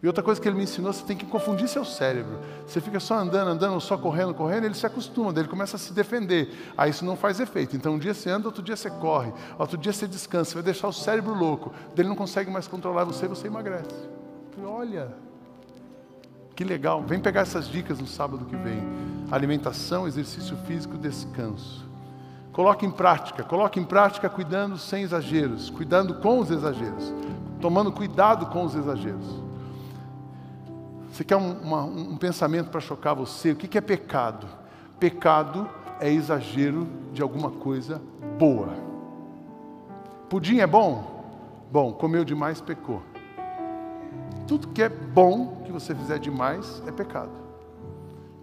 E 0.01 0.07
outra 0.07 0.21
coisa 0.21 0.39
que 0.39 0.47
ele 0.47 0.57
me 0.57 0.63
ensinou, 0.63 0.91
você 0.91 1.03
tem 1.05 1.15
que 1.15 1.25
confundir 1.25 1.67
seu 1.67 1.85
cérebro. 1.85 2.39
Você 2.67 2.81
fica 2.81 2.99
só 2.99 3.15
andando, 3.15 3.49
andando, 3.49 3.79
só 3.79 3.97
correndo, 3.97 4.33
correndo, 4.33 4.65
ele 4.65 4.73
se 4.73 4.85
acostuma, 4.85 5.31
ele 5.31 5.47
começa 5.47 5.77
a 5.77 5.79
se 5.79 5.93
defender. 5.93 6.53
Aí 6.77 6.91
isso 6.91 7.05
não 7.05 7.15
faz 7.15 7.39
efeito. 7.39 7.75
Então 7.75 7.93
um 7.93 7.99
dia 7.99 8.13
você 8.13 8.29
anda, 8.29 8.47
outro 8.47 8.61
dia 8.61 8.75
você 8.75 8.89
corre, 8.89 9.31
outro 9.57 9.77
dia 9.77 9.93
você 9.93 10.05
descansa, 10.05 10.51
você 10.51 10.55
vai 10.55 10.63
deixar 10.63 10.89
o 10.89 10.93
cérebro 10.93 11.33
louco. 11.33 11.73
Ele 11.97 12.09
não 12.09 12.17
consegue 12.17 12.51
mais 12.51 12.67
controlar 12.67 13.05
você, 13.05 13.27
você 13.27 13.47
emagrece. 13.47 13.95
Olha, 14.61 15.13
que 16.53 16.65
legal. 16.65 17.01
Vem 17.03 17.19
pegar 17.19 17.41
essas 17.41 17.69
dicas 17.69 17.99
no 17.99 18.07
sábado 18.07 18.45
que 18.45 18.57
vem. 18.57 19.12
Alimentação, 19.31 20.07
exercício 20.07 20.55
físico, 20.65 20.97
descanso. 20.97 21.83
Coloque 22.51 22.85
em 22.85 22.91
prática, 22.91 23.43
coloque 23.43 23.79
em 23.79 23.83
prática 23.83 24.29
cuidando 24.29 24.77
sem 24.77 25.03
exageros, 25.03 25.71
cuidando 25.71 26.15
com 26.15 26.39
os 26.39 26.51
exageros, 26.51 27.11
tomando 27.59 27.91
cuidado 27.91 28.45
com 28.47 28.63
os 28.63 28.75
exageros. 28.75 29.41
Você 31.11 31.23
quer 31.23 31.35
um, 31.35 31.51
uma, 31.61 31.83
um 31.83 32.17
pensamento 32.17 32.69
para 32.69 32.79
chocar 32.79 33.15
você? 33.15 33.51
O 33.51 33.55
que, 33.55 33.67
que 33.67 33.77
é 33.77 33.81
pecado? 33.81 34.47
Pecado 34.99 35.67
é 35.99 36.11
exagero 36.11 36.87
de 37.11 37.21
alguma 37.21 37.49
coisa 37.49 38.01
boa. 38.37 38.69
Pudim 40.29 40.59
é 40.59 40.67
bom? 40.67 41.23
Bom, 41.71 41.93
comeu 41.93 42.23
demais, 42.23 42.61
pecou. 42.61 43.01
Tudo 44.47 44.67
que 44.67 44.83
é 44.83 44.89
bom 44.89 45.63
que 45.65 45.71
você 45.71 45.93
fizer 45.95 46.19
demais 46.19 46.83
é 46.85 46.91
pecado. 46.91 47.42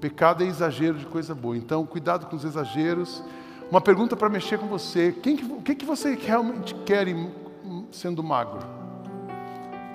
Pecado 0.00 0.42
é 0.42 0.46
exagero 0.46 0.96
de 0.98 1.06
coisa 1.06 1.34
boa. 1.34 1.56
Então, 1.56 1.84
cuidado 1.84 2.26
com 2.26 2.34
os 2.34 2.44
exageros. 2.44 3.22
Uma 3.70 3.80
pergunta 3.80 4.16
para 4.16 4.28
mexer 4.28 4.58
com 4.58 4.66
você: 4.66 5.12
Quem 5.12 5.36
que, 5.36 5.44
o 5.44 5.60
que, 5.60 5.74
que 5.74 5.84
você 5.84 6.14
realmente 6.14 6.74
quer 6.86 7.06
sendo 7.92 8.22
magro? 8.22 8.60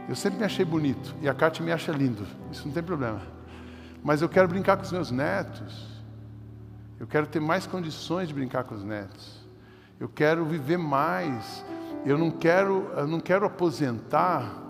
Eu 0.07 0.15
sempre 0.15 0.37
me 0.37 0.45
achei 0.45 0.63
bonito 0.63 1.15
e 1.21 1.27
a 1.27 1.33
Kátia 1.33 1.65
me 1.65 1.71
acha 1.71 1.91
lindo. 1.91 2.27
Isso 2.51 2.67
não 2.67 2.73
tem 2.73 2.83
problema. 2.83 3.21
Mas 4.03 4.21
eu 4.21 4.29
quero 4.29 4.47
brincar 4.47 4.77
com 4.77 4.83
os 4.83 4.91
meus 4.91 5.09
netos. 5.09 5.87
Eu 6.99 7.07
quero 7.07 7.25
ter 7.25 7.41
mais 7.41 7.65
condições 7.65 8.27
de 8.27 8.33
brincar 8.33 8.63
com 8.63 8.75
os 8.75 8.83
netos. 8.83 9.43
Eu 9.99 10.07
quero 10.07 10.45
viver 10.45 10.77
mais. 10.77 11.65
Eu 12.05 12.17
não 12.17 12.29
quero, 12.29 12.91
eu 12.95 13.07
não 13.07 13.19
quero 13.19 13.45
aposentar 13.45 14.64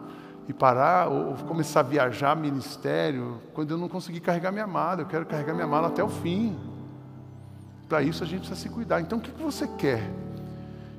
e 0.48 0.54
parar 0.54 1.08
ou 1.08 1.34
começar 1.36 1.80
a 1.80 1.84
viajar 1.84 2.36
ministério 2.36 3.42
quando 3.54 3.72
eu 3.72 3.78
não 3.78 3.90
conseguir 3.90 4.20
carregar 4.20 4.52
minha 4.52 4.68
mala. 4.68 5.02
Eu 5.02 5.06
quero 5.06 5.26
carregar 5.26 5.54
minha 5.54 5.68
mala 5.68 5.88
até 5.88 6.04
o 6.04 6.10
fim. 6.10 6.56
Para 7.90 8.02
isso 8.04 8.24
a 8.24 8.28
gente 8.28 8.40
precisa 8.40 8.60
se 8.60 8.70
cuidar. 8.70 9.02
Então 9.02 9.18
o 9.18 9.22
que 9.22 9.32
você 9.32 9.68
quer? 9.68 10.10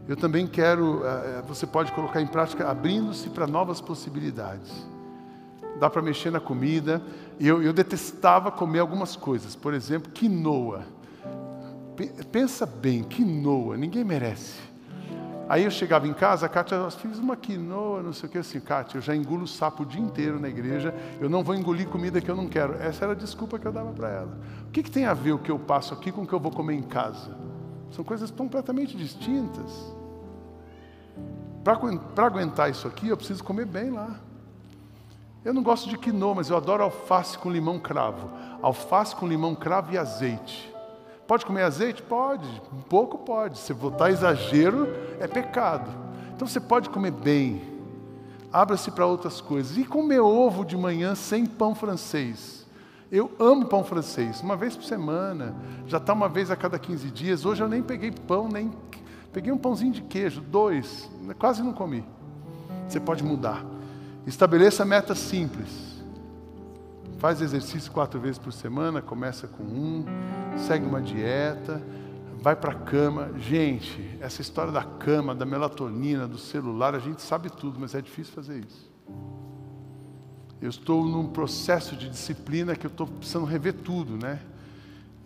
Eu 0.08 0.16
também 0.16 0.46
quero, 0.46 1.04
eh, 1.04 1.08
eh, 1.08 1.42
você 1.48 1.66
pode 1.66 1.90
colocar 1.92 2.20
em 2.20 2.26
prática 2.26 2.68
abrindo-se 2.68 3.28
para 3.28 3.46
novas 3.46 3.80
possibilidades. 3.80 4.86
Dá 5.80 5.90
para 5.90 6.00
mexer 6.00 6.30
na 6.30 6.40
comida. 6.40 7.02
Eu, 7.38 7.62
eu 7.62 7.72
detestava 7.72 8.50
comer 8.50 8.78
algumas 8.78 9.16
coisas, 9.16 9.56
por 9.56 9.74
exemplo, 9.74 10.10
quinoa. 10.12 10.84
Pensa 12.30 12.66
bem, 12.66 13.02
quinoa, 13.02 13.76
ninguém 13.76 14.04
merece. 14.04 14.60
Aí 15.48 15.62
eu 15.62 15.70
chegava 15.70 16.08
em 16.08 16.12
casa, 16.12 16.46
a 16.46 16.48
Kátia, 16.48 16.90
fiz 16.90 17.18
uma 17.18 17.36
quinoa, 17.36 18.02
não 18.02 18.12
sei 18.12 18.28
o 18.28 18.32
que 18.32 18.38
assim, 18.38 18.58
Kátia, 18.58 18.98
eu 18.98 19.02
já 19.02 19.14
engulo 19.14 19.46
sapo 19.46 19.84
o 19.84 19.86
dia 19.86 20.00
inteiro 20.00 20.40
na 20.40 20.48
igreja, 20.48 20.92
eu 21.20 21.30
não 21.30 21.44
vou 21.44 21.54
engolir 21.54 21.86
comida 21.88 22.20
que 22.20 22.28
eu 22.28 22.34
não 22.34 22.48
quero. 22.48 22.74
Essa 22.74 23.04
era 23.04 23.12
a 23.12 23.16
desculpa 23.16 23.56
que 23.56 23.66
eu 23.66 23.72
dava 23.72 23.92
para 23.92 24.08
ela. 24.08 24.38
O 24.66 24.70
que, 24.72 24.82
que 24.82 24.90
tem 24.90 25.06
a 25.06 25.14
ver 25.14 25.32
o 25.32 25.38
que 25.38 25.50
eu 25.50 25.58
passo 25.58 25.94
aqui 25.94 26.10
com 26.10 26.22
o 26.22 26.26
que 26.26 26.32
eu 26.32 26.40
vou 26.40 26.50
comer 26.50 26.74
em 26.74 26.82
casa? 26.82 27.36
São 27.92 28.04
coisas 28.04 28.30
completamente 28.30 28.96
distintas. 28.96 29.94
Para 31.62 32.26
aguentar 32.26 32.70
isso 32.70 32.88
aqui, 32.88 33.08
eu 33.08 33.16
preciso 33.16 33.44
comer 33.44 33.66
bem 33.66 33.90
lá. 33.90 34.18
Eu 35.44 35.54
não 35.54 35.62
gosto 35.62 35.88
de 35.88 35.96
quinoa, 35.96 36.34
mas 36.34 36.50
eu 36.50 36.56
adoro 36.56 36.82
alface 36.82 37.38
com 37.38 37.48
limão 37.48 37.78
cravo. 37.78 38.30
Alface 38.60 39.14
com 39.14 39.28
limão 39.28 39.54
cravo 39.54 39.92
e 39.92 39.98
azeite. 39.98 40.74
Pode 41.26 41.44
comer 41.44 41.62
azeite? 41.62 42.02
Pode. 42.02 42.48
Um 42.72 42.82
pouco 42.82 43.18
pode. 43.18 43.58
Se 43.58 43.74
botar 43.74 44.10
exagero, 44.10 44.88
é 45.18 45.26
pecado. 45.26 45.90
Então 46.34 46.46
você 46.46 46.60
pode 46.60 46.88
comer 46.88 47.10
bem. 47.10 47.62
Abra-se 48.52 48.90
para 48.90 49.06
outras 49.06 49.40
coisas. 49.40 49.76
E 49.76 49.84
comer 49.84 50.20
ovo 50.20 50.64
de 50.64 50.76
manhã 50.76 51.14
sem 51.14 51.44
pão 51.44 51.74
francês. 51.74 52.64
Eu 53.10 53.30
amo 53.38 53.66
pão 53.66 53.82
francês. 53.82 54.40
Uma 54.40 54.56
vez 54.56 54.76
por 54.76 54.84
semana. 54.84 55.54
Já 55.86 55.98
está 55.98 56.12
uma 56.12 56.28
vez 56.28 56.50
a 56.50 56.56
cada 56.56 56.78
15 56.78 57.10
dias. 57.10 57.44
Hoje 57.44 57.62
eu 57.62 57.68
nem 57.68 57.82
peguei 57.82 58.12
pão, 58.12 58.48
nem. 58.48 58.72
Peguei 59.32 59.52
um 59.52 59.58
pãozinho 59.58 59.92
de 59.92 60.02
queijo, 60.02 60.40
dois. 60.40 61.10
Quase 61.38 61.62
não 61.62 61.72
comi. 61.72 62.04
Você 62.88 63.00
pode 63.00 63.24
mudar. 63.24 63.64
Estabeleça 64.26 64.84
metas 64.84 65.18
simples. 65.18 65.95
Faz 67.18 67.40
exercício 67.40 67.90
quatro 67.90 68.20
vezes 68.20 68.38
por 68.38 68.52
semana, 68.52 69.00
começa 69.00 69.46
com 69.46 69.62
um, 69.62 70.04
segue 70.58 70.84
uma 70.84 71.00
dieta, 71.00 71.82
vai 72.40 72.54
para 72.54 72.72
a 72.72 72.74
cama. 72.74 73.30
Gente, 73.38 74.18
essa 74.20 74.42
história 74.42 74.70
da 74.70 74.82
cama, 74.82 75.34
da 75.34 75.46
melatonina, 75.46 76.28
do 76.28 76.38
celular, 76.38 76.94
a 76.94 76.98
gente 76.98 77.22
sabe 77.22 77.50
tudo, 77.50 77.80
mas 77.80 77.94
é 77.94 78.02
difícil 78.02 78.34
fazer 78.34 78.64
isso. 78.64 78.90
Eu 80.60 80.68
estou 80.68 81.04
num 81.06 81.26
processo 81.26 81.96
de 81.96 82.08
disciplina 82.08 82.76
que 82.76 82.86
eu 82.86 82.90
estou 82.90 83.06
precisando 83.06 83.46
rever 83.46 83.74
tudo, 83.74 84.16
né? 84.16 84.40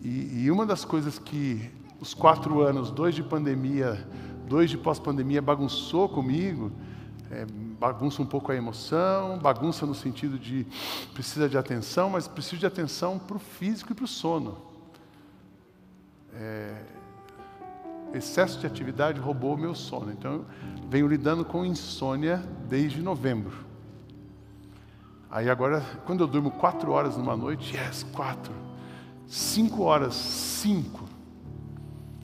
E, 0.01 0.43
e 0.43 0.51
uma 0.51 0.65
das 0.65 0.85
coisas 0.85 1.19
que 1.19 1.69
os 1.99 2.13
quatro 2.13 2.61
anos, 2.61 2.89
dois 2.89 3.13
de 3.13 3.21
pandemia, 3.21 4.07
dois 4.47 4.69
de 4.69 4.77
pós-pandemia, 4.77 5.41
bagunçou 5.41 6.09
comigo, 6.09 6.71
é, 7.29 7.45
bagunça 7.81 8.21
um 8.21 8.25
pouco 8.27 8.51
a 8.51 8.55
emoção, 8.55 9.39
bagunça 9.39 9.87
no 9.87 9.95
sentido 9.95 10.37
de 10.37 10.67
precisa 11.15 11.49
de 11.49 11.57
atenção, 11.57 12.11
mas 12.11 12.27
precisa 12.27 12.57
de 12.57 12.65
atenção 12.67 13.17
para 13.17 13.37
o 13.37 13.39
físico 13.39 13.91
e 13.91 13.95
para 13.95 14.05
o 14.05 14.07
sono. 14.07 14.55
É, 16.35 16.79
excesso 18.13 18.59
de 18.59 18.67
atividade 18.67 19.19
roubou 19.19 19.55
o 19.55 19.57
meu 19.57 19.73
sono, 19.73 20.11
então 20.11 20.31
eu 20.31 20.45
venho 20.91 21.07
lidando 21.07 21.43
com 21.43 21.65
insônia 21.65 22.37
desde 22.69 23.01
novembro. 23.01 23.65
Aí 25.27 25.49
agora, 25.49 25.83
quando 26.05 26.19
eu 26.19 26.27
durmo 26.27 26.51
quatro 26.51 26.91
horas 26.91 27.17
numa 27.17 27.35
noite, 27.35 27.75
yes, 27.75 28.03
quatro. 28.13 28.53
Cinco 29.25 29.81
horas, 29.81 30.13
cinco. 30.13 31.05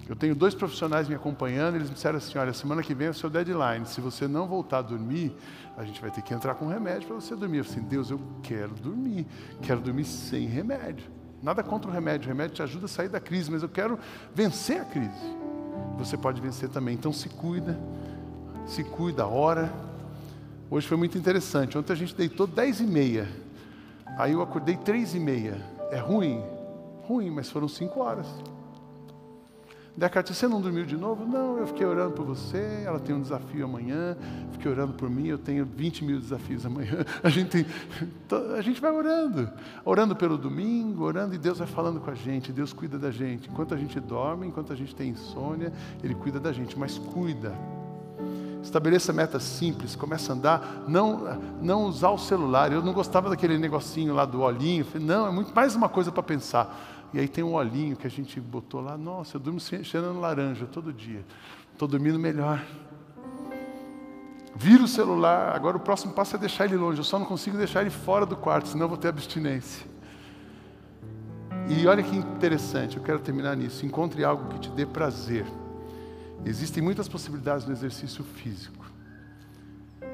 Eu 0.07 0.15
tenho 0.15 0.33
dois 0.33 0.55
profissionais 0.55 1.09
me 1.09 1.15
acompanhando, 1.15 1.75
eles 1.75 1.89
me 1.89 1.95
disseram 1.95 2.17
assim: 2.17 2.37
olha, 2.37 2.53
semana 2.53 2.81
que 2.81 2.93
vem 2.93 3.07
é 3.07 3.09
o 3.09 3.13
seu 3.13 3.29
deadline. 3.29 3.85
Se 3.85 3.99
você 3.99 4.27
não 4.27 4.47
voltar 4.47 4.79
a 4.79 4.81
dormir, 4.81 5.35
a 5.75 5.83
gente 5.83 5.99
vai 5.99 6.09
ter 6.09 6.21
que 6.21 6.33
entrar 6.33 6.55
com 6.55 6.67
remédio 6.67 7.07
para 7.07 7.15
você 7.15 7.35
dormir. 7.35 7.57
Eu 7.57 7.65
falei 7.65 7.79
assim, 7.79 7.89
Deus, 7.89 8.09
eu 8.09 8.19
quero 8.41 8.73
dormir, 8.75 9.27
quero 9.61 9.81
dormir 9.81 10.05
sem 10.05 10.47
remédio. 10.47 11.05
Nada 11.43 11.61
contra 11.61 11.91
o 11.91 11.93
remédio, 11.93 12.25
o 12.25 12.29
remédio 12.29 12.55
te 12.55 12.63
ajuda 12.63 12.85
a 12.85 12.89
sair 12.89 13.09
da 13.09 13.19
crise, 13.19 13.51
mas 13.51 13.61
eu 13.61 13.69
quero 13.69 13.99
vencer 14.33 14.81
a 14.81 14.85
crise. 14.85 15.35
Você 15.97 16.17
pode 16.17 16.41
vencer 16.41 16.69
também. 16.69 16.95
Então 16.95 17.11
se 17.11 17.27
cuida, 17.27 17.77
se 18.65 18.83
cuida, 18.83 19.27
ora. 19.27 19.71
Hoje 20.69 20.87
foi 20.87 20.97
muito 20.97 21.17
interessante. 21.17 21.77
Ontem 21.77 21.93
a 21.93 21.95
gente 21.95 22.15
deitou 22.15 22.47
10 22.47 22.79
e 22.79 22.87
meia. 22.87 23.27
Aí 24.17 24.31
eu 24.31 24.41
acordei 24.41 24.77
3 24.77 25.15
e 25.15 25.19
meia. 25.19 25.57
É 25.91 25.99
ruim? 25.99 26.41
Ruim, 27.03 27.29
mas 27.29 27.49
foram 27.49 27.67
5 27.67 27.99
horas. 27.99 28.27
Descartes, 29.97 30.37
você 30.37 30.47
não 30.47 30.61
dormiu 30.61 30.85
de 30.85 30.95
novo? 30.95 31.25
Não, 31.25 31.57
eu 31.57 31.65
fiquei 31.65 31.83
orando 31.83 32.11
por 32.11 32.23
você, 32.23 32.83
ela 32.85 32.99
tem 32.99 33.15
um 33.15 33.21
desafio 33.21 33.65
amanhã, 33.65 34.15
fiquei 34.51 34.69
orando 34.69 34.93
por 34.93 35.09
mim, 35.09 35.25
eu 35.25 35.39
tenho 35.39 35.65
20 35.65 36.05
mil 36.05 36.19
desafios 36.19 36.63
amanhã. 36.67 37.03
A 37.23 37.29
gente, 37.29 37.49
tem, 37.49 37.65
a 38.55 38.61
gente 38.61 38.79
vai 38.79 38.91
orando, 38.91 39.49
orando 39.83 40.15
pelo 40.15 40.37
domingo, 40.37 41.03
orando 41.03 41.33
e 41.33 41.37
Deus 41.39 41.57
vai 41.57 41.67
falando 41.67 41.99
com 41.99 42.11
a 42.11 42.13
gente, 42.13 42.51
Deus 42.51 42.71
cuida 42.73 42.99
da 42.99 43.09
gente. 43.09 43.49
Enquanto 43.49 43.73
a 43.73 43.77
gente 43.77 43.99
dorme, 43.99 44.45
enquanto 44.45 44.71
a 44.71 44.75
gente 44.75 44.95
tem 44.95 45.09
insônia, 45.09 45.73
Ele 46.03 46.13
cuida 46.13 46.39
da 46.39 46.53
gente, 46.53 46.77
mas 46.77 46.99
cuida. 46.99 47.53
Estabeleça 48.61 49.11
metas 49.11 49.43
simples, 49.43 49.95
começa 49.95 50.31
a 50.31 50.35
andar, 50.35 50.83
não, 50.87 51.39
não 51.61 51.85
usar 51.85 52.09
o 52.09 52.17
celular. 52.17 52.71
Eu 52.71 52.83
não 52.83 52.93
gostava 52.93 53.29
daquele 53.29 53.57
negocinho 53.57 54.13
lá 54.13 54.25
do 54.25 54.41
olhinho, 54.41 54.85
não, 55.01 55.27
é 55.27 55.31
muito 55.31 55.55
mais 55.55 55.75
uma 55.75 55.89
coisa 55.89 56.11
para 56.11 56.21
pensar. 56.21 56.96
E 57.13 57.19
aí 57.19 57.27
tem 57.27 57.43
um 57.43 57.53
olhinho 57.53 57.95
que 57.95 58.05
a 58.05 58.09
gente 58.09 58.39
botou 58.39 58.81
lá. 58.81 58.97
Nossa, 58.97 59.37
eu 59.37 59.39
durmo 59.39 59.59
cheirando 59.59 60.19
laranja 60.19 60.65
todo 60.65 60.91
dia. 60.91 61.25
Estou 61.71 61.87
dormindo 61.87 62.19
melhor. 62.19 62.63
Vira 64.55 64.83
o 64.83 64.87
celular. 64.87 65.55
Agora 65.55 65.77
o 65.77 65.79
próximo 65.79 66.13
passo 66.13 66.35
é 66.35 66.39
deixar 66.39 66.65
ele 66.65 66.75
longe. 66.75 66.99
Eu 66.99 67.03
só 67.03 67.17
não 67.19 67.25
consigo 67.25 67.57
deixar 67.57 67.81
ele 67.81 67.89
fora 67.89 68.25
do 68.25 68.35
quarto, 68.35 68.67
senão 68.67 68.85
eu 68.85 68.89
vou 68.89 68.97
ter 68.97 69.07
abstinência. 69.07 69.85
E 71.69 71.85
olha 71.85 72.01
que 72.01 72.15
interessante, 72.15 72.97
eu 72.97 73.03
quero 73.03 73.19
terminar 73.19 73.55
nisso. 73.55 73.85
Encontre 73.85 74.23
algo 74.23 74.47
que 74.49 74.59
te 74.59 74.69
dê 74.69 74.85
prazer. 74.85 75.45
Existem 76.45 76.81
muitas 76.81 77.07
possibilidades 77.07 77.65
no 77.65 77.73
exercício 77.73 78.23
físico. 78.23 78.85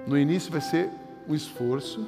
No 0.08 0.18
início 0.18 0.52
vai 0.52 0.62
ser 0.62 0.90
um 1.28 1.36
esforço, 1.36 2.06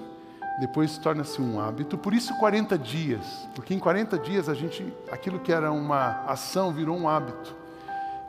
depois 0.60 0.98
torna-se 0.98 1.42
um 1.42 1.60
hábito. 1.60 1.98
Por 1.98 2.14
isso 2.14 2.38
40 2.38 2.78
dias, 2.78 3.48
porque 3.54 3.74
em 3.74 3.80
40 3.80 4.18
dias 4.20 4.48
a 4.48 4.54
gente, 4.54 4.86
aquilo 5.12 5.40
que 5.40 5.52
era 5.52 5.72
uma 5.72 6.24
ação 6.26 6.72
virou 6.72 6.98
um 6.98 7.08
hábito. 7.10 7.56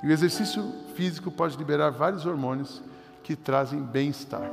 E 0.02 0.08
o 0.08 0.12
exercício 0.12 0.72
físico 0.94 1.30
pode 1.30 1.56
liberar 1.56 1.90
vários 1.90 2.26
hormônios 2.26 2.82
que 3.22 3.34
trazem 3.34 3.80
bem-estar. 3.80 4.48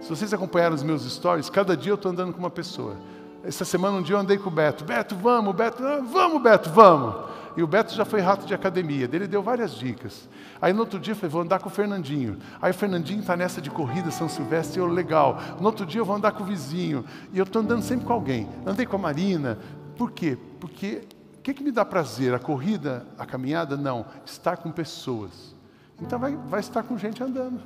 Se 0.00 0.08
vocês 0.08 0.32
acompanharam 0.34 0.74
os 0.74 0.82
meus 0.82 1.04
stories, 1.10 1.48
cada 1.48 1.76
dia 1.76 1.92
eu 1.92 1.96
estou 1.96 2.10
andando 2.10 2.32
com 2.32 2.38
uma 2.38 2.50
pessoa. 2.50 2.96
Essa 3.44 3.64
semana 3.64 3.96
um 3.96 4.02
dia 4.02 4.14
eu 4.14 4.20
andei 4.20 4.38
com 4.38 4.48
o 4.48 4.52
Beto. 4.52 4.84
Beto, 4.84 5.16
vamos, 5.16 5.54
Beto, 5.54 5.84
ah, 5.84 6.00
vamos, 6.00 6.40
Beto, 6.42 6.70
vamos. 6.70 7.32
E 7.56 7.62
o 7.62 7.66
Beto 7.66 7.92
já 7.92 8.04
foi 8.04 8.20
rato 8.20 8.46
de 8.46 8.54
academia, 8.54 9.06
dele 9.06 9.26
deu 9.26 9.42
várias 9.42 9.74
dicas. 9.74 10.28
Aí 10.60 10.72
no 10.72 10.80
outro 10.80 10.98
dia 10.98 11.12
eu 11.12 11.16
falei, 11.16 11.30
vou 11.30 11.42
andar 11.42 11.58
com 11.58 11.68
o 11.68 11.72
Fernandinho. 11.72 12.38
Aí 12.60 12.70
o 12.70 12.74
Fernandinho 12.74 13.20
está 13.20 13.36
nessa 13.36 13.60
de 13.60 13.68
corrida 13.68 14.10
São 14.10 14.28
Silvestre, 14.28 14.78
eu, 14.78 14.86
legal. 14.86 15.38
No 15.60 15.66
outro 15.66 15.84
dia 15.84 16.00
eu 16.00 16.04
vou 16.04 16.16
andar 16.16 16.32
com 16.32 16.44
o 16.44 16.46
vizinho. 16.46 17.04
E 17.32 17.38
eu 17.38 17.44
estou 17.44 17.60
andando 17.60 17.82
sempre 17.82 18.06
com 18.06 18.12
alguém. 18.12 18.48
Andei 18.64 18.86
com 18.86 18.96
a 18.96 18.98
Marina. 18.98 19.58
Por 19.98 20.12
quê? 20.12 20.38
Porque 20.58 21.02
o 21.36 21.42
que, 21.42 21.52
que 21.52 21.64
me 21.64 21.72
dá 21.72 21.84
prazer? 21.84 22.32
A 22.32 22.38
corrida, 22.38 23.06
a 23.18 23.26
caminhada? 23.26 23.76
Não. 23.76 24.06
Estar 24.24 24.56
com 24.56 24.70
pessoas. 24.70 25.54
Então 26.00 26.18
vai, 26.18 26.36
vai 26.46 26.60
estar 26.60 26.82
com 26.84 26.96
gente 26.96 27.22
andando. 27.22 27.60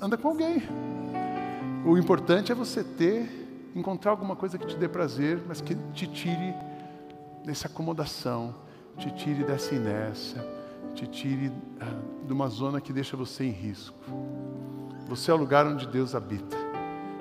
Anda 0.00 0.16
com 0.16 0.28
alguém. 0.28 0.62
O 1.84 1.98
importante 1.98 2.52
é 2.52 2.54
você 2.54 2.84
ter, 2.84 3.41
encontrar 3.74 4.12
alguma 4.12 4.36
coisa 4.36 4.58
que 4.58 4.66
te 4.66 4.76
dê 4.76 4.88
prazer, 4.88 5.40
mas 5.46 5.60
que 5.60 5.74
te 5.92 6.06
tire 6.06 6.54
dessa 7.44 7.66
acomodação 7.66 8.54
te 8.96 9.10
tire 9.10 9.44
dessa 9.44 9.74
inércia, 9.74 10.44
te 10.94 11.06
tire 11.06 11.48
uh, 11.48 12.26
de 12.26 12.32
uma 12.32 12.48
zona 12.48 12.80
que 12.80 12.92
deixa 12.92 13.16
você 13.16 13.44
em 13.44 13.50
risco. 13.50 13.96
Você 15.08 15.30
é 15.30 15.34
o 15.34 15.36
lugar 15.36 15.66
onde 15.66 15.86
Deus 15.86 16.14
habita. 16.14 16.56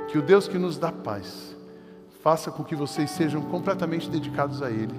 Que 0.10 0.18
o 0.18 0.22
Deus 0.22 0.48
que 0.48 0.58
nos 0.58 0.78
dá 0.78 0.92
paz 0.92 1.56
faça 2.22 2.52
com 2.52 2.64
que 2.64 2.76
vocês 2.76 3.10
sejam 3.12 3.42
completamente 3.42 4.10
dedicados 4.10 4.62
a 4.62 4.70
Ele 4.70 4.96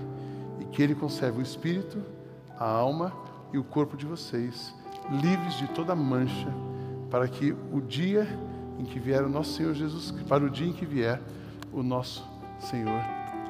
e 0.61 0.64
que 0.64 0.82
Ele 0.82 0.94
conserve 0.94 1.38
o 1.38 1.42
espírito, 1.42 2.03
a 2.59 2.66
alma 2.66 3.12
e 3.53 3.59
o 3.59 3.64
corpo 3.64 3.96
de 3.96 4.07
vocês 4.07 4.74
livres 5.11 5.57
de 5.57 5.68
toda 5.68 5.94
mancha, 5.94 6.48
para 7.11 7.28
que 7.28 7.55
o 7.72 7.80
dia 7.80 8.26
em 8.78 8.84
que 8.84 8.98
vier 8.98 9.22
o 9.22 9.28
nosso 9.28 9.53
Senhor 9.55 9.74
Jesus, 9.74 10.12
para 10.28 10.44
o 10.44 10.50
dia 10.50 10.68
em 10.68 10.72
que 10.72 10.86
vier 10.86 11.20
o 11.72 11.82
nosso 11.82 12.24
Senhor 12.58 13.00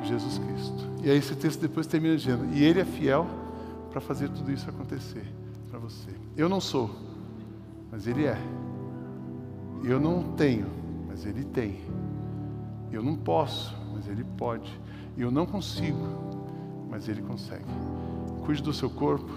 Jesus 0.02 0.38
Cristo. 0.38 0.90
E 1.02 1.10
aí 1.10 1.18
esse 1.18 1.34
texto 1.34 1.60
depois 1.60 1.86
termina 1.86 2.16
dizendo: 2.16 2.46
E 2.54 2.62
Ele 2.62 2.80
é 2.80 2.84
fiel 2.84 3.26
para 3.90 4.00
fazer 4.00 4.28
tudo 4.30 4.50
isso 4.50 4.68
acontecer 4.68 5.24
para 5.70 5.78
você. 5.78 6.10
Eu 6.36 6.48
não 6.48 6.60
sou, 6.60 6.90
mas 7.90 8.06
Ele 8.06 8.24
é. 8.24 8.38
Eu 9.84 10.00
não 10.00 10.34
tenho, 10.34 10.66
mas 11.08 11.26
Ele 11.26 11.44
tem. 11.44 11.80
Eu 12.90 13.02
não 13.02 13.16
posso, 13.16 13.76
mas 13.92 14.08
Ele 14.08 14.24
pode. 14.36 14.78
Eu 15.16 15.30
não 15.30 15.46
consigo, 15.46 15.98
mas 16.88 17.08
Ele 17.08 17.22
consegue. 17.22 17.64
Cuide 18.44 18.62
do 18.62 18.72
seu 18.72 18.90
corpo, 18.90 19.30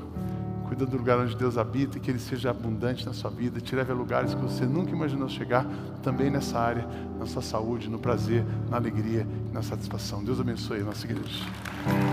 cuida 0.67 0.85
do 0.85 0.97
lugar 0.97 1.17
onde 1.19 1.35
Deus 1.35 1.57
habita, 1.57 1.97
e 1.97 2.01
que 2.01 2.11
Ele 2.11 2.19
seja 2.19 2.49
abundante 2.49 3.05
na 3.05 3.13
sua 3.13 3.29
vida, 3.29 3.59
te 3.59 3.75
leve 3.75 3.91
a 3.91 3.95
lugares 3.95 4.33
que 4.33 4.41
você 4.41 4.65
nunca 4.65 4.91
imaginou 4.91 5.29
chegar, 5.29 5.65
também 6.03 6.29
nessa 6.29 6.59
área, 6.59 6.87
na 7.17 7.25
sua 7.25 7.41
saúde, 7.41 7.89
no 7.89 7.99
prazer, 7.99 8.43
na 8.69 8.77
alegria 8.77 9.25
e 9.49 9.53
na 9.53 9.61
satisfação. 9.61 10.23
Deus 10.23 10.39
abençoe 10.39 10.81
a 10.81 10.83
nossa 10.83 11.05
igreja. 11.05 11.45